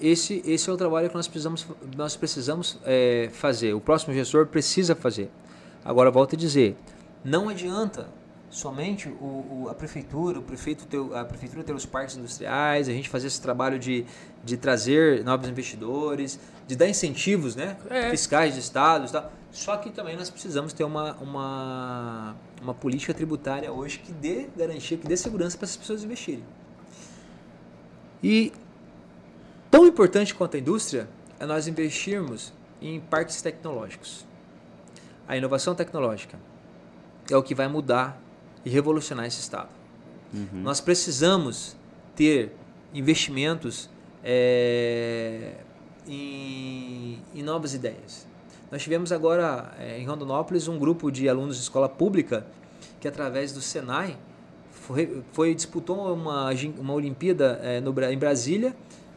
[0.00, 1.66] Esse, esse é o trabalho que nós precisamos,
[1.96, 3.72] nós precisamos é, fazer.
[3.72, 5.30] O próximo gestor precisa fazer.
[5.84, 6.76] Agora, volto a dizer,
[7.24, 8.08] não adianta
[8.52, 13.08] somente o, o- a prefeitura, o prefeito a prefeitura ter os parques industriais, a gente
[13.08, 14.04] fazer esse trabalho de,
[14.44, 18.10] de trazer novos investidores, de dar incentivos né, É.
[18.10, 19.10] fiscais de estados.
[19.50, 24.96] Só que também nós precisamos ter uma, uma, uma política tributária hoje que dê garantia,
[24.98, 26.44] que dê segurança para essas pessoas investirem.
[28.22, 28.52] E
[29.70, 31.08] Tão importante quanto a indústria
[31.40, 32.52] é nós investirmos
[32.82, 34.26] em parques tecnológicos.
[35.26, 36.38] A inovação tecnológica
[37.30, 38.20] é o que vai mudar
[38.64, 39.68] e revolucionar esse estado.
[40.52, 41.76] Nós precisamos
[42.16, 42.52] ter
[42.94, 43.90] investimentos
[44.24, 45.54] é,
[46.06, 48.26] em, em novas ideias.
[48.70, 52.46] Nós tivemos agora é, em Rondonópolis um grupo de alunos de escola pública
[53.00, 54.16] que através do Senai
[54.70, 58.74] foi, foi- disputou uma, uma Olimpíada é, no, em Brasília,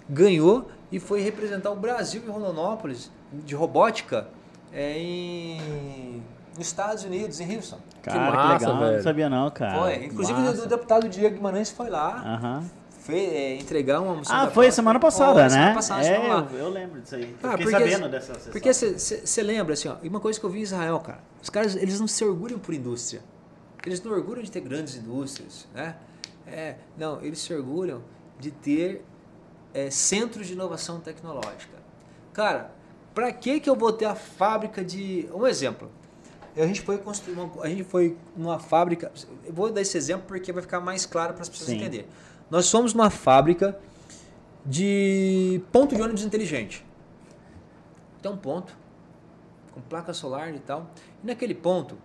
[0.09, 4.27] ganhou e foi representar o Brasil em Rondonópolis de robótica
[4.73, 6.21] é, em,
[6.57, 7.77] nos Estados Unidos, em Houston.
[8.01, 8.79] Cara, que, massa, legal.
[8.79, 8.95] velho.
[8.97, 9.79] Não sabia não, cara.
[9.79, 10.05] Foi.
[10.05, 10.63] Inclusive Massa.
[10.63, 12.63] o deputado Diego Guimarães foi lá, Aham.
[12.99, 15.49] foi é, entregar uma moção Ah, foi semana passada, Foi, né?
[15.49, 17.35] Semana passada, é, eu, eu lembro disso aí.
[17.43, 18.51] Ah, fiquei porque- sabendo dessa sessão.
[18.51, 21.49] Porque você lembra, assim, ó, e uma coisa que eu vi em Israel, cara, os
[21.49, 23.21] caras, eles não se orgulham por indústria.
[23.85, 25.95] Eles não orgulham de ter grandes indústrias, né?
[26.47, 28.01] É, não, eles se orgulham
[28.39, 29.03] de ter
[29.73, 31.77] é, centros de inovação tecnológica.
[32.33, 32.71] Cara,
[33.13, 35.29] pra que que eu vou ter a fábrica de...
[35.33, 35.89] Um exemplo.
[36.55, 39.11] A gente foi construir uma, a gente foi numa fábrica,
[39.43, 41.77] eu vou dar esse exemplo porque vai ficar mais claro para as pessoas Sim.
[41.77, 42.07] entenderem.
[42.49, 43.77] Nós fomos numa fábrica
[44.65, 46.85] de ponto de ônibus inteligente.
[48.21, 48.75] Tem um ponto
[49.73, 50.89] com placa solar e tal.
[51.23, 51.97] E naquele ponto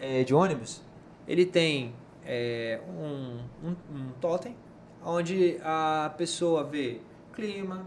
[0.00, 0.80] eh, de ônibus,
[1.26, 1.92] ele tem
[2.24, 4.56] eh, um, um, um totem,
[5.04, 7.00] onde a pessoa vê
[7.32, 7.86] clima,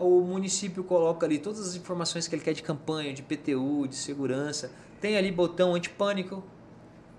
[0.00, 3.94] o município coloca ali todas as informações que ele quer de campanha, de PTU, de
[3.94, 4.70] segurança.
[5.00, 6.42] Tem ali botão antipânico,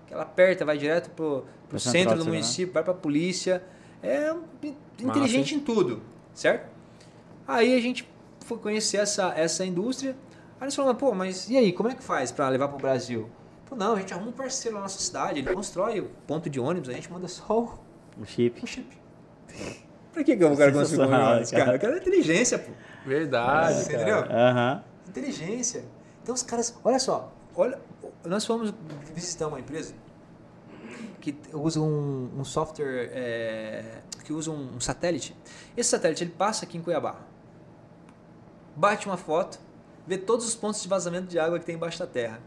[0.06, 3.62] que ela aperta, vai direto pro, pro Pro centro do município, vai pra polícia.
[4.02, 4.42] É um-
[5.00, 6.02] inteligente em tudo,
[6.34, 6.68] certo?
[7.46, 8.08] Aí a gente
[8.44, 10.16] foi conhecer essa, essa indústria.
[10.60, 12.80] Aí nós falamos, pô, mas e aí, como é que faz para levar para o
[12.80, 13.28] Brasil?
[13.64, 16.58] Falou, não, a gente arruma um parceiro na nossa cidade, ele constrói o ponto de
[16.60, 17.78] ônibus, a gente manda só o,
[18.20, 18.62] O chip.
[18.62, 18.98] o chip.
[20.12, 21.64] Pra que, que eu quero construir um ônibus, cara?
[21.64, 21.76] cara.
[21.76, 22.72] Eu quero inteligência, pô.
[23.06, 23.94] Verdade, cara.
[23.94, 24.18] entendeu?
[24.36, 24.84] Aham.
[25.08, 25.84] Inteligência.
[26.22, 27.80] Então os caras, olha só, olha,
[28.24, 28.72] nós fomos
[29.14, 29.94] visitar uma empresa
[31.20, 35.36] que usa um, um software, é, que usa um, um satélite.
[35.76, 37.16] Esse satélite ele passa aqui em Cuiabá,
[38.74, 39.58] bate uma foto,
[40.06, 42.40] vê todos os pontos de vazamento de água que tem embaixo da terra,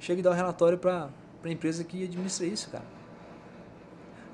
[0.00, 1.10] chega e dá um relatório para
[1.44, 2.96] a empresa que administra isso, cara.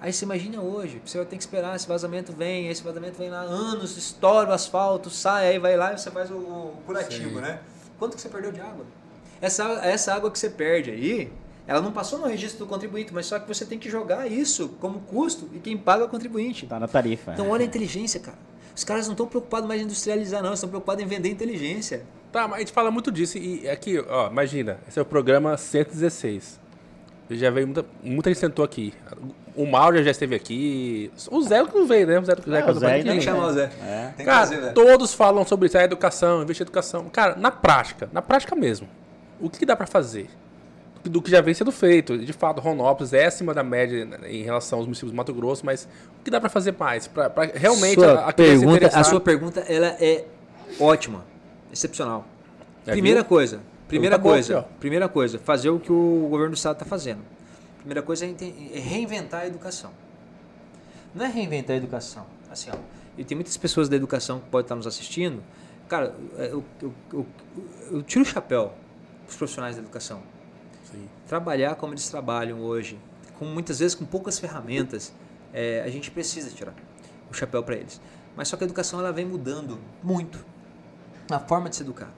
[0.00, 3.30] Aí você imagina hoje, você vai ter que esperar, esse vazamento vem, esse vazamento vem
[3.30, 7.36] lá anos, estoura o asfalto, sai, aí vai lá e você faz o, o curativo,
[7.36, 7.40] Sim.
[7.40, 7.62] né?
[8.00, 8.84] Quanto que você perdeu de água?
[9.42, 11.30] Essa, essa água que você perde aí,
[11.66, 14.70] ela não passou no registro do contribuinte, mas só que você tem que jogar isso
[14.80, 16.66] como custo e quem paga é o contribuinte.
[16.66, 17.32] Tá na tarifa.
[17.32, 18.38] Então olha a inteligência, cara.
[18.74, 22.04] Os caras não estão preocupados mais em industrializar, não, eles estão preocupados em vender inteligência.
[22.30, 23.36] Tá, mas a gente fala muito disso.
[23.36, 26.62] E aqui, ó, imagina, esse é o programa 116.
[27.30, 28.92] Já veio muita, muita gente sentou aqui.
[29.56, 31.10] O Mauro já esteve aqui.
[31.30, 32.18] O Zé que não veio, né?
[32.18, 33.20] O Zé, o Zé, É, o Zé Tem que vem.
[33.20, 33.70] chamar o Zé.
[33.82, 34.04] É.
[34.16, 34.72] Tem que Cara, trazer, né?
[34.72, 37.08] todos falam sobre isso, a educação, investir em educação.
[37.10, 38.86] Cara, na prática, na prática mesmo,
[39.42, 40.30] o que dá pra fazer?
[41.04, 42.16] Do que já vem sendo feito.
[42.16, 45.88] De fato, Ronópolis é acima da média em relação aos municípios do Mato Grosso, mas
[46.20, 47.08] o que dá pra fazer mais?
[47.08, 50.24] Pra realmente sua a, a pergunta, a sua pergunta ela é
[50.78, 51.24] ótima,
[51.72, 52.24] excepcional.
[52.86, 53.28] É, primeira viu?
[53.28, 56.84] coisa, primeira Tá bom coisa, primeira coisa, fazer o que o governo do estado está
[56.84, 57.20] fazendo.
[57.78, 58.30] Primeira coisa é
[58.72, 59.90] é reinventar a educação.
[61.12, 62.24] Não é reinventar a educação.
[62.48, 62.76] Assim, ó,
[63.18, 65.42] e tem muitas pessoas da educação que podem estar nos assistindo.
[65.88, 67.26] Cara, eu, eu, eu,
[67.90, 68.72] eu tiro o chapéu para
[69.32, 70.22] os profissionais da educação
[70.90, 71.08] Sim.
[71.26, 72.98] trabalhar como eles trabalham hoje,
[73.38, 75.12] com muitas vezes com poucas ferramentas,
[75.52, 76.74] é, a gente precisa tirar
[77.30, 78.00] o chapéu para eles.
[78.36, 80.44] Mas só que a educação ela vem mudando muito
[81.30, 82.12] a forma de se educar.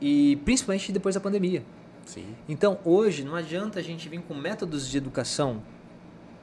[0.00, 1.64] E principalmente depois da pandemia.
[2.06, 2.34] Sim.
[2.48, 5.62] Então, hoje não adianta a gente vir com métodos de educação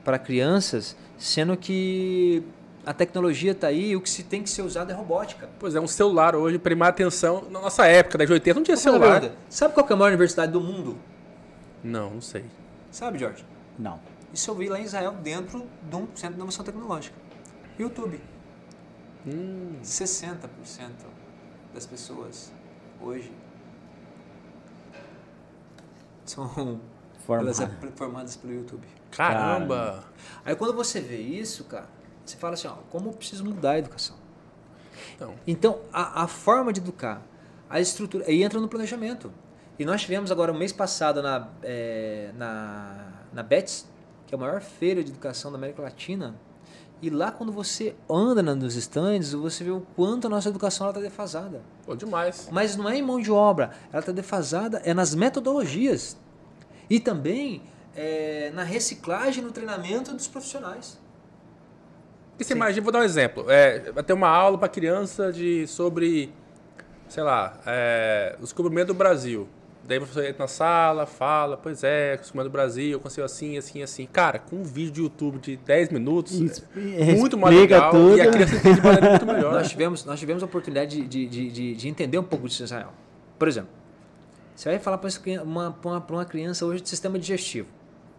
[0.04, 2.44] para crianças, sendo que
[2.86, 5.50] a tecnologia está aí e o que se tem que ser usado é robótica.
[5.60, 7.46] Pois é, um celular hoje, primar atenção.
[7.50, 9.32] Na nossa época, da de 80, não tinha celular.
[9.50, 10.98] Sabe qual que é a maior universidade do mundo?
[11.84, 12.46] Não, não sei.
[12.92, 13.46] Sabe, Jorge?
[13.78, 14.00] Não.
[14.34, 17.16] Isso eu vi lá em Israel, dentro de um centro de inovação tecnológica.
[17.80, 18.22] YouTube.
[19.26, 20.48] Hum, 60%
[21.74, 22.52] das pessoas
[23.02, 23.32] hoje
[26.24, 26.80] são
[27.28, 27.88] elas Formado.
[27.88, 28.88] é formadas pelo YouTube.
[29.12, 30.04] caramba!
[30.44, 31.88] Aí quando você vê isso, cara,
[32.26, 34.16] você fala assim, ó, como eu preciso mudar a educação?
[35.16, 37.22] Então, Então, a, a forma de educar,
[37.70, 39.32] a estrutura, aí entra no planejamento.
[39.78, 43.86] E nós tivemos agora, o mês passado, na, é, na, na BETS,
[44.26, 46.36] que é a maior feira de educação da América Latina,
[47.02, 51.02] e lá quando você anda nos estandes, você vê o quanto a nossa educação está
[51.02, 51.62] defasada.
[51.86, 52.48] pô, demais.
[52.52, 56.18] Mas não é em mão de obra, ela está defasada é nas metodologias.
[56.90, 57.62] E também
[57.96, 60.98] é, na reciclagem no treinamento dos profissionais.
[62.36, 63.46] Porque você imagina, vou dar um exemplo.
[63.50, 66.34] É, vai ter uma aula para criança de sobre,
[67.08, 69.48] sei lá, é, os descobrimento do Brasil.
[69.88, 74.08] Daí você entra na sala, fala, pois é, descobrimento do Brasil, aconteceu assim, assim, assim.
[74.12, 78.18] Cara, com um vídeo de YouTube de 10 minutos, é muito mais legal tudo.
[78.18, 79.54] e a criança entende de maneira muito melhor.
[79.54, 82.64] Nós tivemos, nós tivemos a oportunidade de, de, de, de- de entender um pouco disso
[82.64, 82.92] em Israel.
[83.38, 83.70] Por exemplo,
[84.56, 85.10] você vai falar para
[85.44, 87.68] uma, uma, uma criança hoje de sistema digestivo.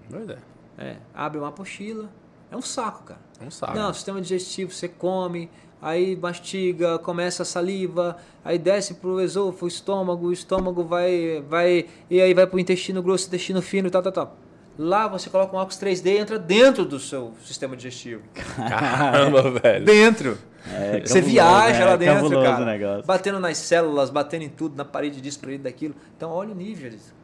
[0.09, 0.37] Pois é,
[0.79, 2.09] É, abre uma apostila,
[2.51, 3.21] é um saco, cara.
[3.41, 3.75] é um saco.
[3.75, 5.51] Não, sistema digestivo, você come,
[5.81, 11.87] aí mastiga, começa a saliva, aí desce pro esôfago, o estômago, o estômago vai, vai,
[12.09, 14.37] e aí vai pro intestino grosso, intestino fino e tal, tal, tal.
[14.79, 18.23] Lá você coloca um óculos 3D e entra dentro do seu sistema digestivo.
[18.35, 19.85] Caramba, velho.
[19.87, 20.39] Dentro.
[20.71, 21.85] É, Você cabuloso, viaja né?
[21.85, 22.63] lá dentro, Cabuloso cara.
[22.63, 23.07] o negócio.
[23.07, 25.95] Batendo nas células, batendo em tudo, na parede disso, parede daquilo.
[26.17, 27.15] Então olha o nível disso.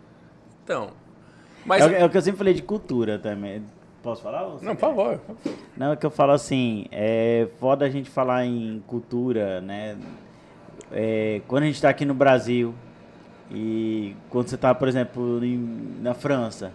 [0.64, 0.92] Então,
[1.66, 1.82] mas...
[1.82, 3.64] É, é o que eu sempre falei de cultura também.
[4.02, 4.42] Posso falar?
[4.62, 5.20] Não, por favor.
[5.76, 9.96] Não, é que eu falo assim, é foda a gente falar em cultura, né?
[10.90, 12.74] É, quando a gente tá aqui no Brasil
[13.50, 16.72] e quando você tá, por exemplo, em- na França,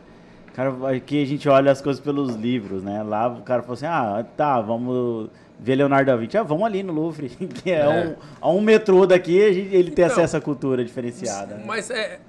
[0.53, 3.03] cara, aqui a gente olha as coisas pelos livros, né?
[3.03, 5.29] Lá o cara falou assim, ah, tá, vamos
[5.59, 7.29] ver Leonardo da Vinci, ah, vamos ali no Louvre,
[7.61, 7.87] que é, É.
[7.89, 11.55] Um, a um metrô daqui, a gente- ele tem Então, acesso à cultura diferenciada.
[11.55, 11.63] né?
[11.65, 12.19] Mas é.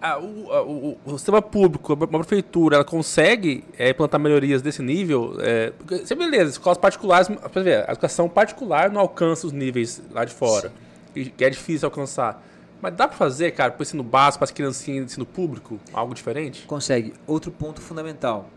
[0.00, 5.36] A- o, o- o sistema público, uma prefeitura, ela consegue é, implantar melhorias desse nível?
[5.40, 10.02] É, porque, você beleza, escolas particulares, pra ver, a educação particular não alcança os níveis
[10.10, 10.72] lá de fora,
[11.14, 12.42] que é difícil alcançar.
[12.82, 16.64] Mas dá pra fazer, cara, pro ensino básico, para as criancinhas ensino público, algo diferente?
[16.66, 17.12] Consegue.
[17.26, 18.48] Outro ponto fundamental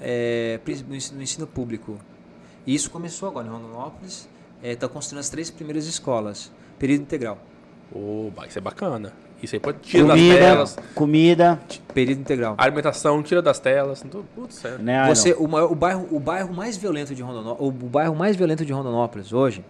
[0.00, 1.98] é, no ensino, no ensino público.
[2.66, 4.28] E isso começou agora em Rondonópolis.
[4.62, 6.50] Está construindo as três primeiras escolas.
[6.78, 7.38] Período integral.
[7.92, 9.12] Oba, isso é bacana.
[9.44, 10.76] Isso aí pode tirar das Comida, telas.
[10.94, 11.60] comida,
[11.92, 12.54] Período integral.
[12.58, 14.00] Alimentação, tira das telas.
[14.02, 14.82] Tudo, putz, certo.
[14.82, 14.98] né?
[14.98, 18.34] Ah, Você, o, maior- o bairro, o bairro mais violento de Rondonópolis, o bairro mais
[18.36, 19.64] violento de Rondonópolis hoje,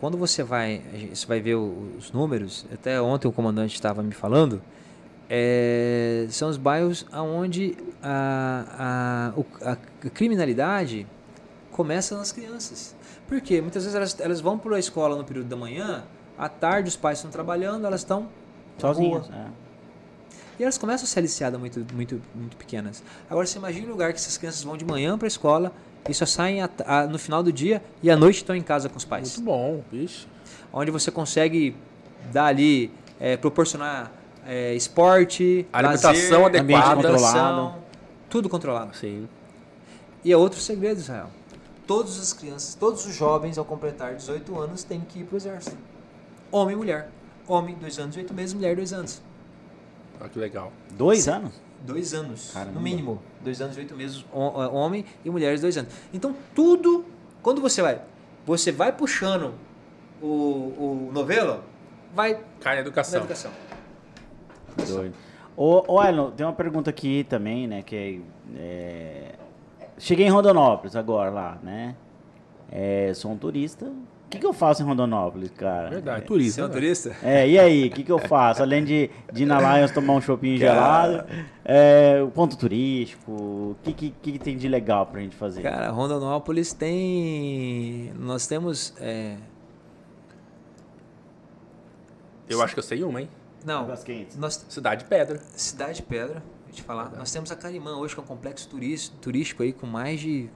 [0.00, 0.82] quando você vai,
[1.12, 4.60] você vai ver os números, até ontem o comandante estava me falando,
[5.28, 9.32] é, são os bairros onde a,
[9.64, 11.06] a, a criminalidade
[11.72, 12.94] começa nas crianças.
[13.26, 13.60] Por quê?
[13.60, 16.04] Muitas vezes elas, elas vão para a escola no período da manhã,
[16.38, 18.28] à tarde os pais estão trabalhando, elas estão
[18.78, 19.28] Sozinhas.
[19.30, 19.46] é.
[20.58, 23.02] E elas começam a ser aliciadas muito, muito, muito pequenas.
[23.28, 25.70] Agora você imagina um lugar que essas crianças vão de manhã para a escola
[26.08, 28.88] e só saem a- a- no final do dia e à noite estão em casa
[28.88, 29.36] com os pais.
[29.36, 30.26] Muito bom, bicho.
[30.72, 31.76] Onde você consegue
[32.32, 32.90] dar ali,
[33.20, 34.10] é, proporcionar
[34.48, 36.12] é, esporte, Alimentação
[36.42, 36.90] lazer, adequada.
[37.08, 37.74] alimentação,
[38.30, 38.96] tudo controlado.
[38.96, 39.28] Sim.
[40.24, 41.26] E é outro segredo, Israel.
[41.86, 45.36] Todas as crianças, todos os jovens, ao completar 18 anos, têm que ir para o
[45.36, 45.76] exército.
[46.50, 47.10] Homem e mulher.
[47.48, 48.54] Homem, 2 anos e 8 meses.
[48.54, 49.22] Mulher, 2 anos.
[50.20, 50.72] Olha que legal.
[50.96, 51.60] Dois anos?
[51.84, 52.72] Dois anos, Caramba.
[52.72, 53.20] no mínimo.
[53.44, 55.92] Dois anos e oito meses, ho- homem e mulheres, dois anos.
[56.12, 57.04] Então, tudo,
[57.42, 58.00] quando você vai,
[58.46, 59.52] você vai puxando
[60.20, 61.62] o, o novelo,
[62.14, 63.20] vai Cai na na educação.
[63.20, 63.52] educação.
[64.88, 65.14] Doido.
[65.56, 67.82] Ô, ô Arno, tem uma pergunta aqui também, né?
[67.82, 68.22] Que
[68.56, 69.34] é,
[69.98, 71.94] Cheguei em Rondonópolis agora lá, né?
[72.72, 73.90] É, sou um turista.
[74.26, 75.88] O que, que eu faço em Rondonópolis, cara?
[75.88, 76.60] Verdade, Você turismo.
[76.62, 76.74] é um né?
[76.74, 77.16] turista?
[77.22, 78.60] É, e aí, o que, que eu faço?
[78.60, 81.24] Além de, de ir na Lions tomar um shopping gelado,
[81.64, 85.62] é, o ponto turístico, o que, que, que tem de legal pra gente fazer?
[85.62, 88.12] Cara, Rondonópolis tem.
[88.18, 88.92] Nós temos.
[89.00, 89.36] é,
[92.48, 93.28] Eu acho que eu sei uma, hein?
[93.64, 93.86] não,
[94.38, 95.40] nós, Cidade de Pedra.
[95.56, 97.10] Cidade de Pedra, deixa eu te falar.
[97.16, 100.48] Nós temos a Carimã hoje, que é um complexo turis- turístico aí com mais de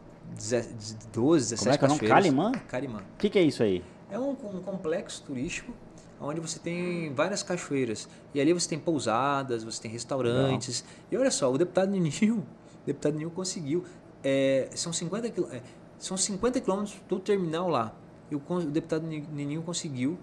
[1.13, 2.09] 12, 17 Como é que é cachoeiras.
[2.11, 2.53] Carimã?
[2.69, 2.99] Carimã.
[3.15, 3.83] O que, que é isso aí?
[4.11, 5.73] É um, um complexo turístico
[6.21, 8.09] onde você tem várias cachoeiras.
[8.35, 10.85] E ali você tem pousadas, você tem restaurantes.
[11.11, 12.39] E olha só, o deputado Nininho,
[12.83, 13.85] o deputado Nininho conseguiu.
[14.23, 15.63] é, são 50 quil- é,
[15.99, 17.95] são 50 quilômetros do terminal lá.
[18.31, 20.19] E o, o deputado Ni- Nininho conseguiu,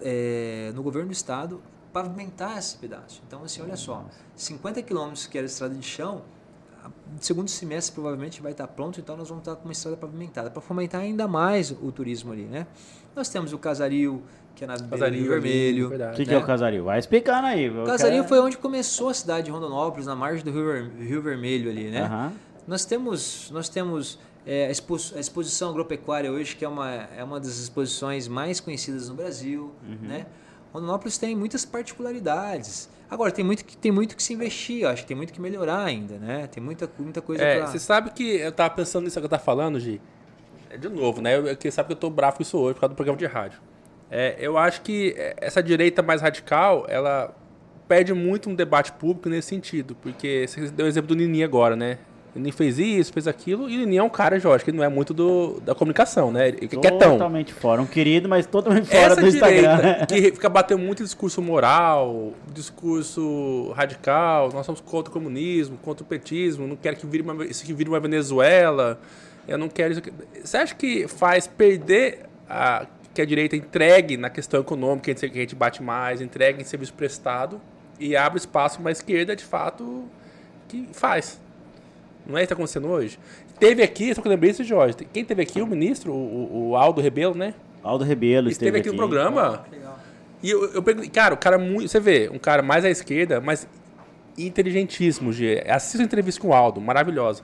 [0.00, 1.60] é, no governo do estado,
[1.92, 3.22] pavimentar esse pedaço.
[3.26, 4.04] Então, assim, olha só,
[4.34, 6.22] 50 quilômetros que era estrada de chão,
[7.20, 10.60] segundo semestre provavelmente vai estar pronto, então nós vamos estar com uma estrada pavimentada para
[10.62, 12.66] fomentar ainda mais o turismo ali, né?
[13.14, 14.22] Nós temos o Casaril,
[14.54, 15.86] que é na Casarinho Rio Vermelho.
[15.86, 16.16] O Verdade.
[16.16, 16.36] que, que né?
[16.36, 16.84] é o Casaril?
[16.84, 17.68] Vai explicando aí.
[17.70, 21.22] O Casaril quero- foi onde começou a cidade de Rondonópolis, na margem do Rio, Rio
[21.22, 22.02] Vermelho ali, né?
[22.02, 22.32] Aham.
[22.66, 27.22] Nós temos, nós temos é, a, expo- a exposição agropecuária hoje, que é uma, é
[27.24, 29.72] uma das exposições mais conhecidas no Brasil.
[30.02, 30.26] Né?
[30.72, 32.88] Rondonópolis tem muitas particularidades.
[33.08, 35.84] Agora, tem muito, que, tem muito que se investir, acho que tem muito que melhorar
[35.84, 36.18] ainda.
[36.18, 36.46] Né?
[36.48, 37.66] Tem muita, muita coisa É, pra...
[37.68, 40.00] você sabe que eu tava pensando nisso que eu tava falando, Gi.
[40.70, 41.36] É de novo, né?
[41.38, 43.26] Eu- Você sabe que eu tô bravo com isso hoje por causa do programa de
[43.26, 43.60] rádio.
[44.10, 47.34] É, eu acho que é, essa direita mais radical, ela
[47.88, 49.94] perde muito no debate público nesse sentido.
[50.02, 51.98] Porque você deu o exemplo do Nini agora, né?
[52.38, 54.84] Nini fez isso, fez aquilo, e o Nini é um cara, Jorge, que ele não
[54.84, 56.48] é muito do, da comunicação, né?
[56.48, 57.12] Ele é quietão.
[57.12, 57.80] Totalmente fora.
[57.80, 59.76] Um querido, mas totalmente fora Essa do Instagram.
[59.76, 66.04] direita que fica batendo muito discurso moral, discurso radical, nós somos contra o comunismo, contra
[66.04, 69.00] o petismo, não quero que vire uma, isso que vire uma Venezuela,
[69.48, 70.12] eu não quero isso aqui.
[70.42, 75.28] Você acha que faz perder a, que a direita entregue na questão econômica, que a
[75.28, 77.60] gente bate mais, entregue em serviço prestado
[77.98, 80.04] e abre espaço para a esquerda, de fato,
[80.68, 81.40] que faz?
[82.26, 83.18] Não é isso que está acontecendo hoje?
[83.58, 86.76] Teve aqui, só que eu lembrei isso, Jorge, quem teve aqui, o ministro, o, o
[86.76, 87.54] Aldo Rebelo, né?
[87.82, 89.64] Aldo Rebelo Esteve esteve aqui no programa.
[89.70, 89.98] Legal.
[90.42, 91.88] E eu, eu perguntei, cara, o cara muito.
[91.88, 93.66] Você vê, um cara mais à esquerda, mas
[94.36, 95.64] inteligentíssimo, G.
[95.68, 97.42] Assista a entrevista com o Aldo, maravilhosa.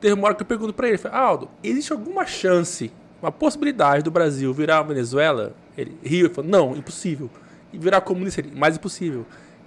[0.00, 2.90] Teve uma hora que eu pergunto pra ele, falei, Aldo, existe alguma chance,
[3.20, 5.54] uma possibilidade do Brasil virar uma Venezuela?
[5.76, 7.28] Ele riu e falou, não, impossível.
[7.72, 9.26] E virar comunista, ele, mais impossível.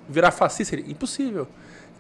[0.09, 1.47] Virar fascista, ele, impossível.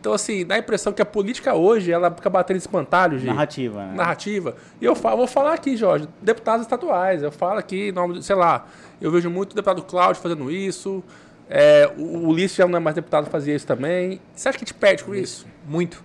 [0.03, 3.85] Então, assim, dá a impressão que a política hoje, ela fica batendo espantalho, G Narrativa,
[3.85, 3.93] né?
[3.95, 4.53] narrativa.
[4.81, 7.23] E eu falo, vou falar aqui, Jorge, deputados estaduais.
[7.23, 8.67] Eu falo aqui, em nome, sei lá,
[8.99, 11.01] eu vejo muito o deputado Cláudio fazendo isso.
[11.49, 14.19] É, o, o Ulisses já não é mais deputado, fazia isso também.
[14.35, 15.47] Você acha que a gente perde com isso?
[15.65, 16.03] Muito.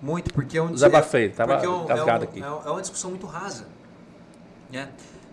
[0.00, 2.42] Muito, porque é um Desabafei, tava porque é um- é, um- aqui.
[2.42, 3.66] é é uma discussão muito rasa.
[4.72, 4.88] Né?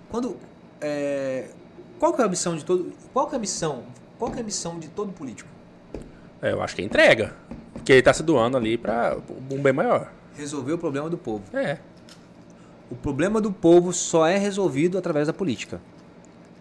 [0.10, 0.36] Quando,
[0.82, 1.48] é,
[1.98, 2.92] qual que é a missão de todo.
[3.14, 3.84] Qual que é a missão?
[4.20, 5.55] Qual que é a missão de todo político?
[6.46, 7.34] É, eu acho que é entrega.
[7.74, 9.18] Porque ele tá se doando ali para
[9.50, 10.12] um bem maior.
[10.38, 11.44] Resolver o problema do povo.
[11.58, 11.80] É.
[12.92, 15.82] O problema do povo só é resolvido através da política.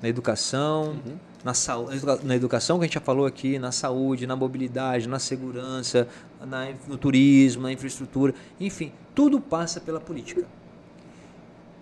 [0.01, 0.97] Na educação,
[1.45, 1.89] na, sau-
[2.23, 6.09] na educação que a gente já falou aqui, na saúde, na mobilidade, na segurança,
[6.41, 10.47] na no turismo, na infraestrutura, enfim, tudo passa pela política.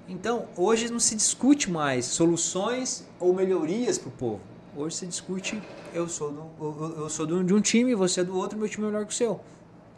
[0.09, 4.41] Então, hoje não se discute mais soluções ou melhorias para o povo.
[4.77, 5.61] Hoje se discute,
[5.93, 8.69] eu sou, do, eu, eu sou do- de um time, você é do outro, meu
[8.69, 9.41] time é melhor que o seu.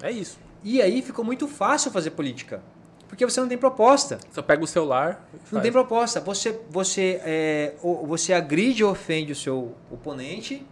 [0.03, 0.39] É isso.
[0.65, 2.61] E aí ficou muito fácil fazer política,
[3.09, 4.19] porque você não tem proposta.
[4.33, 5.29] Só pega o celular.
[5.33, 5.63] Não faz.
[5.63, 6.21] tem proposta.
[6.21, 7.75] Você, você, é,
[8.07, 10.67] você agride ou ofende o seu oponente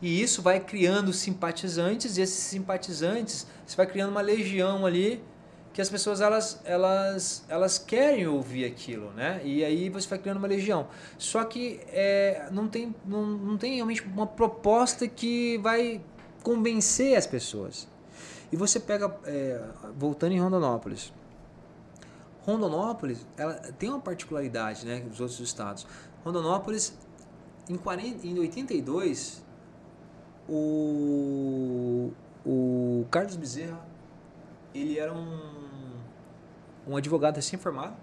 [0.00, 5.20] e isso vai criando simpatizantes e esses simpatizantes, você vai criando uma legião ali
[5.74, 9.40] que as pessoas elas, elas, elas querem ouvir aquilo, né?
[9.44, 10.86] E aí você vai criando uma legião.
[11.18, 16.00] Só que é, não, tem, não, não tem realmente uma proposta que vai
[16.44, 17.88] convencer as pessoas.
[18.52, 19.60] E você pega, é,
[19.98, 21.12] voltando em Rondonópolis,
[22.42, 25.84] Rondonópolis ela tem uma particularidade né, dos outros estados.
[26.24, 26.96] Rondonópolis,
[27.68, 29.42] em, 40, em 82,
[30.48, 32.12] o,
[32.46, 33.84] o Carlos Bezerra,
[34.72, 35.63] ele era um,
[36.86, 37.94] um advogado recém-formado.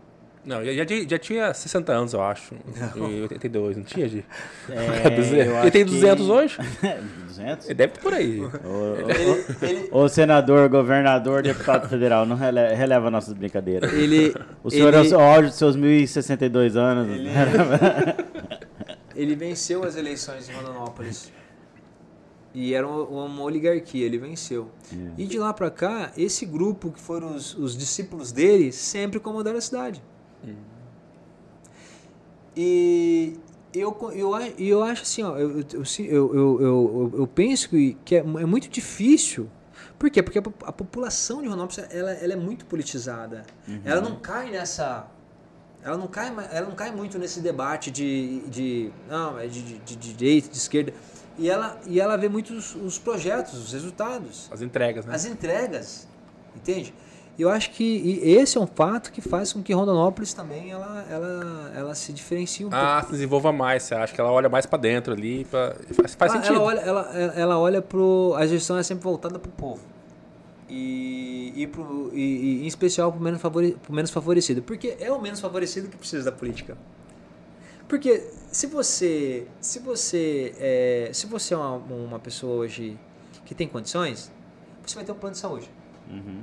[0.44, 2.56] Não, já, já, já tinha 60 anos, eu acho.
[2.95, 4.26] Em 82, não tinha, Gi?
[4.70, 5.06] É,
[5.62, 6.58] Ele tem acho 200 que- hoje?
[7.28, 7.66] 200?
[7.68, 8.40] Ele deve ter por aí.
[8.41, 13.94] Ele, ele, ô, senador, governador, deputado federal, não rele- releva nossas brincadeiras.
[13.94, 14.34] ele,
[14.64, 17.08] O senhor ele, é o auge dos seus 1062 anos.
[19.16, 21.32] ele venceu as eleições em Rondonópolis.
[22.53, 24.69] E era uma, uma oligarquia, ele venceu.
[25.18, 29.57] E de lá pra cá, esse grupo que foram os, os discípulos dele sempre comandaram
[29.57, 30.03] a cidade.
[32.56, 33.38] E
[33.73, 38.19] eu, eu, eu acho assim, ó, eu, eu, eu, eu, eu, penso que, que é,
[38.19, 39.49] é muito difícil.
[39.98, 40.22] Por quê?
[40.22, 43.45] Porque a, a população de Rondonópolis ela, ela é muito politizada.
[43.86, 45.07] Ela não cai nessa.
[45.84, 49.95] Ela não cai, ela não cai muito nesse debate de, de, não, é de, de,
[49.95, 50.94] de direita, de esquerda.
[51.38, 55.16] E ela, e ela vê muito os, os projetos, os resultados As entregas, né?
[55.16, 56.08] as entregas,
[56.56, 56.94] entende?
[57.40, 61.72] Eu acho que esse é um fato que faz com que Rondonópolis também ela, ela,
[61.76, 64.78] ela se diferencie um Ah, se desenvolva mais, você acha que ela olha mais pra
[64.78, 65.74] dentro ali, pra...
[65.94, 66.34] faz, faz pouco.
[66.34, 66.56] Ah, sentido.
[66.56, 69.82] Ela olha, ela, ela- ela olha pro a gestão é sempre voltada pro povo
[70.70, 75.20] e e, pro, e, e em especial pro menos, favore, menos favorecido, porque é o
[75.22, 76.78] menos favorecido que precisa da política.
[77.91, 78.23] Porque
[78.53, 82.97] se você se você é, se você é uma, uma pessoa hoje
[83.43, 84.31] que tem condições,
[84.81, 85.69] você vai ter um plano de saúde.
[86.09, 86.41] Uhum.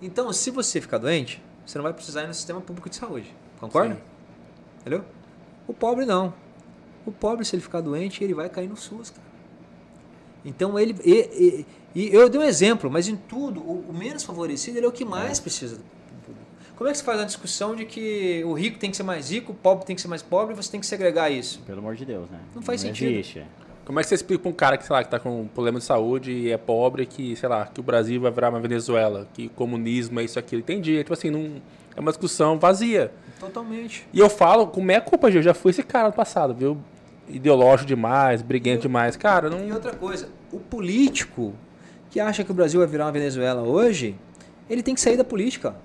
[0.00, 3.34] Então, se você ficar doente, você não vai precisar ir no sistema público de saúde.
[3.58, 3.96] Concorda?
[3.96, 4.00] Sim.
[4.82, 5.04] Entendeu?
[5.66, 6.32] O pobre não.
[7.04, 9.26] O pobre, se ele ficar doente, ele vai cair no SUS, cara.
[10.44, 10.94] Então, ele.
[11.04, 11.66] E, e-
[11.96, 14.92] e eu dei um exemplo, mas em tudo, o, o menos favorecido ele é o
[14.92, 15.99] que mais precisa do público.
[16.80, 19.30] Como é que você faz uma discussão de que o rico tem que ser mais
[19.30, 21.60] rico, o pobre tem que ser mais pobre e você tem que segregar isso?
[21.66, 22.38] Pelo amor de Deus, né?
[22.54, 23.10] Não faz sentido.
[23.10, 23.44] Existe.
[23.84, 25.46] Como é que você explica pra um cara que, sei lá, que tá com um
[25.46, 28.60] problema de saúde e é pobre, que, sei lá, que o Brasil vai virar uma
[28.60, 30.62] Venezuela, que comunismo é isso, aquilo.
[30.62, 30.96] Entendi.
[31.00, 31.60] Tipo assim, não,
[31.94, 33.12] é uma discussão vazia.
[33.38, 34.06] Totalmente.
[34.10, 35.28] E eu falo, como é culpa?
[35.28, 36.78] Eu já fui esse cara no passado, viu?
[37.28, 39.18] Ideológico demais, briguento demais.
[39.18, 39.74] Cara, E não.
[39.74, 41.52] outra coisa, o político
[42.08, 44.16] que acha que o Brasil vai virar uma Venezuela hoje,
[44.70, 45.76] ele tem que sair da política.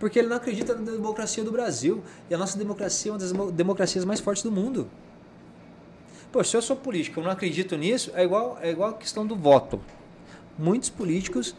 [0.00, 2.02] Porque ele não acredita na democracia do Brasil.
[2.28, 4.88] E a nossa democracia é uma das demo- democracias mais fortes do mundo.
[6.32, 9.26] Pô, se eu sou político eu não acredito nisso, é igual, é igual a questão
[9.26, 9.80] do voto.
[10.58, 11.54] Muitos políticos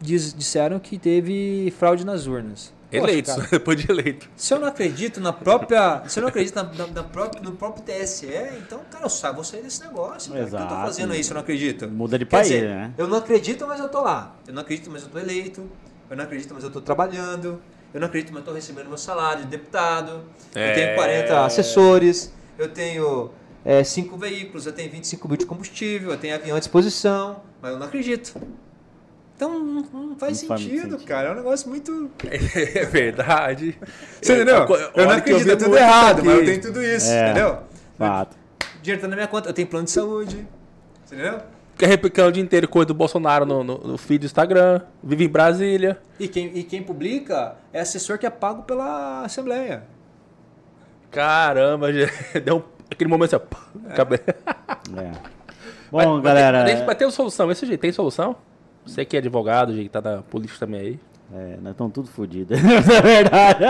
[0.00, 2.72] diz- disseram que teve fraude nas urnas.
[2.90, 4.28] Eleitos, depois de eleito.
[4.36, 6.02] se eu não acredito na própria.
[6.08, 8.26] Se eu não acredito na, na- na própria, no próprio TSE,
[8.58, 10.30] então, cara, eu saio, vou sair desse negócio.
[10.32, 10.44] cara.
[10.44, 11.88] Por que eu tô fazendo isso, eu não acredito?
[11.88, 12.94] Muda de Quer país, dizer, né?
[12.98, 14.36] Eu não acredito, mas eu tô lá.
[14.46, 15.68] Eu não acredito, mas eu tô eleito.
[16.10, 17.60] Eu não acredito, mas eu tô trabalhando.
[17.94, 20.22] Eu não acredito, mas eu tô recebendo meu salário de deputado.
[20.54, 20.72] Eu É.
[20.72, 22.32] tenho 40 assessores.
[22.58, 23.30] Eu tenho
[23.84, 24.66] 5 veículos.
[24.66, 26.10] Eu tenho 25 mil de combustível.
[26.10, 27.42] Eu tenho avião à disposição.
[27.60, 28.34] Mas eu não acredito.
[29.36, 31.04] Então não, não faz Não faz muito sentido, sentido.
[31.06, 31.28] cara.
[31.28, 32.10] É um negócio muito.
[32.74, 33.76] É verdade.
[34.20, 34.56] Você entendeu?
[34.56, 36.50] Eu- Eu não eu acredito, vi é tudo errado, isso mas eu aqui.
[36.50, 37.30] tenho tudo isso, É.
[37.30, 37.58] entendeu?
[37.98, 38.36] Fato.
[38.78, 40.46] O dinheiro tá na minha conta, eu tenho plano de saúde.
[41.04, 41.40] Você entendeu?
[41.82, 44.82] Fica replicando o dia inteiro coisa do Bolsonaro no, no, no feed do Instagram.
[45.02, 45.98] Vive em Brasília.
[46.20, 49.82] E quem, e quem publica é assessor que é pago pela Assembleia.
[51.10, 51.88] Caramba,
[52.44, 54.20] deu um, aquele momento assim, ó, cabe-
[54.96, 55.10] É.
[55.90, 56.64] Bom, Mas- mas galera.
[56.64, 58.36] Tem, mas tem solução, esse jeito, tem solução?
[58.86, 61.00] Você que é advogado, gente, tá na política também aí.
[61.34, 62.56] É, nós estamos tudo fodidos.
[62.62, 63.64] é verdade.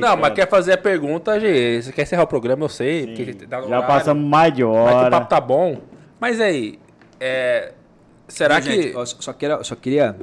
[0.00, 3.36] Não, mas quer fazer a pergunta, Gê, você quer encerrar o programa, eu sei.
[3.48, 5.10] tá Já passamos mais de Mas que o hora.
[5.10, 5.93] papo tá bom.
[6.24, 6.78] Mas aí,
[7.20, 7.74] é,
[8.26, 8.72] será que...
[8.72, 10.16] Gente, eu só, quero, só queria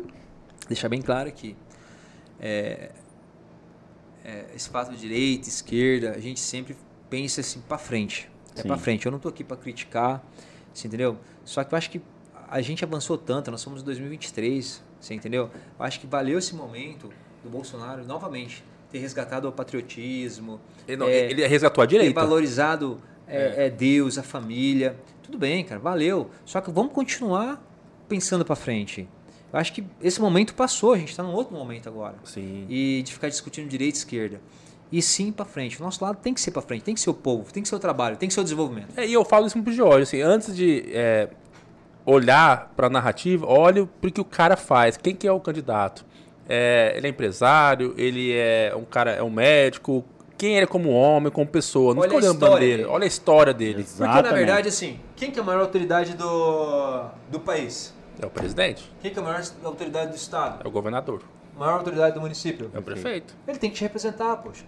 [0.68, 1.56] deixar bem claro que
[2.40, 2.90] é,
[4.26, 6.76] é, esse fato de direita, esquerda, a gente sempre
[7.07, 8.32] pensa assim pra frente.
[8.56, 9.06] É pra frente.
[9.06, 10.23] Eu não tô aqui pra criticar,
[10.73, 11.19] você entendeu?
[11.45, 12.02] Só que eu acho que
[12.49, 15.52] a gente avançou tanto, nós somos em 2023, você entendeu?
[15.78, 17.14] Eu acho que valeu esse momento
[17.44, 22.19] do Bolsonaro, novamente, ter resgatado o patriotismo, Ele, não, é, ele resgatou a ter direita.
[22.19, 24.98] valorizado é, é Deus, a família.
[25.32, 26.30] Tudo bem, cara, valeu.
[26.44, 27.64] Só que vamos continuar
[28.10, 29.08] pensando pra frente.
[29.53, 32.16] Eu acho que esse momento passou, a gente tá num outro momento agora.
[32.26, 32.66] Sim.
[32.68, 34.41] E de ficar discutindo direita e esquerda.
[34.91, 35.80] E sim pra frente.
[35.80, 37.70] O nosso lado tem que ser pra frente, tem que ser o povo, tem que
[37.70, 38.90] ser o trabalho, tem que ser o desenvolvimento.
[38.98, 41.30] É, e eu falo isso pro Jorge, assim, antes de é,
[42.06, 44.98] olhar pra narrativa, olhe pro que o cara faz.
[44.98, 46.06] Quem que é o candidato?
[46.49, 50.03] É, ele é empresário, ele é um cara, é um médico.
[50.42, 51.94] Quem ele é como homem, como pessoa.
[51.94, 52.78] Não Olha fica olhando bandeira.
[52.78, 52.90] dele.
[52.90, 53.84] Olha a história dele.
[53.84, 54.34] Porque, na Exatamente.
[54.46, 57.94] verdade, assim, quem que é a maior autoridade do, do país?
[58.20, 60.64] É o presidente, Quem que é a maior autoridade do estado?
[60.64, 61.22] é o governador,
[61.56, 62.72] A maior autoridade do município?
[62.74, 63.36] é o prefeito.
[63.48, 64.64] Ele tem que te representar, poxa.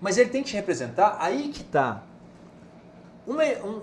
[0.00, 2.02] Mas ele tem que te representar, aí que tá.
[3.26, 3.80] Uma- um,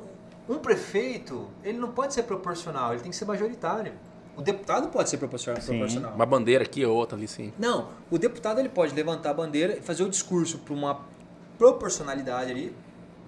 [0.50, 3.94] um prefeito, ele não pode ser proporcional, ele tem que ser majoritário.
[4.40, 5.62] O deputado pode ser proporcional.
[5.62, 5.68] Sim.
[5.68, 6.14] proporcional.
[6.14, 7.52] Uma bandeira aqui, outra ali, sim.
[7.60, 11.02] Não, o deputado ele pode levantar a bandeira e fazer o discurso para uma
[11.58, 12.74] proporcionalidade ali,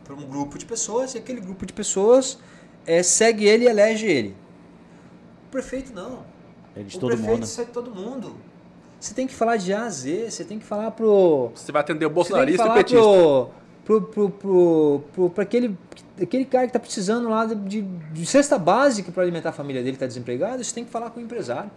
[0.06, 2.40] para um grupo de pessoas, e aquele grupo de pessoas
[2.88, 4.38] é, segue ele e elege ele.
[5.48, 6.24] O prefeito não.
[6.78, 7.46] É de o todo prefeito mundo.
[7.46, 8.38] segue todo mundo.
[8.98, 11.52] Você tem que falar de A a Z, você tem que falar pro.
[11.54, 13.02] Você vai atender o bolsonarista e o petista.
[13.02, 13.50] pro,
[13.86, 15.78] pro, pro, pro, pro, pra aquele,
[16.22, 19.94] aquele cara que tá precisando lá de, de, cesta básica para alimentar a família dele,
[19.94, 21.72] que tá desempregado, você tem que falar com o empresário.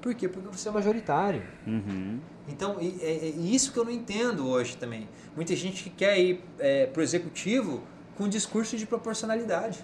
[0.00, 0.28] Por quê?
[0.28, 1.42] Porque você é majoritário.
[1.66, 2.18] Uhum.
[2.46, 5.08] Então, e- é, é isso que eu não entendo hoje também.
[5.34, 7.80] Muita gente que quer ir é, pro executivo
[8.16, 9.78] com um discurso de proporcionalidade.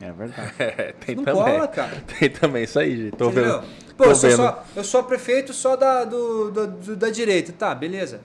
[0.00, 0.52] É verdade.
[0.58, 1.42] É, tem não também.
[1.42, 2.02] cola, cara.
[2.18, 3.16] Tem também isso aí, gente.
[3.16, 3.62] Tô vendo.
[3.96, 4.36] Pô, tô eu sou, vendo.
[4.36, 7.52] só, eu sou prefeito só da, do, do- do- da direita.
[7.52, 8.20] Tá, beleza.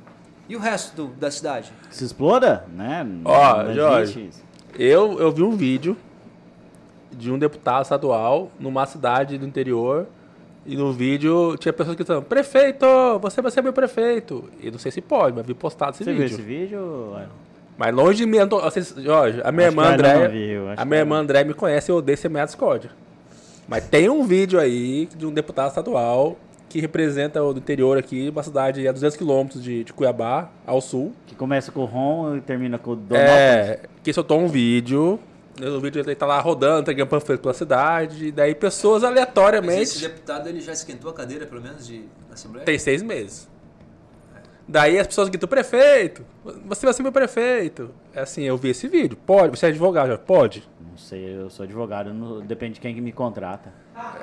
[0.50, 1.72] E o resto do- da cidade?
[1.92, 3.06] Se exploda, né?
[3.24, 4.30] Ó, Não Jorge.
[4.78, 5.96] Eu, eu vi um vídeo
[7.12, 10.08] de um deputado estadual numa cidade do interior.
[10.66, 12.86] E no vídeo tinha pessoas que estavam, prefeito,
[13.22, 14.50] você vai ser meu prefeito.
[14.60, 16.34] E não sei se pode, mas vi postado esse Você viu vídeo.
[16.36, 17.16] esse vídeo?
[17.78, 18.38] Mas longe de mim,
[18.98, 20.28] Jorge, a minha Acho irmã André.
[20.28, 21.22] viu, A minha irmã não.
[21.24, 22.92] André me conhece e eu odeio semear discórdia.
[23.68, 26.36] Mas tem um vídeo aí de um deputado estadual
[26.70, 31.14] que representa o interior aqui, uma cidade a 200 quilômetros de, de Cuiabá, ao sul.
[31.26, 33.30] Que começa com o Ron e termina com o Donópolis.
[33.34, 35.20] É, que soltou um vídeo.
[35.60, 38.28] No vídeo ele tá lá rodando, entregando panfleto pela cidade.
[38.28, 40.00] E daí pessoas Mas esse aleatoriamente.
[40.02, 42.66] deputado ele já esquentou a cadeira, pelo menos, de Assembleia?
[42.66, 43.50] Tem seis meses.
[44.68, 46.24] Daí as pessoas gritam, prefeito,
[46.68, 47.90] você vai ser meu prefeito.
[48.14, 49.18] É assim, eu vi esse vídeo.
[49.26, 50.64] Pode, você é advogado, já pode.
[50.80, 53.74] Não sei, eu sou advogado, não- depende de quem que me contrata.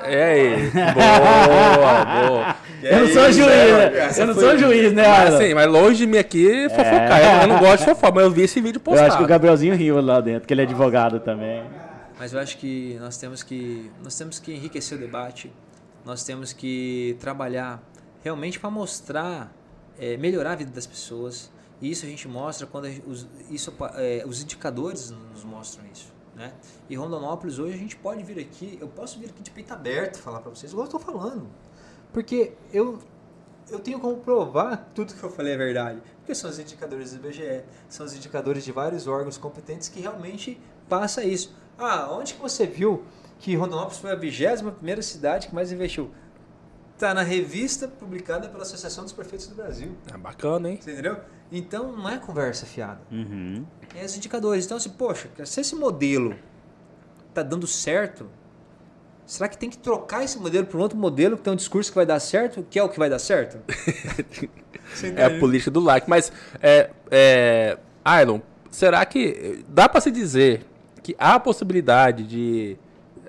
[0.04, 0.70] É aí.
[0.70, 2.56] Boa, boa.
[2.82, 4.10] eu não sou juiz, né?
[4.18, 7.20] Eu não sou juiz, né, Mas assim, mas longe de mim aqui fofocar.
[7.20, 8.80] Eu, eu não gosto de fofocar, mas eu vi esse vídeo É.
[8.80, 9.08] Eu postado.
[9.08, 11.64] acho que o Gabrielzinho riu lá dentro, que ele é advogado também.
[12.18, 15.52] Mas eu acho que nós temos que nós temos que enriquecer o debate.
[16.04, 17.82] Nós temos que trabalhar
[18.22, 19.52] realmente para mostrar,
[19.98, 21.50] eh, melhorar a vida das pessoas.
[21.82, 26.14] E isso a gente mostra quando os, isso, eh, os indicadores nos mostram isso.
[26.36, 26.52] Né?
[26.88, 30.18] E Rondonópolis hoje a gente pode vir aqui, eu posso vir aqui de peito aberto
[30.18, 31.48] falar para vocês, igual eu estou falando.
[32.12, 32.98] Porque eu,
[33.70, 36.02] eu tenho como provar que tudo que eu falei é verdade.
[36.18, 40.60] Porque são os indicadores do IBGE, são os indicadores de vários órgãos competentes que realmente
[40.90, 41.56] passa isso.
[41.78, 43.02] Ah, onde que você viu
[43.38, 46.10] que Rondonópolis foi a 21 primeira cidade que mais investiu?
[46.98, 49.96] Tá na revista publicada pela Associação dos Prefeitos do Brasil.
[50.12, 50.78] É bacana, hein?
[50.80, 51.18] Você entendeu?
[51.50, 53.00] Então não é conversa fiada.
[53.10, 53.64] Uhum.
[53.94, 54.64] É os indicadores.
[54.64, 56.34] Então, assim, poxa, se esse modelo
[57.32, 58.26] tá dando certo,
[59.24, 61.90] será que tem que trocar esse modelo para um outro modelo que tem um discurso
[61.90, 63.58] que vai dar certo, que é o que vai dar certo?
[65.16, 66.08] É a política do like.
[66.08, 66.32] Mas,
[66.62, 68.38] é, é, Ailon,
[68.70, 70.64] será que dá para se dizer
[71.02, 72.78] que há a possibilidade de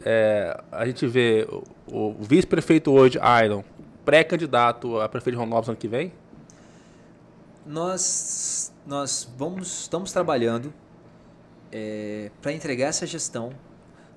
[0.05, 3.63] é, a gente ver o, o vice-prefeito hoje, Ailon,
[4.05, 6.13] pré-candidato a prefeito de Rondonópolis ano que vem?
[7.67, 10.73] Nós, nós vamos, estamos trabalhando
[12.41, 13.51] para entregar essa gestão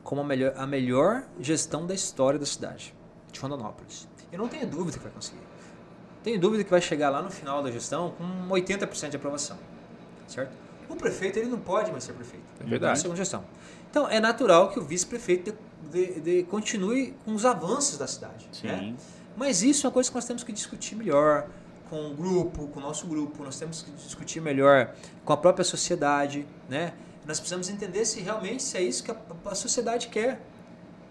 [0.04, 2.94] como a melhor, a melhor gestão da história da cidade
[3.32, 4.08] de Rondonópolis.
[4.32, 5.40] Eu não tenho dúvida que vai conseguir.
[6.22, 9.58] Tenho dúvida que vai chegar lá no final da gestão com 80% de aprovação.
[10.28, 10.52] Certo?
[10.88, 12.44] O prefeito ele não pode mais ser prefeito.
[12.60, 12.92] É verdade.
[12.92, 13.44] Na segunda gestão.
[13.90, 15.56] Então é natural que o vice-prefeito
[16.48, 18.48] continue com os avanços da cidade.
[18.62, 18.78] né?
[18.78, 18.96] Sim.
[19.36, 21.48] Mas isso é uma coisa que nós temos que discutir melhor
[21.90, 24.94] com o grupo, com o nosso grupo, nós temos que discutir melhor
[25.24, 26.94] com a própria sociedade, né?
[27.26, 30.40] Nós precisamos entender se realmente se é isso que a, a sociedade quer.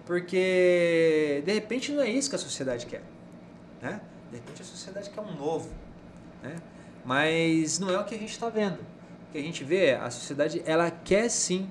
[0.06, 3.04] Porque de repente não é isso que a sociedade quer,
[3.82, 4.02] né?
[4.32, 5.70] De repente a sociedade quer um novo,
[6.42, 6.56] né?
[7.04, 8.80] Mas não é o que a gente está vendo.
[8.80, 11.70] O que a gente vê é a sociedade ela quer sim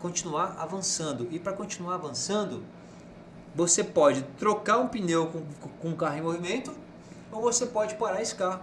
[0.00, 2.64] continuar avançando e para continuar avançando
[3.54, 5.42] você pode trocar um pneu com,
[5.80, 6.72] com um carro em movimento
[7.32, 8.60] ou você pode parar esse carro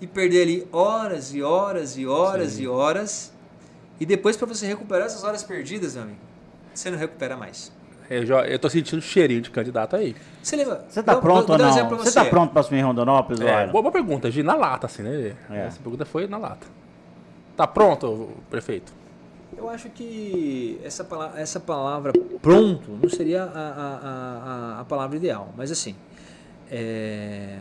[0.00, 2.62] e perder ali horas e horas e horas Sim.
[2.64, 3.32] e horas
[3.98, 6.18] e depois para você recuperar essas horas perdidas, meu amigo,
[6.74, 7.72] você não recupera mais.
[8.08, 10.14] Eu, já, eu tô sentindo cheirinho de candidato aí.
[10.40, 10.84] Você lembra?
[10.88, 11.88] Você tá Vou- pronto vou ou não?
[11.88, 15.02] pra Você tá pronto pra assumir Rondonópolis, É, boa, boa pergunta, Gi, na lata, assim,
[15.02, 15.34] né?
[15.50, 15.66] É.
[15.66, 16.66] Essa pergunta foi na lata.
[17.56, 18.92] Tá pronto, prefeito?
[19.56, 22.12] Eu acho que essa palavra, essa palavra
[22.42, 25.96] pronto não seria a, a, a, a- a palavra ideal, mas assim,
[26.70, 27.58] é,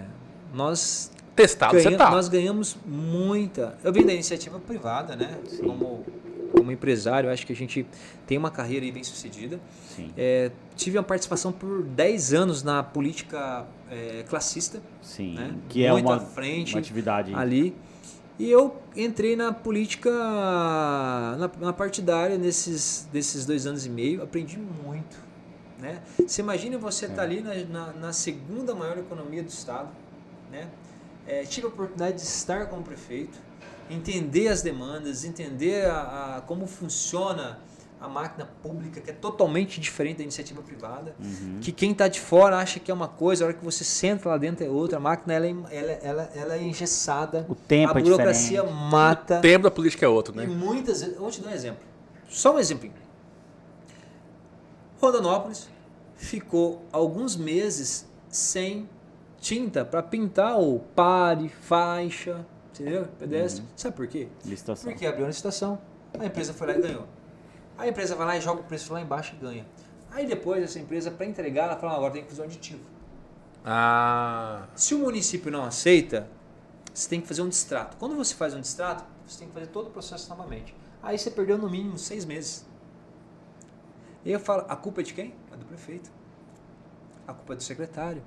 [0.56, 2.10] nós Testado, Ganha- você tá.
[2.12, 3.78] Nós ganhamos muita.
[3.84, 5.38] Eu venho da iniciativa privada, né?
[5.60, 6.06] Como,
[6.54, 7.86] como empresário, acho que a gente
[8.26, 9.60] tem uma carreira aí bem sucedida.
[9.94, 10.12] Sim.
[10.16, 15.34] É, tive uma participação por 10 anos na política é, classista, Sim.
[15.36, 15.56] né?
[15.68, 17.36] Que é Muito uma, à frente uma atividade.
[17.36, 17.76] ali.
[18.40, 24.58] E eu entrei na política, na, na partidária nesses, desses dois anos e meio, aprendi
[24.58, 25.18] muito.
[25.80, 26.02] Né?
[26.26, 29.90] Você imagina você estar ali na, na, na segunda maior economia do estado,
[30.56, 30.68] né?
[31.28, 33.38] É, tive a oportunidade de estar como prefeito,
[33.90, 37.60] entender as demandas, entender a, a- como funciona
[38.00, 41.60] a máquina pública, que é totalmente diferente da iniciativa privada, Uhum.
[41.62, 44.30] que quem está de fora acha que é uma coisa, a hora que você senta
[44.30, 47.96] lá dentro é outra, a máquina ela, é- ela, ela, ela é engessada, O tempo
[47.98, 48.84] a é burocracia diferente.
[48.92, 50.46] mata, O tempo da política é outro, e né?
[50.46, 51.80] muitas vezes, eu vou te dar um exemplo,
[52.30, 52.90] só um exemplo.
[55.02, 55.68] Rondonópolis
[56.16, 58.88] ficou alguns meses sem
[59.46, 63.08] tinta para pintar o pare, faixa, entendeu?
[63.20, 63.64] Pedestre.
[63.76, 64.28] Sabe por quê?
[64.44, 64.90] Licitação.
[64.90, 65.80] Porque abriu a licitação,
[66.20, 67.08] a empresa foi lá e ganhou.
[67.78, 69.68] A empresa vai lá e joga o preço lá embaixo e ganha.
[70.10, 72.84] Aí depois essa empresa, para entregar, ela fala, "Ah, agora tem que fazer um aditivo.
[73.64, 74.68] Ah.
[74.76, 76.28] Se o município não aceita,
[76.92, 77.98] você tem que fazer um distrato.
[77.98, 80.76] Quando você faz um distrato, você tem que fazer todo o processo novamente.
[81.04, 82.66] Aí você perdeu no mínimo seis meses.
[84.24, 85.36] E eu falo, a culpa é de quem?
[85.54, 86.10] É do prefeito.
[87.28, 88.24] A culpa é do secretário.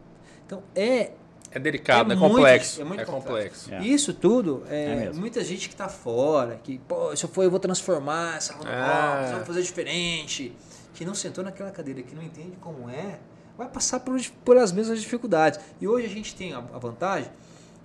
[0.49, 1.13] Então é
[1.51, 2.81] É delicado, É é, muito- complexo.
[2.81, 3.73] é muito complexo.
[3.73, 3.81] É.
[3.85, 7.51] isso tudo É é, muita gente que está fora, que pô, se eu for eu
[7.51, 9.33] vou transformar essa Rondonópolis, É.
[9.33, 10.55] eu vou fazer diferente,
[10.95, 13.19] que não sentou naquela cadeira, que não entende como é,
[13.57, 15.61] vai passar por, por as mesmas dificuldades.
[15.81, 17.31] E hoje a gente tem a, a vantagem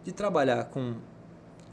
[0.04, 0.96] de trabalhar com,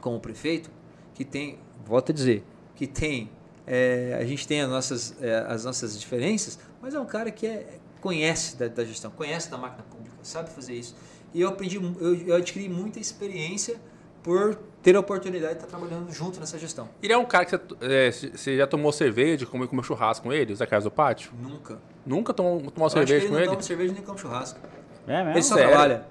[0.01, 0.71] com o prefeito,
[1.15, 2.45] que tem, volto a dizer,
[2.77, 3.31] que tem,
[3.67, 7.47] é, a gente tem as nossas, é, as nossas diferenças, mas é um cara que
[7.47, 10.95] é, conhece da, da gestão, conhece da máquina pública, sabe fazer isso.
[11.33, 13.77] E eu aprendi, eu, eu adquiri muita experiência
[14.23, 16.89] por ter a oportunidade de estar trabalhando junto nessa gestão.
[17.03, 20.33] Ele é um cara que você, é, você já tomou cerveja, comeu, comeu churrasco com
[20.33, 21.33] ele, o Zé Carlos do Pátio?
[21.41, 21.79] Nunca.
[22.05, 23.49] Nunca tomou, tomou Eu acho que cerveja ele com não ele?
[23.51, 24.59] toma cerveja nem come churrasco.
[25.07, 25.31] É mesmo?
[25.31, 25.71] Ele só Sério?
[25.71, 26.07] trabalha.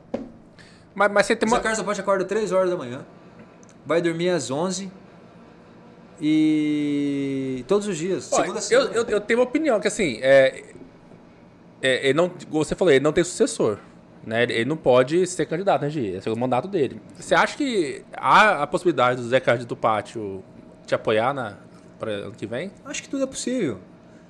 [0.96, 1.60] Mas, mas você tem O uma.
[1.60, 3.06] Carlos Aponte acorda 3 horas da manhã,
[3.86, 4.92] vai dormir às 11
[6.22, 10.64] e todos os dias, Ó, segunda eu, eu, eu tenho uma opinião que assim, é,
[11.82, 13.78] é, ele não, como você falou, ele não tem sucessor.
[14.30, 14.44] Né?
[14.44, 16.06] Ele, não pode ser candidato, né, Gi?
[16.10, 17.02] Esse é o mandato dele.
[17.18, 20.44] Você acha que há a possibilidade do Zé Carlos do Pátio
[20.86, 21.56] te apoiar na,
[21.98, 22.72] para ano que vem?
[22.86, 23.80] Acho que tudo é possível.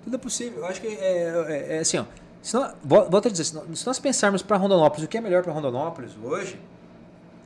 [0.05, 0.59] Tudo é possível.
[0.59, 2.05] Eu acho que é, é- é assim, ó.
[2.41, 5.17] Se nós, vol- volto a dizer, se nós, se nós pensarmos para Rondonópolis, o que
[5.17, 6.57] é melhor para Rondonópolis hoje,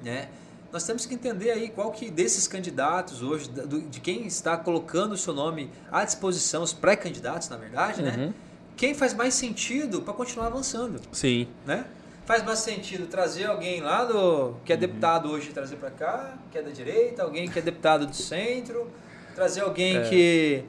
[0.03, 0.27] né?
[0.71, 5.13] Nós temos que entender aí qual que desses candidatos hoje, do- de quem está colocando
[5.13, 8.15] o seu nome à disposição, os pré-candidatos, na verdade, né?
[8.15, 8.33] Uhum.
[8.77, 11.47] Quem faz mais sentido para continuar avançando, Sim.
[11.65, 11.85] né?
[12.25, 16.57] Faz mais sentido trazer alguém lá do que é deputado hoje trazer para cá, que
[16.57, 18.87] é da direita, alguém que é deputado do centro,
[19.35, 20.63] trazer alguém que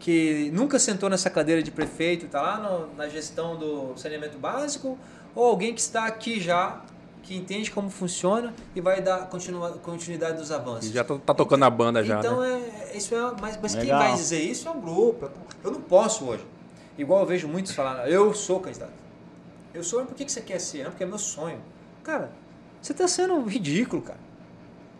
[0.00, 4.98] que nunca sentou nessa cadeira de prefeito, está lá no- na gestão do saneamento básico,
[5.34, 6.82] ou alguém que está aqui já,
[7.22, 10.90] que entende como funciona e vai dar continua, continuidade dos avanços.
[10.90, 12.62] Já tá, tá tocando a banda já, Então né?
[12.92, 15.30] é, isso é, mas, mas quem vai dizer isso é um grupo.
[15.62, 16.44] Eu não posso hoje.
[16.98, 18.92] Igual eu vejo muitos falar, eu sou candidato.
[19.74, 20.84] Eu sou, por que que você quer ser?
[20.84, 21.60] Não, porque é meu sonho.
[22.04, 22.30] Cara,
[22.80, 24.20] você está sendo ridículo, cara.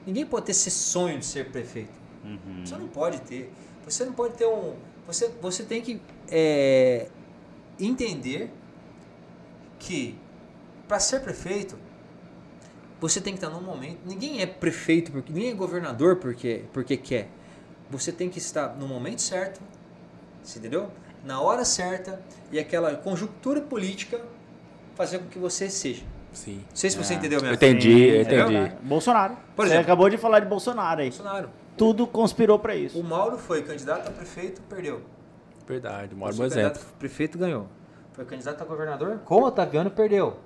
[0.04, 1.92] Ninguém pode ter esse sonho de ser prefeito.
[2.24, 2.66] Uhum.
[2.66, 3.52] Você não pode ter.
[3.84, 4.74] Você não pode ter um.
[5.06, 7.08] Você, você tem que é,
[7.78, 8.50] entender
[9.78, 10.18] que
[10.88, 11.76] para ser prefeito
[13.00, 13.98] você tem que estar num momento.
[14.06, 17.28] Ninguém é prefeito porque ninguém é governador porque porque quer.
[17.90, 19.60] Você tem que estar no momento certo,
[20.42, 20.90] você entendeu?
[21.22, 22.20] Na hora certa
[22.50, 24.20] e aquela conjuntura política
[24.94, 26.02] fazer com que você seja.
[26.32, 26.56] Sim.
[26.68, 27.16] Não sei se você É.
[27.16, 27.54] entendeu Eu mesmo.
[27.56, 28.50] entendi, eu Entendeu?
[28.50, 28.76] entendi.
[28.82, 29.36] Bolsonaro.
[29.54, 29.82] Por Você exemplo.
[29.84, 31.08] acabou de falar de Bolsonaro aí.
[31.10, 31.50] Bolsonaro.
[31.76, 32.98] Tudo conspirou pra isso.
[32.98, 35.00] O Mauro foi candidato a prefeito, perdeu.
[35.66, 36.68] Verdade, mora um Foi exemplo.
[36.70, 37.66] candidato a prefeito ganhou.
[38.12, 40.38] Foi candidato a governador com o Otaviano perdeu.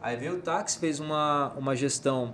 [0.00, 2.32] Aí veio o táxi, fez uma, uma gestão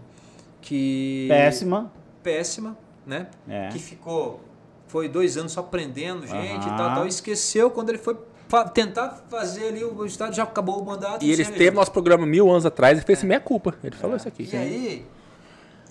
[0.61, 1.27] que.
[1.29, 1.91] Péssima.
[2.23, 2.77] Péssima,
[3.07, 3.29] né?
[3.49, 3.69] É.
[3.69, 4.41] Que ficou.
[4.87, 6.75] Foi dois anos só prendendo gente Aham.
[6.75, 7.07] e tal, tal.
[7.07, 8.17] Esqueceu quando ele foi
[8.49, 11.25] fa- tentar fazer ali o estado, já acabou o mandato.
[11.25, 13.75] E ele esteve no nosso programa mil anos atrás e fez meia culpa.
[13.83, 14.49] Ele falou isso aqui.
[14.53, 15.07] E aí,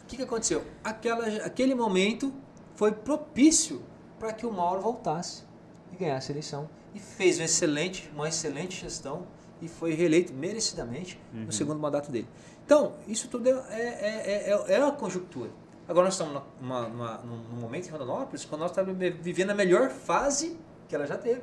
[0.03, 0.63] o que, que aconteceu?
[0.83, 2.33] Aquela, aquele momento
[2.75, 3.81] foi propício
[4.19, 5.43] para que o Mauro voltasse
[5.91, 6.69] e ganhasse a eleição.
[6.95, 9.23] E fez uma excelente, uma excelente gestão
[9.61, 12.27] e foi reeleito merecidamente no segundo mandato dele.
[12.65, 15.49] Então, isso tudo é, é, é, é, é uma conjuntura.
[15.87, 19.53] Agora nós estamos numa, numa- num num momento em Rondonópolis quando nós estamos vivendo a
[19.53, 20.57] melhor fase
[20.87, 21.41] que ela já teve.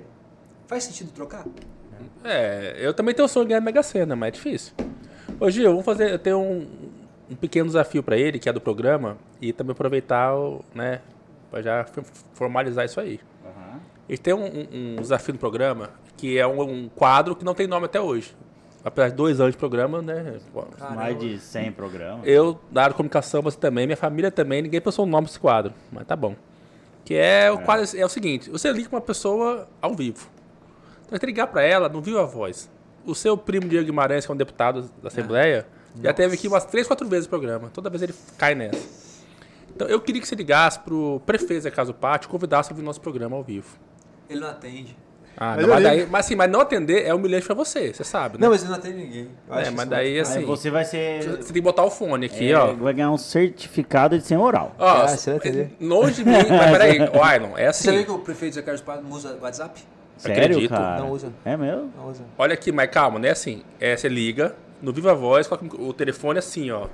[0.70, 1.44] Faz sentido trocar?
[2.22, 4.72] É, eu também tenho o sonho de ganhar a Mega Sena, mas é difícil.
[5.40, 6.12] Ô Gil, vamos fazer.
[6.12, 6.64] Eu tenho um,
[7.28, 11.00] um pequeno desafio para ele, que é do programa, e também aproveitar, o, né,
[11.50, 11.86] para já
[12.34, 13.18] formalizar isso aí.
[14.08, 17.52] Ele tem um, um- um desafio no programa, que é um, um quadro que não
[17.54, 18.32] tem nome até hoje.
[18.84, 20.38] Apesar de dois anos de programa, né?
[20.94, 22.20] Mais de 100 programas.
[22.24, 25.40] Eu, da área de comunicação, você também, minha família também, ninguém pensou no nome desse
[25.40, 26.36] quadro, mas tá bom.
[27.04, 30.28] Que é o quadro, é o seguinte, você liga pra uma pessoa ao vivo.
[31.10, 32.70] Então você tem que ligar pra ela, não viu a voz.
[33.04, 35.66] O seu primo Diego Guimarães, que é um deputado da Assembleia,
[36.00, 37.68] já teve aqui umas três, quatro vezes o programa.
[37.74, 38.78] Toda vez ele cai nessa.
[39.74, 42.84] Então eu queria que você ligasse pro prefeito da Casa Pátio e convidasse a ouvir
[42.84, 43.76] nosso programa ao vivo.
[44.28, 44.96] Ele não atende.
[45.36, 48.04] Ah, Mas não, mas, daí, mas assim, mas não atender é humilhante pra você, você
[48.04, 48.42] sabe, né?
[48.44, 49.28] Não, mas ele não atende ninguém.
[49.48, 50.38] Eu É, mas daí muito- assim.
[50.40, 51.22] Aí você vai ser.
[51.22, 52.74] Você tem que botar o fone aqui, é, ó.
[52.74, 54.74] Vai ganhar um certificado de 100 oral.
[54.78, 55.72] Ó, Ah, você vai entender.
[55.80, 58.04] longe de mim, mas peraí, Wylon, é Você sabia assim.
[58.04, 59.80] que o prefeito Zé Carlos Paz não usa WhatsApp?
[60.22, 60.70] Sério, acredito.
[60.70, 61.00] cara?
[61.00, 61.32] Não usa.
[61.44, 61.90] É mesmo?
[61.96, 62.22] Não usa.
[62.38, 63.62] Olha aqui, mas calma, não é assim.
[63.80, 66.86] É, você liga, no Viva Voz, coloca o telefone assim, ó.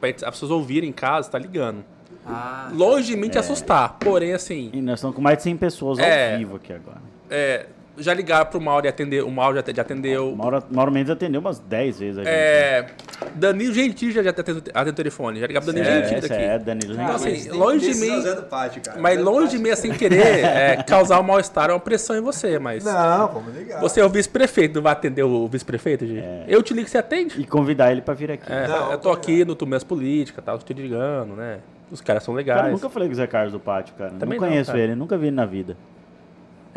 [0.00, 1.84] Pra as pessoas ouvirem em casa, tá ligando.
[2.26, 3.96] Ah, Longe de mim te assustar.
[3.98, 6.36] Porém, assim, E nós estamos com mais de 100 pessoas ao É.
[6.36, 7.00] vivo aqui agora.
[7.30, 7.66] é,
[8.00, 10.34] já ligaram pro Mauro e atender, o Mauro já, já atendeu.
[10.34, 12.32] Mauro, Mauro Mendes atendeu umas 10 vezes a gente.
[12.32, 12.86] É,
[13.34, 15.40] Danilo Gentili já atendeu, atendeu o telefone.
[15.40, 16.42] Já ligaram pro Danilo é, Gentili essa daqui.
[16.42, 17.36] é, Danilo Então, Gentili.
[17.36, 18.22] assim, longe de mim.
[18.48, 19.00] pátio, cara.
[19.00, 22.58] Mas longe de mim, assim, querer é, causar um mal-estar, é uma pressão em você,
[22.58, 22.84] mas.
[22.84, 23.80] Não, vamos ligar.
[23.80, 26.22] Você é o vice-prefeito, não vai atender o vice-prefeito, Gi?
[26.48, 27.40] Eu te ligo, você atende?
[27.40, 28.50] E convidar ele pra vir aqui.
[28.52, 31.58] É, Não, eu tô aqui no Tumeiras Política, tal, te ligando, né?
[31.90, 32.58] Os caras são legais.
[32.58, 34.10] Cara, eu nunca falei com o Zé Carlos do Pátio, cara.
[34.12, 34.82] Também não não, conheço cara.
[34.84, 35.76] ele, nunca vi ele na vida.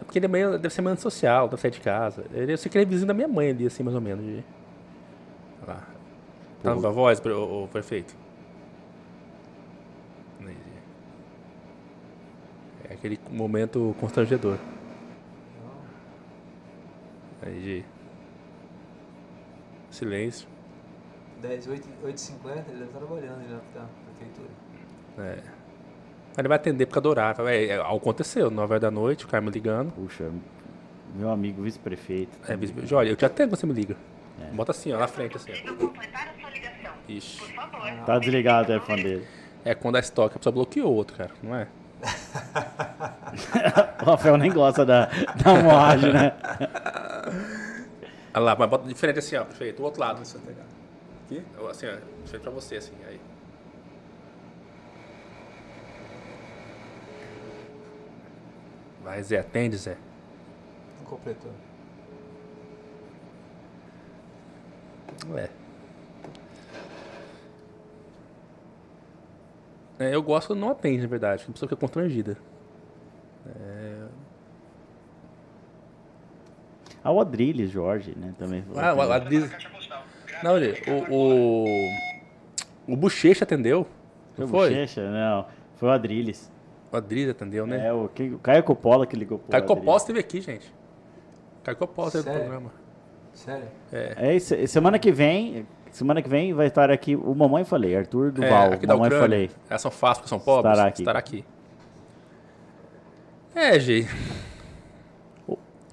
[0.03, 2.25] Porque ele é meio, deve ser meio antissocial, deve sair de casa.
[2.33, 4.23] Ele, eu sei que ele é vizinho da minha mãe ali, assim, mais ou menos.
[4.23, 4.43] De...
[5.61, 5.87] Olha lá.
[6.61, 8.15] Tá na voz, o, o prefeito?
[12.89, 14.57] É aquele momento constrangedor.
[17.41, 17.85] Aí, Gi.
[19.89, 20.47] Silêncio.
[21.41, 24.49] 10, 8, 8h50, ele deve estar trabalhando já na prefeitura.
[25.17, 25.62] É.
[26.37, 27.35] Ele vai atender porque adorar.
[27.47, 29.91] É, é, aconteceu, 9 horas da noite, o cara me ligando.
[29.91, 30.29] Puxa,
[31.15, 32.37] meu amigo vice-prefeito.
[32.47, 33.95] É, bis- olha, eu te atendo quando você me liga.
[34.53, 35.51] Bota assim, ó, na frente, assim.
[37.07, 37.39] Ixi.
[37.39, 37.91] Por favor.
[38.05, 39.27] Tá desligado o telefone dele.
[39.63, 41.67] É quando a estoque, a pessoa bloqueou o outro, cara, não é?
[44.01, 46.33] O Rafael nem gosta da, da moagem, né?
[48.33, 50.17] Olha lá, mas bota diferente assim, ó, prefeito, o outro lado.
[50.17, 50.63] Deixa eu pegar.
[51.25, 51.41] Aqui?
[51.69, 53.19] Assim, ó, diferente pra você, assim, aí.
[59.03, 59.97] Vai, Zé, atende, Zé.
[60.99, 61.51] Não completou.
[65.35, 65.49] É.
[69.99, 72.37] É, eu gosto quando não atende, na verdade, que a pessoa fica constrangida.
[77.03, 78.33] Ah, o Adrilles, Jorge, né?
[78.37, 78.63] Também.
[78.77, 79.51] Ah, o Adriz...
[80.41, 81.65] Não, ele, o,
[82.87, 83.85] o, o Bochecha atendeu,
[84.35, 84.69] Foi não o foi?
[84.69, 85.09] Bochecha?
[85.11, 86.49] Não, foi o Adrilles.
[86.93, 87.87] O Adriz atendeu, né?
[87.87, 89.65] É, o, que, o Caio Coppola que ligou pro Caio.
[89.65, 90.71] Coppola esteve aqui, gente.
[91.63, 92.49] Caio Coppola esteve no Sério?
[92.49, 92.71] programa.
[93.33, 93.67] Sério?
[93.91, 98.31] É, esse- semana que vem, semana que vem vai estar aqui o Mamãe Falei, Arthur
[98.31, 99.27] Duval, é, aqui da Mamãe Ucrânia.
[99.27, 99.51] Falei.
[99.67, 100.71] Elas são fáceis porque são pobres.
[100.71, 101.01] Estará aqui.
[101.01, 101.45] Estará aqui.
[103.55, 104.07] É, Gi.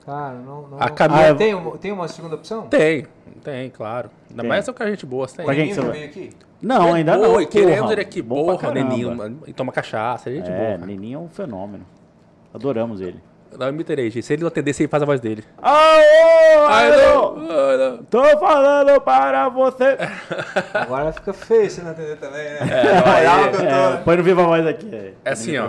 [0.05, 0.67] Cara, não.
[0.69, 2.67] não A Camila- Ah, tem, uma, tem uma segunda opção?
[2.69, 3.07] Tem,
[3.45, 4.11] tem, claro.
[4.29, 4.49] Ainda Tem.
[4.49, 5.45] mais se o cara gente boa, tem.
[5.47, 5.91] Pra quem que você vai?
[5.93, 6.31] veio aqui?
[6.63, 7.41] Não, ainda Boa, não.
[7.41, 7.93] e queremos porra.
[7.93, 8.73] ele aqui, Bom pra porra.
[8.75, 10.87] Neninho, mano, e toma cachaça, é gente É, boa.
[10.87, 11.87] Neninho é um fenômeno.
[12.53, 13.21] Adoramos ele.
[13.59, 14.25] Não, eu imiterei, gente.
[14.25, 15.43] Se ele não atender, você faz a voz dele.
[15.61, 17.99] Aô, alô.
[18.09, 19.97] Tô falando para você.
[20.75, 22.59] Agora fica feio se não atender também, né?
[22.61, 24.89] eu tô- É, põe no Viva Voz aqui.
[24.95, 25.69] É, É assim, ó.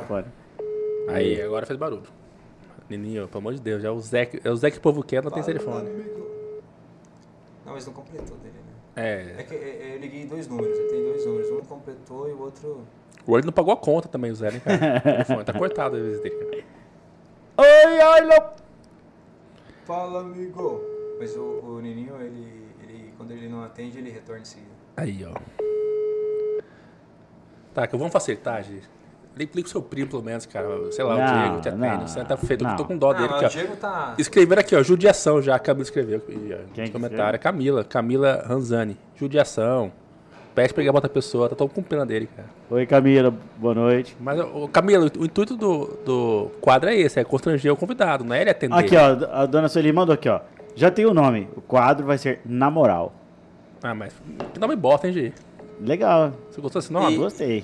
[1.09, 2.03] Aí, agora fez barulho.
[2.89, 5.01] Neninho, pelo amor de Deus, já é o Zé, é o Zé que o povo
[5.03, 5.89] quer, não tem telefone.
[7.65, 8.50] Não, mas não completou dele, né?
[8.95, 9.43] É É.
[9.43, 11.49] que é, eu liguei dois números, ele tem dois números.
[11.51, 12.85] Um completou e o outro.
[13.25, 15.39] O olho não pagou a conta também, o Zé, né, cara?
[15.39, 16.65] O tá cortado às vezes dele.
[17.57, 18.53] Oi, ai, lo-
[19.85, 20.81] Fala, amigo!
[21.19, 24.71] Mas o, o Nininho, ele, ele, quando ele não atende, ele retorna em seguida.
[24.97, 25.33] Aí, ó.
[27.73, 28.89] Tá, que vamos facilitar, gente.
[29.37, 30.67] Liga liga pro seu primo, pelo menos, cara.
[30.91, 31.81] Sei lá, Não, o Diego te atende.
[31.99, 32.63] não, Você tá feito.
[32.65, 32.75] Eu não.
[32.75, 33.49] tô com dó Ah, dele mas aqui, o ó.
[33.63, 34.13] Diego tá.
[34.17, 35.55] Escreveram aqui, ó, judiação já.
[35.55, 37.39] A Camila escreveu aqui, ó, Quem no que comentário.
[37.39, 38.97] Camila, Camila Ranzani.
[39.15, 39.91] Judiação.
[40.53, 41.47] Pede pra pra outra pessoa.
[41.47, 42.49] Tá todo com pena dele, cara.
[42.69, 44.17] Oi, Camila, boa noite.
[44.19, 48.35] Mas, ô, Camila, o intuito do, do quadro é esse: é constranger o convidado, não
[48.35, 48.75] é ele atender.
[48.75, 50.41] Aqui, ó, a dona Sueli mandou aqui, ó.
[50.75, 51.47] Já tem o nome.
[51.55, 53.13] O quadro vai ser Na Moral.
[53.81, 54.13] Ah, mas
[54.53, 55.33] que nome bosta, hein, Gi?
[55.79, 56.33] Legal.
[56.49, 57.15] Você gostou desse nome?
[57.15, 57.63] Gostei.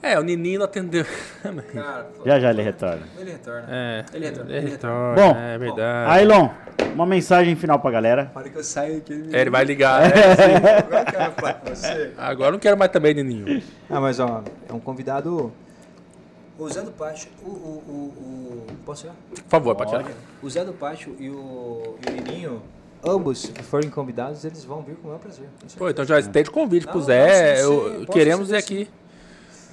[0.00, 1.04] É, o Nininho não atendeu.
[1.74, 3.02] Cara, Já já ele retorna.
[3.18, 3.66] ele retorna.
[3.68, 6.10] É, Ele retorna, ele retorna, Bom, é verdade.
[6.12, 6.48] Ailon,
[6.94, 8.30] uma mensagem final pra galera.
[8.32, 9.34] Na hora que eu saio aqui, ele me...
[9.34, 10.02] É, ele vai ligar.
[10.02, 10.08] né?
[10.78, 12.12] Agora eu quero falar com você.
[12.16, 13.60] Agora eu não quero mais também, Nininho.
[13.90, 15.52] Ah, mas ó, é um convidado.
[16.56, 17.48] O Zé do Pátio, o...
[17.48, 17.50] o,
[17.88, 17.92] o,
[18.72, 19.10] o- Posso ir?
[19.30, 20.04] Por favor, tirar.
[20.42, 22.62] O Zé do Pátio e o, e o Nininho...
[23.04, 25.46] Ambos que forem convidados, eles vão vir com o meu prazer.
[25.76, 27.52] Pô, então já tem de convite pro Não, Zé.
[27.54, 28.90] posso eu- ser- posso queremos ir aqui.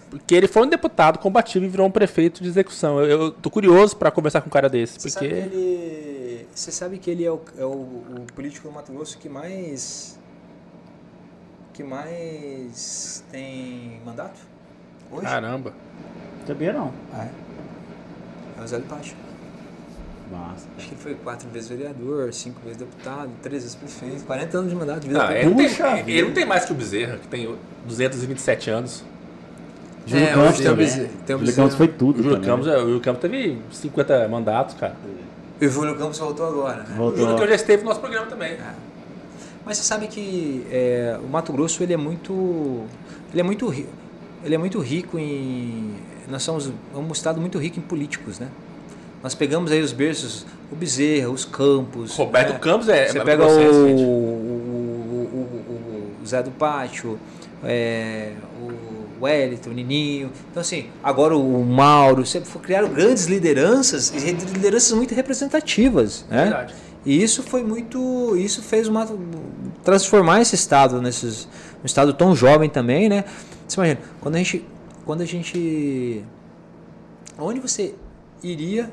[0.09, 3.01] Porque ele foi um deputado combativo e virou um prefeito de execução.
[3.01, 4.99] Eu, eu tô curioso pra conversar com um cara desse.
[4.99, 5.29] Você Porque.
[5.29, 8.91] sabe que ele, você sabe que ele é o, é o, o político do Mato
[8.91, 10.17] Grosso que mais
[11.73, 14.39] que mais tem mandato
[15.11, 15.25] hoje?
[15.25, 15.73] Caramba.
[16.47, 16.93] Sabia não.
[17.11, 18.61] Ah, é.
[18.61, 18.85] É o Zé do.
[20.31, 20.67] Massa.
[20.77, 24.69] Acho que ele foi quatro vezes vereador, cinco vezes deputado, três vezes prefeito, 40 anos
[24.71, 27.17] de mandato de vida Não, ele, não tem, ele não tem mais que o Bezerra,
[27.17, 27.55] que tem
[27.85, 29.03] 227 anos.
[30.05, 30.85] Júlio É, Campos o também.
[30.85, 31.55] Bezerra- tem o Júlio.
[31.55, 32.49] Campos foi tudo O Júlio também.
[32.49, 34.95] Campos, é, o Júlio Campos teve 50 mandatos, cara.
[35.59, 36.85] E o Júlio Campos voltou agora, né?
[36.93, 37.17] O Voltou.
[37.19, 38.57] Júlio Campos já esteve no nosso programa também.
[39.65, 42.83] Mas você sabe que é, o Mato Grosso ele é muito
[43.31, 43.87] ele é muito ri-
[44.43, 45.91] ele é muito rico em
[46.29, 48.47] nós somos um estado muito rico em políticos, né?
[49.23, 52.15] Nós pegamos aí os berços, o Bezerra, os Campos.
[52.15, 52.59] Roberto né?
[52.59, 53.07] Campos é.
[53.07, 57.19] Você é pega o, Mato-Grossense, o, o- o- o Zé do Pátio,
[57.63, 58.71] é, o
[59.21, 60.31] Wellington, o Nininho.
[60.51, 62.25] Então, assim, agora o Mauro.
[62.25, 66.25] Você criaram grandes lideranças, e lideranças muito representativas.
[66.29, 66.43] Né?
[66.43, 66.73] Verdade.
[67.05, 68.35] E isso foi muito.
[68.35, 69.07] Isso fez uma.
[69.83, 71.47] transformar esse estado nesses.
[71.83, 73.25] Um estado tão jovem também, né?
[73.67, 74.65] Você imagina, quando a gente.
[75.05, 76.25] Quando a gente.
[77.37, 77.93] Onde você
[78.41, 78.91] iria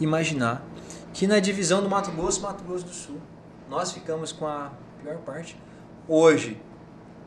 [0.00, 0.66] imaginar
[1.14, 3.16] que na divisão do Mato Grosso, Mato Grosso do Sul,
[3.70, 4.70] nós ficamos com a
[5.02, 5.56] pior parte.
[6.06, 6.60] Hoje,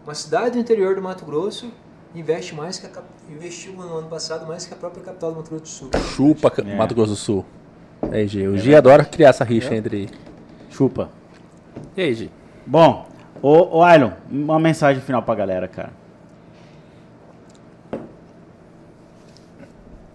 [0.05, 1.71] uma cidade do interior do Mato Grosso
[2.15, 5.49] investe mais que a investiu no ano passado mais que a própria capital do Mato
[5.49, 5.89] Grosso do Sul.
[6.15, 6.75] Chupa É.
[6.75, 7.45] Mato Grosso do Sul.
[8.11, 8.47] E aí, G.
[8.47, 10.09] O G adora criar essa rixa entre.
[10.69, 11.09] Chupa.
[11.95, 12.29] E aí, G?
[12.65, 13.07] Bom,
[13.41, 15.91] ô, ô Ailon, uma mensagem final pra galera, cara.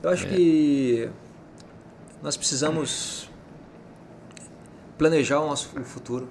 [0.02, 1.08] Eu acho que
[2.22, 3.30] nós precisamos
[4.98, 6.28] planejar o nosso o futuro.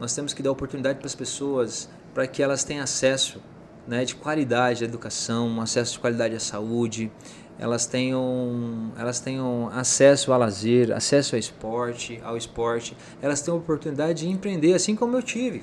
[0.00, 3.40] Nós temos que dar oportunidade para as pessoas para que elas tenham acesso
[3.86, 7.10] né, de qualidade à educação, um acesso de qualidade à saúde,
[7.58, 13.60] elas tenham, elas tenham acesso ao lazer, acesso ao esporte, ao esporte, elas tenham a
[13.60, 15.62] oportunidade de empreender, assim como eu tive.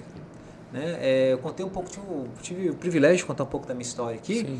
[0.71, 0.97] Né?
[1.01, 2.05] É, eu contei um pouco, tive,
[2.41, 4.59] tive o privilégio de contar um pouco da minha história aqui.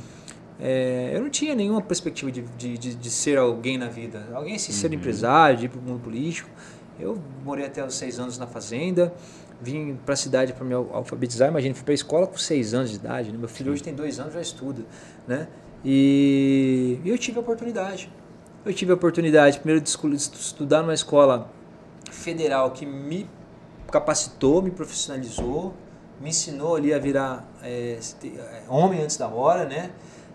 [0.60, 4.27] É, eu não tinha nenhuma perspectiva de, de, de, de ser alguém na vida.
[4.34, 6.49] Alguém assim, ser empresário, de ir para o mundo político.
[6.99, 9.14] Eu morei até os seis anos na fazenda,
[9.61, 11.49] vim para a cidade para me al- alfabetizar.
[11.49, 13.31] Imagina, fui para a escola com seis anos de idade.
[13.31, 13.38] Né?
[13.38, 14.84] Meu filho hoje tem dois anos, já estuda.
[15.27, 15.48] Né?
[15.84, 18.11] E, e eu tive a oportunidade.
[18.65, 21.49] Eu tive a oportunidade, primeiro, de estudar numa escola
[22.11, 23.30] federal que me
[23.91, 25.73] capacitou, me profissionalizou,
[26.22, 29.91] me ensinou ali a virar é, é, homem antes da hora, né?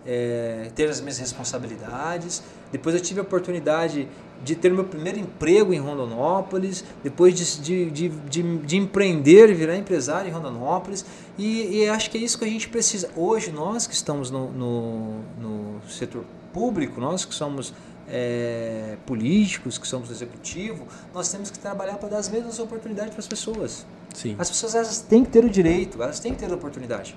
[0.06, 2.42] É, ter as minhas responsabilidades.
[2.72, 4.08] Depois eu tive a oportunidade
[4.44, 9.76] de ter meu primeiro emprego em Rondonópolis, depois de, de, de, de, de empreender virar
[9.76, 11.04] empresário em Rondonópolis.
[11.38, 13.10] E, e acho que é isso que a gente precisa.
[13.16, 17.72] Hoje, nós que estamos no, no, no setor público, nós que somos
[18.08, 23.10] é, políticos, que somos do executivo, nós temos que trabalhar para dar as mesmas oportunidades
[23.10, 23.86] para as pessoas.
[24.14, 27.16] Sim, As pessoas elas têm que ter o direito, elas têm que ter a oportunidade,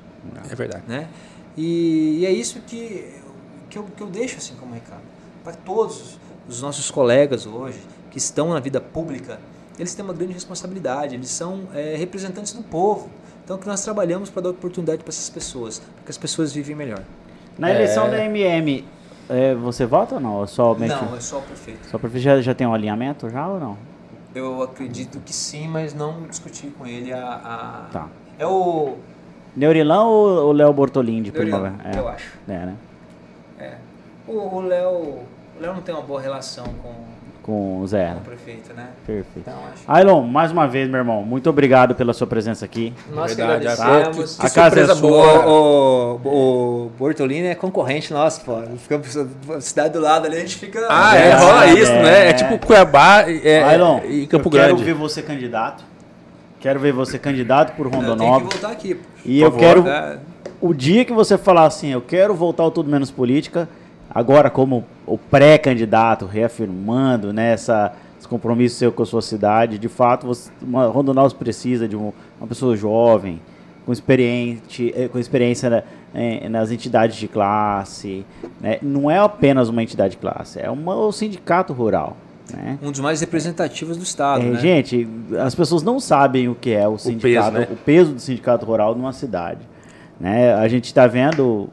[0.49, 0.83] é verdade.
[0.87, 1.07] né?
[1.55, 3.13] E, e é isso que,
[3.69, 5.03] que, eu, que eu deixo assim como recado
[5.43, 6.17] para todos
[6.47, 7.79] os nossos colegas hoje
[8.11, 9.39] que estão na vida pública.
[9.77, 13.09] Eles têm uma grande responsabilidade, eles são é, representantes do povo.
[13.43, 16.75] Então que nós trabalhamos para dar oportunidade para essas pessoas, para que as pessoas vivem
[16.75, 17.01] melhor.
[17.57, 17.75] Na É.
[17.75, 18.83] eleição da MM,
[19.29, 20.35] é, você vota ou não?
[20.37, 20.89] Ou somente...
[20.93, 21.87] Não, é só o prefeito.
[21.89, 23.77] Só pra já, já tem um alinhamento já ou não?
[24.35, 27.25] Eu acredito que sim, mas não discuti com ele a.
[27.25, 28.07] a- Tá.
[28.37, 28.95] É o.
[29.55, 31.97] Neurilão ou o Léo Bortolin de Neurilão, Primavera?
[31.97, 32.37] eu acho.
[32.47, 32.75] É, né?
[33.59, 33.73] É.
[34.27, 35.19] O o Léo.
[35.57, 36.93] O Léo não tem uma boa relação com,
[37.41, 38.11] Com o Zé.
[38.13, 38.87] com o prefeito, né?
[39.05, 39.39] Perfeito.
[39.49, 39.83] Então acho.
[39.87, 42.93] Ailon, mais uma vez, meu irmão, muito obrigado pela sua presença aqui.
[43.11, 44.37] Nós que Verdade, agradecemos.
[44.37, 44.95] que- A casa é sua.
[44.95, 45.45] boa.
[45.47, 48.61] O, o, o Bortolini é concorrente nosso, pô.
[48.77, 49.01] Fica
[49.55, 50.85] a cidade do lado ali, a gente fica.
[50.89, 52.03] Ah, É, é, rola é, isso, é.
[52.03, 52.29] né?
[52.29, 54.83] É tipo Cuiabá é, Ailon, e Campo eu quero Grande.
[54.83, 55.83] ver você candidato.
[56.59, 58.53] Quero ver você candidato por Eu tenho que Rondonópolis.
[58.53, 58.95] voltar aqui.
[58.95, 59.01] pô.
[59.25, 59.59] E Por eu favor.
[59.59, 60.17] quero, É,
[60.59, 63.69] o dia que você falar assim, eu quero voltar ao Tudo Menos Política,
[64.13, 69.87] agora como o pré-candidato, reafirmando né, essa, esse compromisso seu com a sua cidade, de
[69.87, 73.39] fato, você, uma, Rondonópolis precisa de um- uma pessoa jovem,
[73.85, 78.25] com, experiente, eh, com experiência na- eh, nas entidades de classe.
[78.59, 78.79] né?
[78.81, 82.17] Não é apenas uma entidade de classe, é uma, o sindicato rural.
[82.53, 82.77] Né?
[82.81, 84.59] Um dos mais representativos do Estado, É, né?
[84.59, 85.07] Gente,
[85.39, 88.15] as pessoas não sabem o que é o sindicato, o peso, peso, né?
[88.15, 89.59] do sindicato rural numa cidade.
[90.19, 90.53] Né?
[90.53, 91.69] A gente está vendo, o-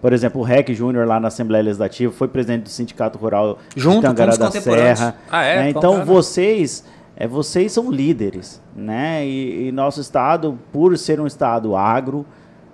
[0.00, 3.96] por exemplo, o REC Júnior lá na Assembleia Legislativa foi presidente do sindicato rural Junto,
[3.96, 4.50] de Tangará da.
[4.50, 5.16] Serra.
[5.30, 5.56] Ah, é?
[5.56, 5.70] né?
[5.70, 6.04] Então, Então cara.
[6.04, 6.84] vocês,
[7.16, 9.26] é, vocês são líderes, né?
[9.26, 12.24] E, e nosso estado, por ser um estado agro,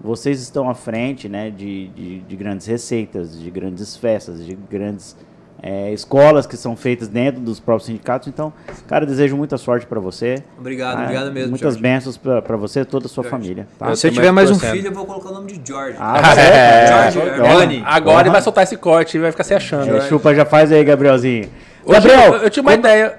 [0.01, 1.51] vocês estão à frente, né?
[1.51, 5.17] De, de, de grandes receitas, de grandes festas, de grandes
[5.63, 8.29] é, escolas que são feitas dentro dos próprios sindicatos.
[8.29, 8.53] Então,
[8.87, 10.43] cara, desejo muita sorte para você.
[10.59, 11.83] Obrigado, Ah, obrigado mesmo, Muitas Jorge.
[11.83, 13.31] bênçãos para você e toda a sua Jorge.
[13.31, 13.69] família.
[13.79, 13.89] tá?
[13.91, 15.97] Eu Se eu tiver mais um filho, eu vou colocar o nome de George.
[15.99, 17.83] Ah, É, Jorge, Olha, Hernani.
[17.87, 19.97] Agora ele vai soltar esse corte e vai ficar se achando.
[19.97, 21.49] É, chupa já faz aí, Gabrielzinho.
[21.85, 22.35] Hoje Gabriel!
[22.35, 23.19] eu, eu tinha uma ideia.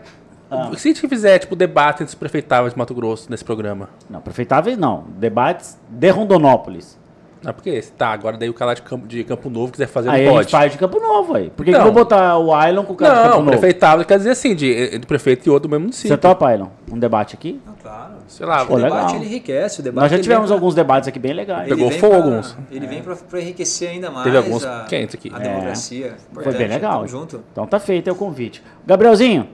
[0.50, 0.70] Ah.
[0.78, 3.90] Se a gente fizer, tipo, debate entre os prefeitáveis de Mato Grosso nesse programa.
[4.10, 5.04] Não, prefeitáveis não.
[5.18, 6.98] Debates de Rondonópolis.
[7.48, 10.24] Não, porque tá, agora daí o cara de Campo, de Campo Novo quiser fazer, Aí
[10.26, 10.44] não a pode.
[10.44, 11.50] gente faz de Campo Novo aí.
[11.50, 11.88] Por que, que Então.
[11.88, 13.52] eu vou botar o Ailon com o cara de Campo Não, Novo?
[13.52, 16.10] prefeitável quer dizer assim, de, de prefeito e outro do mesmo município.
[16.10, 16.68] Você topa, Ailon?
[16.92, 17.62] Um debate aqui?
[17.66, 18.14] Ah, claro.
[18.28, 18.98] Sei lá, Pô, o legal.
[18.98, 21.68] debate ele enriquece, o debate Nós já tivemos vem pra- alguns debates aqui bem legais.
[21.68, 22.58] ele Pegou fogo pra- alguns.
[22.70, 25.32] Ele vem para enriquecer ainda mais Teve alguns a, quentes aqui.
[25.34, 25.44] a É.
[25.44, 26.16] democracia.
[26.34, 26.94] Foi Importante, bem legal.
[26.96, 27.44] Tamo junto.
[27.54, 28.62] Então tá feito é o convite.
[28.86, 29.48] Gabrielzinho.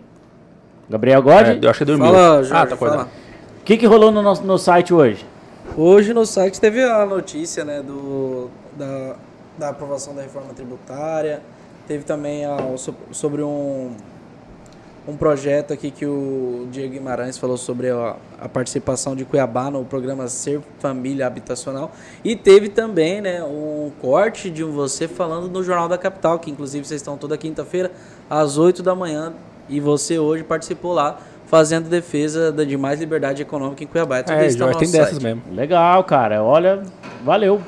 [0.89, 2.07] Gabriel God, É, eu acho que dormiu.
[2.07, 3.05] Fala, Jorge, ah, tá acordado.
[3.05, 5.23] o que, que rolou no, nosso, no site hoje?
[5.75, 9.15] Hoje no site teve a notícia né, do, da,
[9.57, 11.41] da aprovação da reforma tributária.
[11.87, 12.57] Teve também a-
[13.11, 13.91] sobre um,
[15.07, 19.83] um projeto aqui que o Diego Guimarães falou sobre a, a participação de Cuiabá no
[19.83, 21.91] programa Ser Família Habitacional.
[22.23, 26.85] E teve também né, um corte de você falando no Jornal da Capital, que inclusive
[26.85, 27.91] vocês estão toda quinta-feira,
[28.29, 29.33] às 8 da manhã.
[29.67, 31.19] E você hoje participou lá
[31.53, 34.23] fazendo defesa da- de mais liberdade econômica em Cuiabá.
[34.23, 35.21] Tudo É, isso tá no tem dessas site.
[35.23, 35.43] mesmo.
[35.51, 36.41] Legal, cara.
[36.41, 36.81] Olha,
[37.23, 37.61] valeu.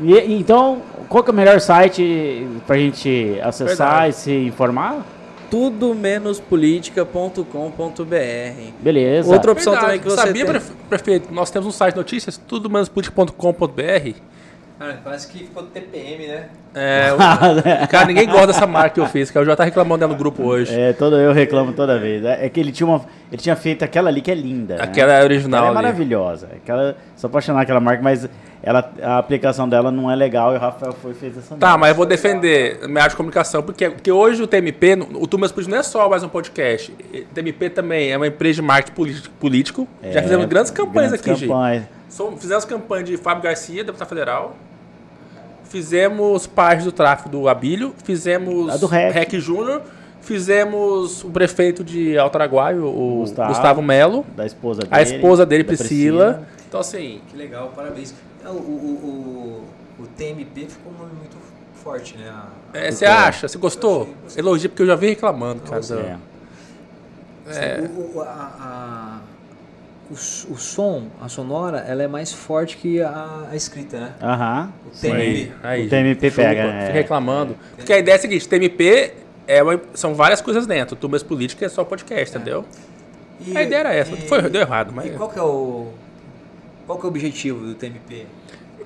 [0.00, 0.80] E, então,
[1.10, 4.08] qual que é o melhor site pra gente acessar Verdade.
[4.08, 5.04] e se informar?
[5.50, 8.72] tudo menos política.com.br.
[8.80, 9.30] Beleza.
[9.30, 9.98] Outra opção Verdade.
[9.98, 10.46] também que você Sabia, tem.
[10.46, 14.14] prefe- prefeito, nós temos um site de notícias, tudo menos política.com.br.
[14.82, 16.48] Cara, quase que ficou TPM, né?
[16.74, 17.18] É, o-
[17.88, 20.18] cara, ninguém gosta dessa marca que eu fiz, que eu já tá reclamando dela no
[20.18, 20.74] grupo hoje.
[20.74, 22.24] É, todo, eu reclamo toda vez.
[22.24, 23.00] É é que ele tinha, uma,
[23.30, 24.76] ele tinha feito aquela ali que é linda.
[24.76, 24.82] né?
[24.82, 25.60] Aquela é original.
[25.66, 26.48] Ela é maravilhosa.
[26.56, 28.28] Aquela, sou apaixonado aquela marca, mas
[28.60, 31.78] ela, a aplicação dela não é legal e o Rafael foi e fez essa Tá,
[31.78, 35.26] mas eu vou defender a minha área de comunicação, porque, porque hoje o TMP, o
[35.28, 36.90] Turmas Políticos não é só mais um podcast.
[37.14, 39.34] O TMP também é uma empresa de marketing político.
[39.38, 39.88] político.
[40.02, 41.48] Já É, fizemos grandes campanhas grandes aqui, gente.
[41.48, 41.84] campanhas.
[42.08, 44.54] Som- Fizemos campanha de Fábio Garcia, deputado federal.
[45.72, 47.94] Fizemos parte do tráfico do Abílio.
[48.04, 49.40] Fizemos A do REC.
[49.40, 49.80] Júnior.
[50.20, 53.48] Fizemos o prefeito de Altaraguaio, o Gustavo.
[53.48, 54.24] Gustavo, Melo.
[54.36, 54.94] Da esposa dele.
[54.94, 56.46] A esposa dele, da Priscila.
[56.68, 58.14] Então, assim, Que legal, parabéns.
[58.44, 59.64] É, O, o,
[59.98, 61.38] o, o TMP ficou um nome muito
[61.82, 62.30] forte, né?
[62.74, 63.48] É, você acha?
[63.48, 64.08] Você gostou?
[64.36, 66.18] Elogia, porque eu já vi reclamando, cara.
[67.48, 67.80] É.
[67.80, 69.18] O, o, a, a-
[70.10, 74.12] o, som, a sonora, ela é mais forte que a, a escrita, né?
[74.22, 74.72] Aham.
[74.86, 74.90] O.
[75.00, 75.52] TMP.
[75.62, 76.80] Aí, O TMP pega, né?
[76.86, 77.56] Fica reclamando.
[77.76, 79.12] Porque a ideia é a seguinte: TMP
[79.46, 80.96] é uma- são várias coisas dentro.
[80.96, 82.64] Turmas Política é só podcast, entendeu?
[83.46, 84.12] E- A ideia era essa.
[84.14, 85.06] e- Foi, deu errado, mas.
[85.06, 85.88] E qual que é o.
[86.86, 88.26] Qual que é o objetivo do TMP?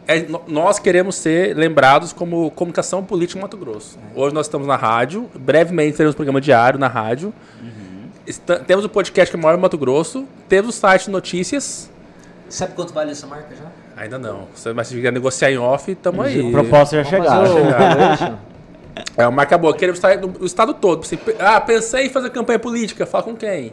[0.09, 3.99] É, nós queremos ser lembrados como comunicação política em Mato Grosso.
[4.15, 7.35] Hoje nós estamos na rádio, brevemente teremos um programa diário na rádio.
[8.27, 11.91] Esta- temos o podcast que é o maior em Mato Grosso, temos o site notícias.
[12.49, 13.65] Sabe quanto vale essa marca já?
[14.01, 14.47] Ainda não.
[14.55, 16.47] Se- Mas se quiser negociar em off, tamo aí.
[16.49, 18.39] A proposta já o-
[19.17, 19.75] É uma marca boa.
[19.77, 21.07] Queremos estar no no estado todo.
[21.39, 23.05] Ah, pensei em fazer campanha política.
[23.05, 23.73] Fala com quem?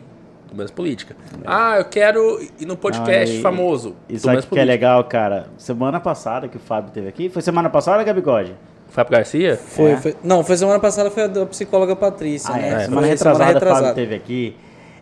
[0.50, 1.16] Do mesmo política.
[1.46, 3.96] Ah, eu quero ir num podcast Não, e- famoso.
[4.10, 5.48] Isso aqui que é legal, cara.
[5.58, 7.30] Semana passada que o Fábio teve aqui.
[7.30, 8.56] Foi semana passada, Gabigode?
[8.94, 9.58] Fábio Garcia?
[9.58, 9.98] Foi, É.
[9.98, 12.68] foi- não, foi semana passada, foi a da psicóloga Patrícia, Ah, né?
[12.68, 12.72] é.
[12.76, 14.56] Foi Semana retrasada, o Fábio teve aqui.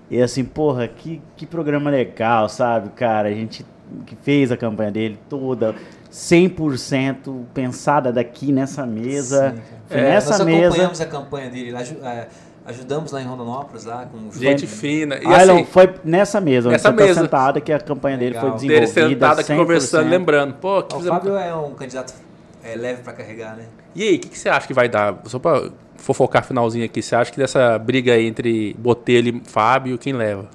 [0.10, 3.28] E assim, porra, que, que programa legal, sabe, cara?
[3.30, 3.66] A gente
[4.06, 5.76] que fez a campanha dele toda
[6.10, 9.56] 100% pensada daqui nessa mesa.
[9.88, 10.68] Foi É, nessa nós mesa.
[10.68, 12.28] acompanhamos a campanha dele, é,
[12.66, 15.16] ajudamos lá em Rondonópolis, lá com o Gente fina.
[15.16, 17.22] E Ailon, assim, foi nessa mesa, nessa tá mesa.
[17.22, 18.52] sentado, que a campanha dele Legal.
[18.58, 19.12] foi dele desenvolvida.
[19.16, 19.58] sentado aqui 100%.
[19.58, 20.54] conversando, lembrando.
[20.56, 22.14] Pô, que O fizemos- Fábio é um candidato
[22.64, 23.66] é, leve pra carregar, né?
[23.96, 25.20] E aí, o que, que você acha que vai dar?
[25.26, 29.98] Só pra fofocar finalzinho aqui, você acha que dessa briga aí entre Botelho e Fábio,
[29.98, 30.50] quem leva?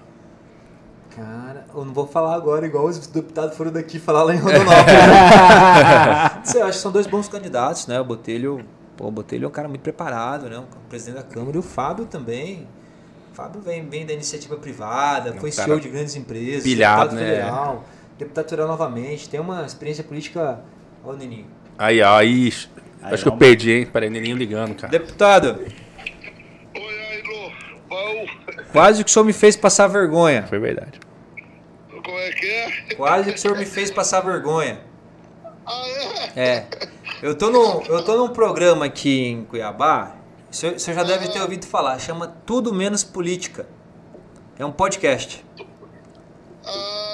[1.14, 4.74] Cara, eu não vou falar agora igual os deputados foram daqui falar lá em Rondonópolis.
[6.44, 7.98] Você acha que são dois bons candidatos, né?
[7.98, 8.62] O Botelho,
[8.96, 10.58] pô, o Botelho é um cara muito preparado, né?
[10.58, 12.68] Um presidente da Câmara e o Fábio também.
[13.32, 17.20] O Fábio vem, vem da iniciativa privada, foi cara CEO de grandes empresas, pilhado, deputado
[17.20, 17.30] né?
[17.30, 17.84] federal.
[18.18, 20.60] deputado federal novamente, tem uma experiência política.
[21.04, 21.46] Ô, Nininho.
[21.78, 22.52] Aí, ó, aí.
[23.02, 23.86] Aí, acho que eu perdi, hein?
[23.86, 24.90] Peraí, Nelinho ligando, cara.
[24.90, 25.70] Deputado, Oi,
[26.74, 27.52] aí, Lu.
[27.88, 28.26] Bom,
[28.72, 30.44] quase que o senhor me fez passar vergonha.
[30.46, 30.98] Foi verdade.
[31.90, 32.94] como é que é?
[32.96, 34.80] Quase que o senhor me fez passar vergonha.
[35.66, 35.84] Ah,
[36.36, 36.40] é?
[36.40, 36.66] É.
[37.22, 40.16] Eu tô, num, eu tô num programa aqui em Cuiabá,
[40.50, 43.66] o senhor, o senhor já deve ter ouvido falar, chama Tudo Menos Política.
[44.58, 45.44] É um podcast.
[46.64, 47.05] Ah,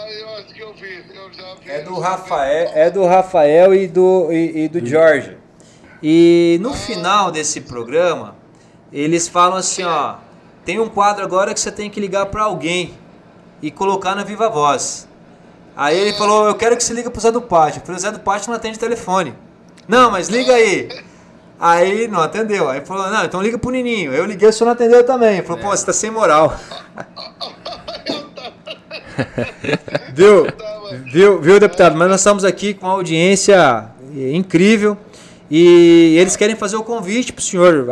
[0.42, 1.04] eu acho que eu vi.
[1.14, 1.70] Eu já vi.
[1.70, 5.36] É do Rafael, é do Rafael e do, e, e do Jorge.
[6.02, 8.34] E no final desse programa,
[8.92, 10.16] eles falam assim, ó,
[10.64, 12.94] tem um quadro agora que você tem que ligar pra alguém
[13.60, 15.08] e colocar na viva voz.
[15.76, 17.80] Aí ele falou, eu quero que você liga pro Zé do Pátio.
[17.80, 19.34] Eu falei, o Zé do Pátio não atende telefone.
[19.86, 20.88] Não, mas liga aí.
[21.58, 22.68] Aí não atendeu.
[22.68, 24.12] Aí falou, não, então liga pro Nininho.
[24.12, 25.38] Eu liguei, o senhor não atendeu também.
[25.38, 26.56] Ele falou, pô, você tá sem moral.
[30.14, 30.46] viu?
[31.06, 31.96] Viu, viu, deputado?
[31.96, 34.96] Mas nós estamos aqui com uma audiência incrível.
[35.50, 37.34] E eles querem fazer o convite.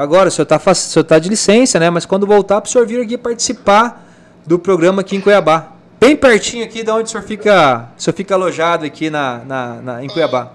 [0.01, 1.91] Agora, o senhor fa- o senhor tá de licença, né?
[1.91, 4.07] Mas quando voltar, pro senhor vir aqui participar
[4.47, 5.73] do programa aqui em Cuiabá.
[6.01, 9.75] Bem pertinho aqui de onde o senhor fica, o senhor fica alojado aqui na, na,
[9.83, 10.53] na- em Cuiabá.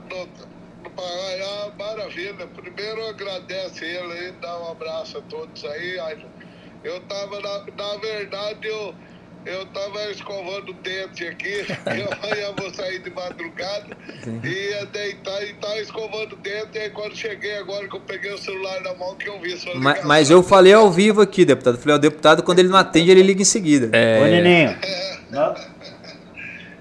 [1.78, 2.48] Maravilha.
[2.56, 6.00] Primeiro eu agradeço ele aí, dá um abraço a todos aí.
[6.84, 8.94] Eu tava, na, na verdade, eu,
[9.46, 11.66] eu tava escovando o dente aqui.
[11.86, 13.96] Eu amanhã vou sair de madrugada.
[14.44, 16.70] Ia deitar e tava escovando o dente.
[16.76, 19.56] E aí quando cheguei agora que eu peguei o celular na mão que eu vi
[19.58, 20.08] sua Ma- ligação.
[20.08, 21.78] Mas eu falei ao vivo aqui, deputado.
[21.78, 23.88] Falei, o deputado, quando ele não atende, ele liga em seguida.
[24.22, 24.76] Ô, Neninho.
[25.32, 25.54] Nó-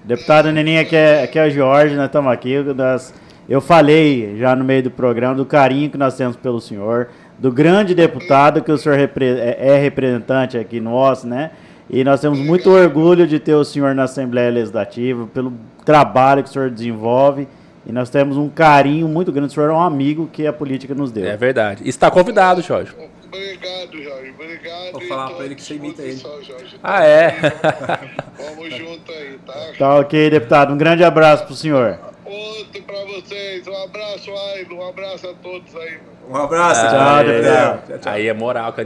[0.03, 2.57] Deputado Neninho, aqui é, aqui é o Jorge, nós estamos aqui.
[2.75, 3.13] nós-
[3.49, 7.09] eu falei já no meio do programa do carinho que nós temos pelo senhor,
[7.39, 11.51] do grande deputado que o senhor repre- é, é representante aqui nosso, né?
[11.89, 15.53] E nós temos muito orgulho de ter o senhor na Assembleia Legislativa, pelo
[15.83, 17.47] trabalho que o senhor desenvolve.
[17.85, 19.51] E nós temos um carinho muito grande.
[19.51, 21.25] O senhor é um amigo que a política nos deu.
[21.25, 21.87] É verdade.
[21.87, 22.91] Está convidado, Jorge.
[23.25, 24.31] Obrigado, Jorge.
[24.31, 24.91] Obrigado.
[24.93, 26.17] Vou e falar pra ele que você imita ele.
[26.17, 26.79] Jorge.
[26.81, 27.35] Ah, é?
[28.37, 29.53] Vamos junto aí, tá?
[29.77, 30.73] Tá ok, deputado.
[30.73, 31.99] Um grande abraço pro senhor.
[32.25, 33.67] Outro pra vocês.
[33.67, 34.77] Um abraço, Ailo.
[34.77, 35.99] Um abraço a todos aí.
[36.27, 37.87] Um abraço, Tchau, deputado.
[37.87, 38.13] deputado.
[38.13, 38.81] Aí é moral, com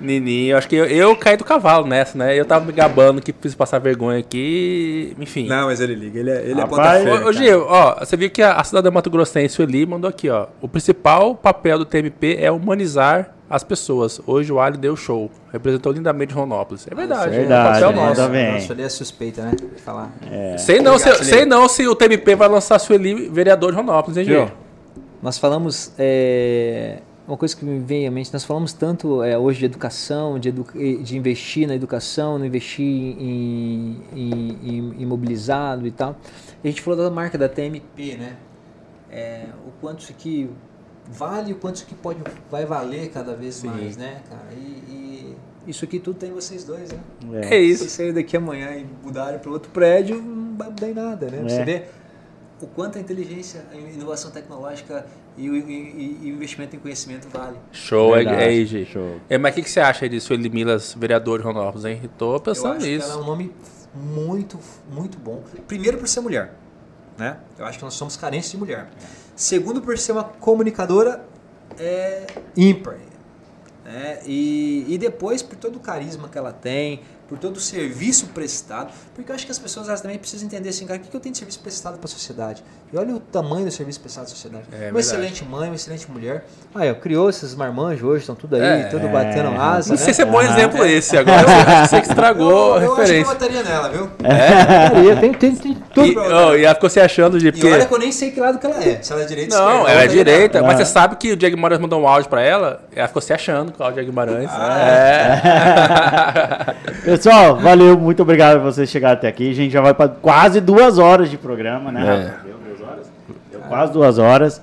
[0.00, 0.20] Nininho.
[0.20, 2.38] Nininho, acho que eu, eu caí do cavalo nessa, né?
[2.38, 5.46] Eu tava me gabando que fiz passar vergonha aqui, enfim.
[5.46, 6.20] Não, mas ele liga.
[6.20, 8.64] Ele é, ele é Rapaz, ponta Ô, ô Gil, ó, você viu que a, a
[8.64, 10.46] cidade Mato Grossense ali mandou aqui, ó.
[10.60, 14.20] O principal papel do TMP é humanizar as pessoas.
[14.26, 15.30] Hoje o Ali deu show.
[15.52, 16.86] Representou lindamente Ronópolis.
[16.90, 17.34] É verdade.
[17.34, 18.08] é verdade, é um papel né?
[18.08, 18.28] nosso.
[18.28, 18.52] Bem.
[18.52, 19.52] Nossa, ele é suspeita, né?
[19.84, 20.12] Falar.
[20.58, 24.16] Sei não, Obrigado, se, sei não se o TMP vai lançar Sueli vereador de Ronópolis,
[24.18, 24.50] hein, Gil?
[25.22, 25.92] Nós falamos.
[25.98, 30.38] é, uma coisa que me vem à mente, nós falamos tanto é, hoje de educação,
[30.38, 30.66] de, edu-
[31.02, 36.16] de investir na educação, não investir em, em, em imobilizado e tal.
[36.62, 38.36] E a gente falou da marca da TMP, né?
[39.10, 40.50] É, o quanto isso aqui
[41.10, 42.18] vale, o quanto isso aqui pode,
[42.50, 44.48] vai valer cada vez mais, né, cara?
[44.52, 45.36] E, e
[45.70, 46.98] isso aqui tudo tem vocês dois, né?
[47.32, 47.40] É.
[47.40, 47.88] É Se isso.
[47.90, 51.42] sair daqui amanhã e mudarem para outro prédio, não vai mudar em nada, né?
[51.44, 51.48] É.
[51.48, 51.82] Você vê
[52.60, 55.04] o quanto a inteligência, a inovação tecnológica
[55.36, 57.56] e o, e- e- o investimento em conhecimento vale.
[57.72, 58.86] Show, é, Verdade, é aí, Gil.
[58.86, 59.20] show.
[59.28, 62.00] É, mas o que, que você acha aí de Sueli Milas, vereador de Ronópolis, hein?
[62.18, 63.10] Eu pensando acho que nisso.
[63.10, 63.52] ela é um nome
[63.94, 64.58] muito,
[64.90, 65.42] muito bom.
[65.68, 66.54] Primeiro por ser mulher,
[67.18, 67.36] né?
[67.58, 68.88] Eu acho que nós somos carentes de mulher.
[69.34, 71.24] Segundo por ser uma comunicadora
[71.78, 72.26] é,
[72.56, 72.96] ímpar.
[73.84, 74.20] Né?
[74.26, 78.92] E, e depois por todo o carisma que ela tem, por todo o serviço prestado,
[79.14, 81.16] porque eu acho que as pessoas elas também precisam entender assim, cara, o que que
[81.16, 82.62] eu tenho de serviço prestado para a sociedade?
[82.92, 84.64] E olha o tamanho do serviço prestado à sociedade.
[84.70, 84.98] É uma verdade.
[85.00, 86.44] excelente mãe, uma excelente mulher.
[86.72, 88.84] Aí, ó, criou esses marmanjos hoje, estão tudo aí, É.
[88.84, 89.88] tudo batendo asa.
[89.88, 90.04] Não né?
[90.04, 91.16] sei se é bom exemplo esse.
[91.18, 91.46] Agora eu
[91.88, 93.32] você que estragou eu, eu a acho que eu referência.
[93.34, 94.10] votaria nela, viu?
[94.22, 95.16] É?
[95.16, 97.48] tem, tem, tem tudo E, oh, e ela ficou se achando de.
[97.48, 97.66] E Porque...
[97.72, 99.02] olha que eu nem sei que lado que ela é.
[99.02, 99.90] Se ela é direita ou Não, esquerda.
[99.90, 100.84] ela é eu votaria direita, mas Ah.
[100.84, 103.72] você sabe que o Diego Guimarães mandou um áudio pra ela, ela ficou se achando,
[103.72, 104.48] Cláudia Guimarães.
[104.52, 104.78] Ah,
[107.04, 107.06] é.
[107.16, 109.50] Pessoal, valeu, muito obrigado por vocês chegarem até aqui.
[109.50, 112.02] A gente já vai para quase duas horas de programa, né?
[112.02, 112.46] É.
[112.46, 113.12] Deu duas horas?
[113.50, 114.62] Deu quase duas horas.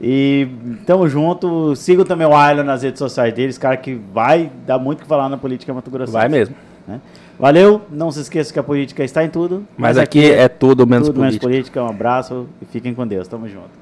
[0.00, 0.48] E
[0.86, 1.76] tamo junto.
[1.76, 5.08] Sigam também o Ailon nas redes sociais deles, cara que vai dar muito o que
[5.08, 6.10] falar na política Mato Grosso.
[6.10, 6.54] Vai mesmo.
[6.88, 7.02] né?
[7.38, 9.66] Valeu, não se esqueça que a política está em tudo.
[9.76, 11.80] Mas aqui é tudo menos tudo menos política.
[11.80, 11.84] política.
[11.84, 13.28] Um abraço e fiquem com Deus.
[13.28, 13.79] Tamo junto.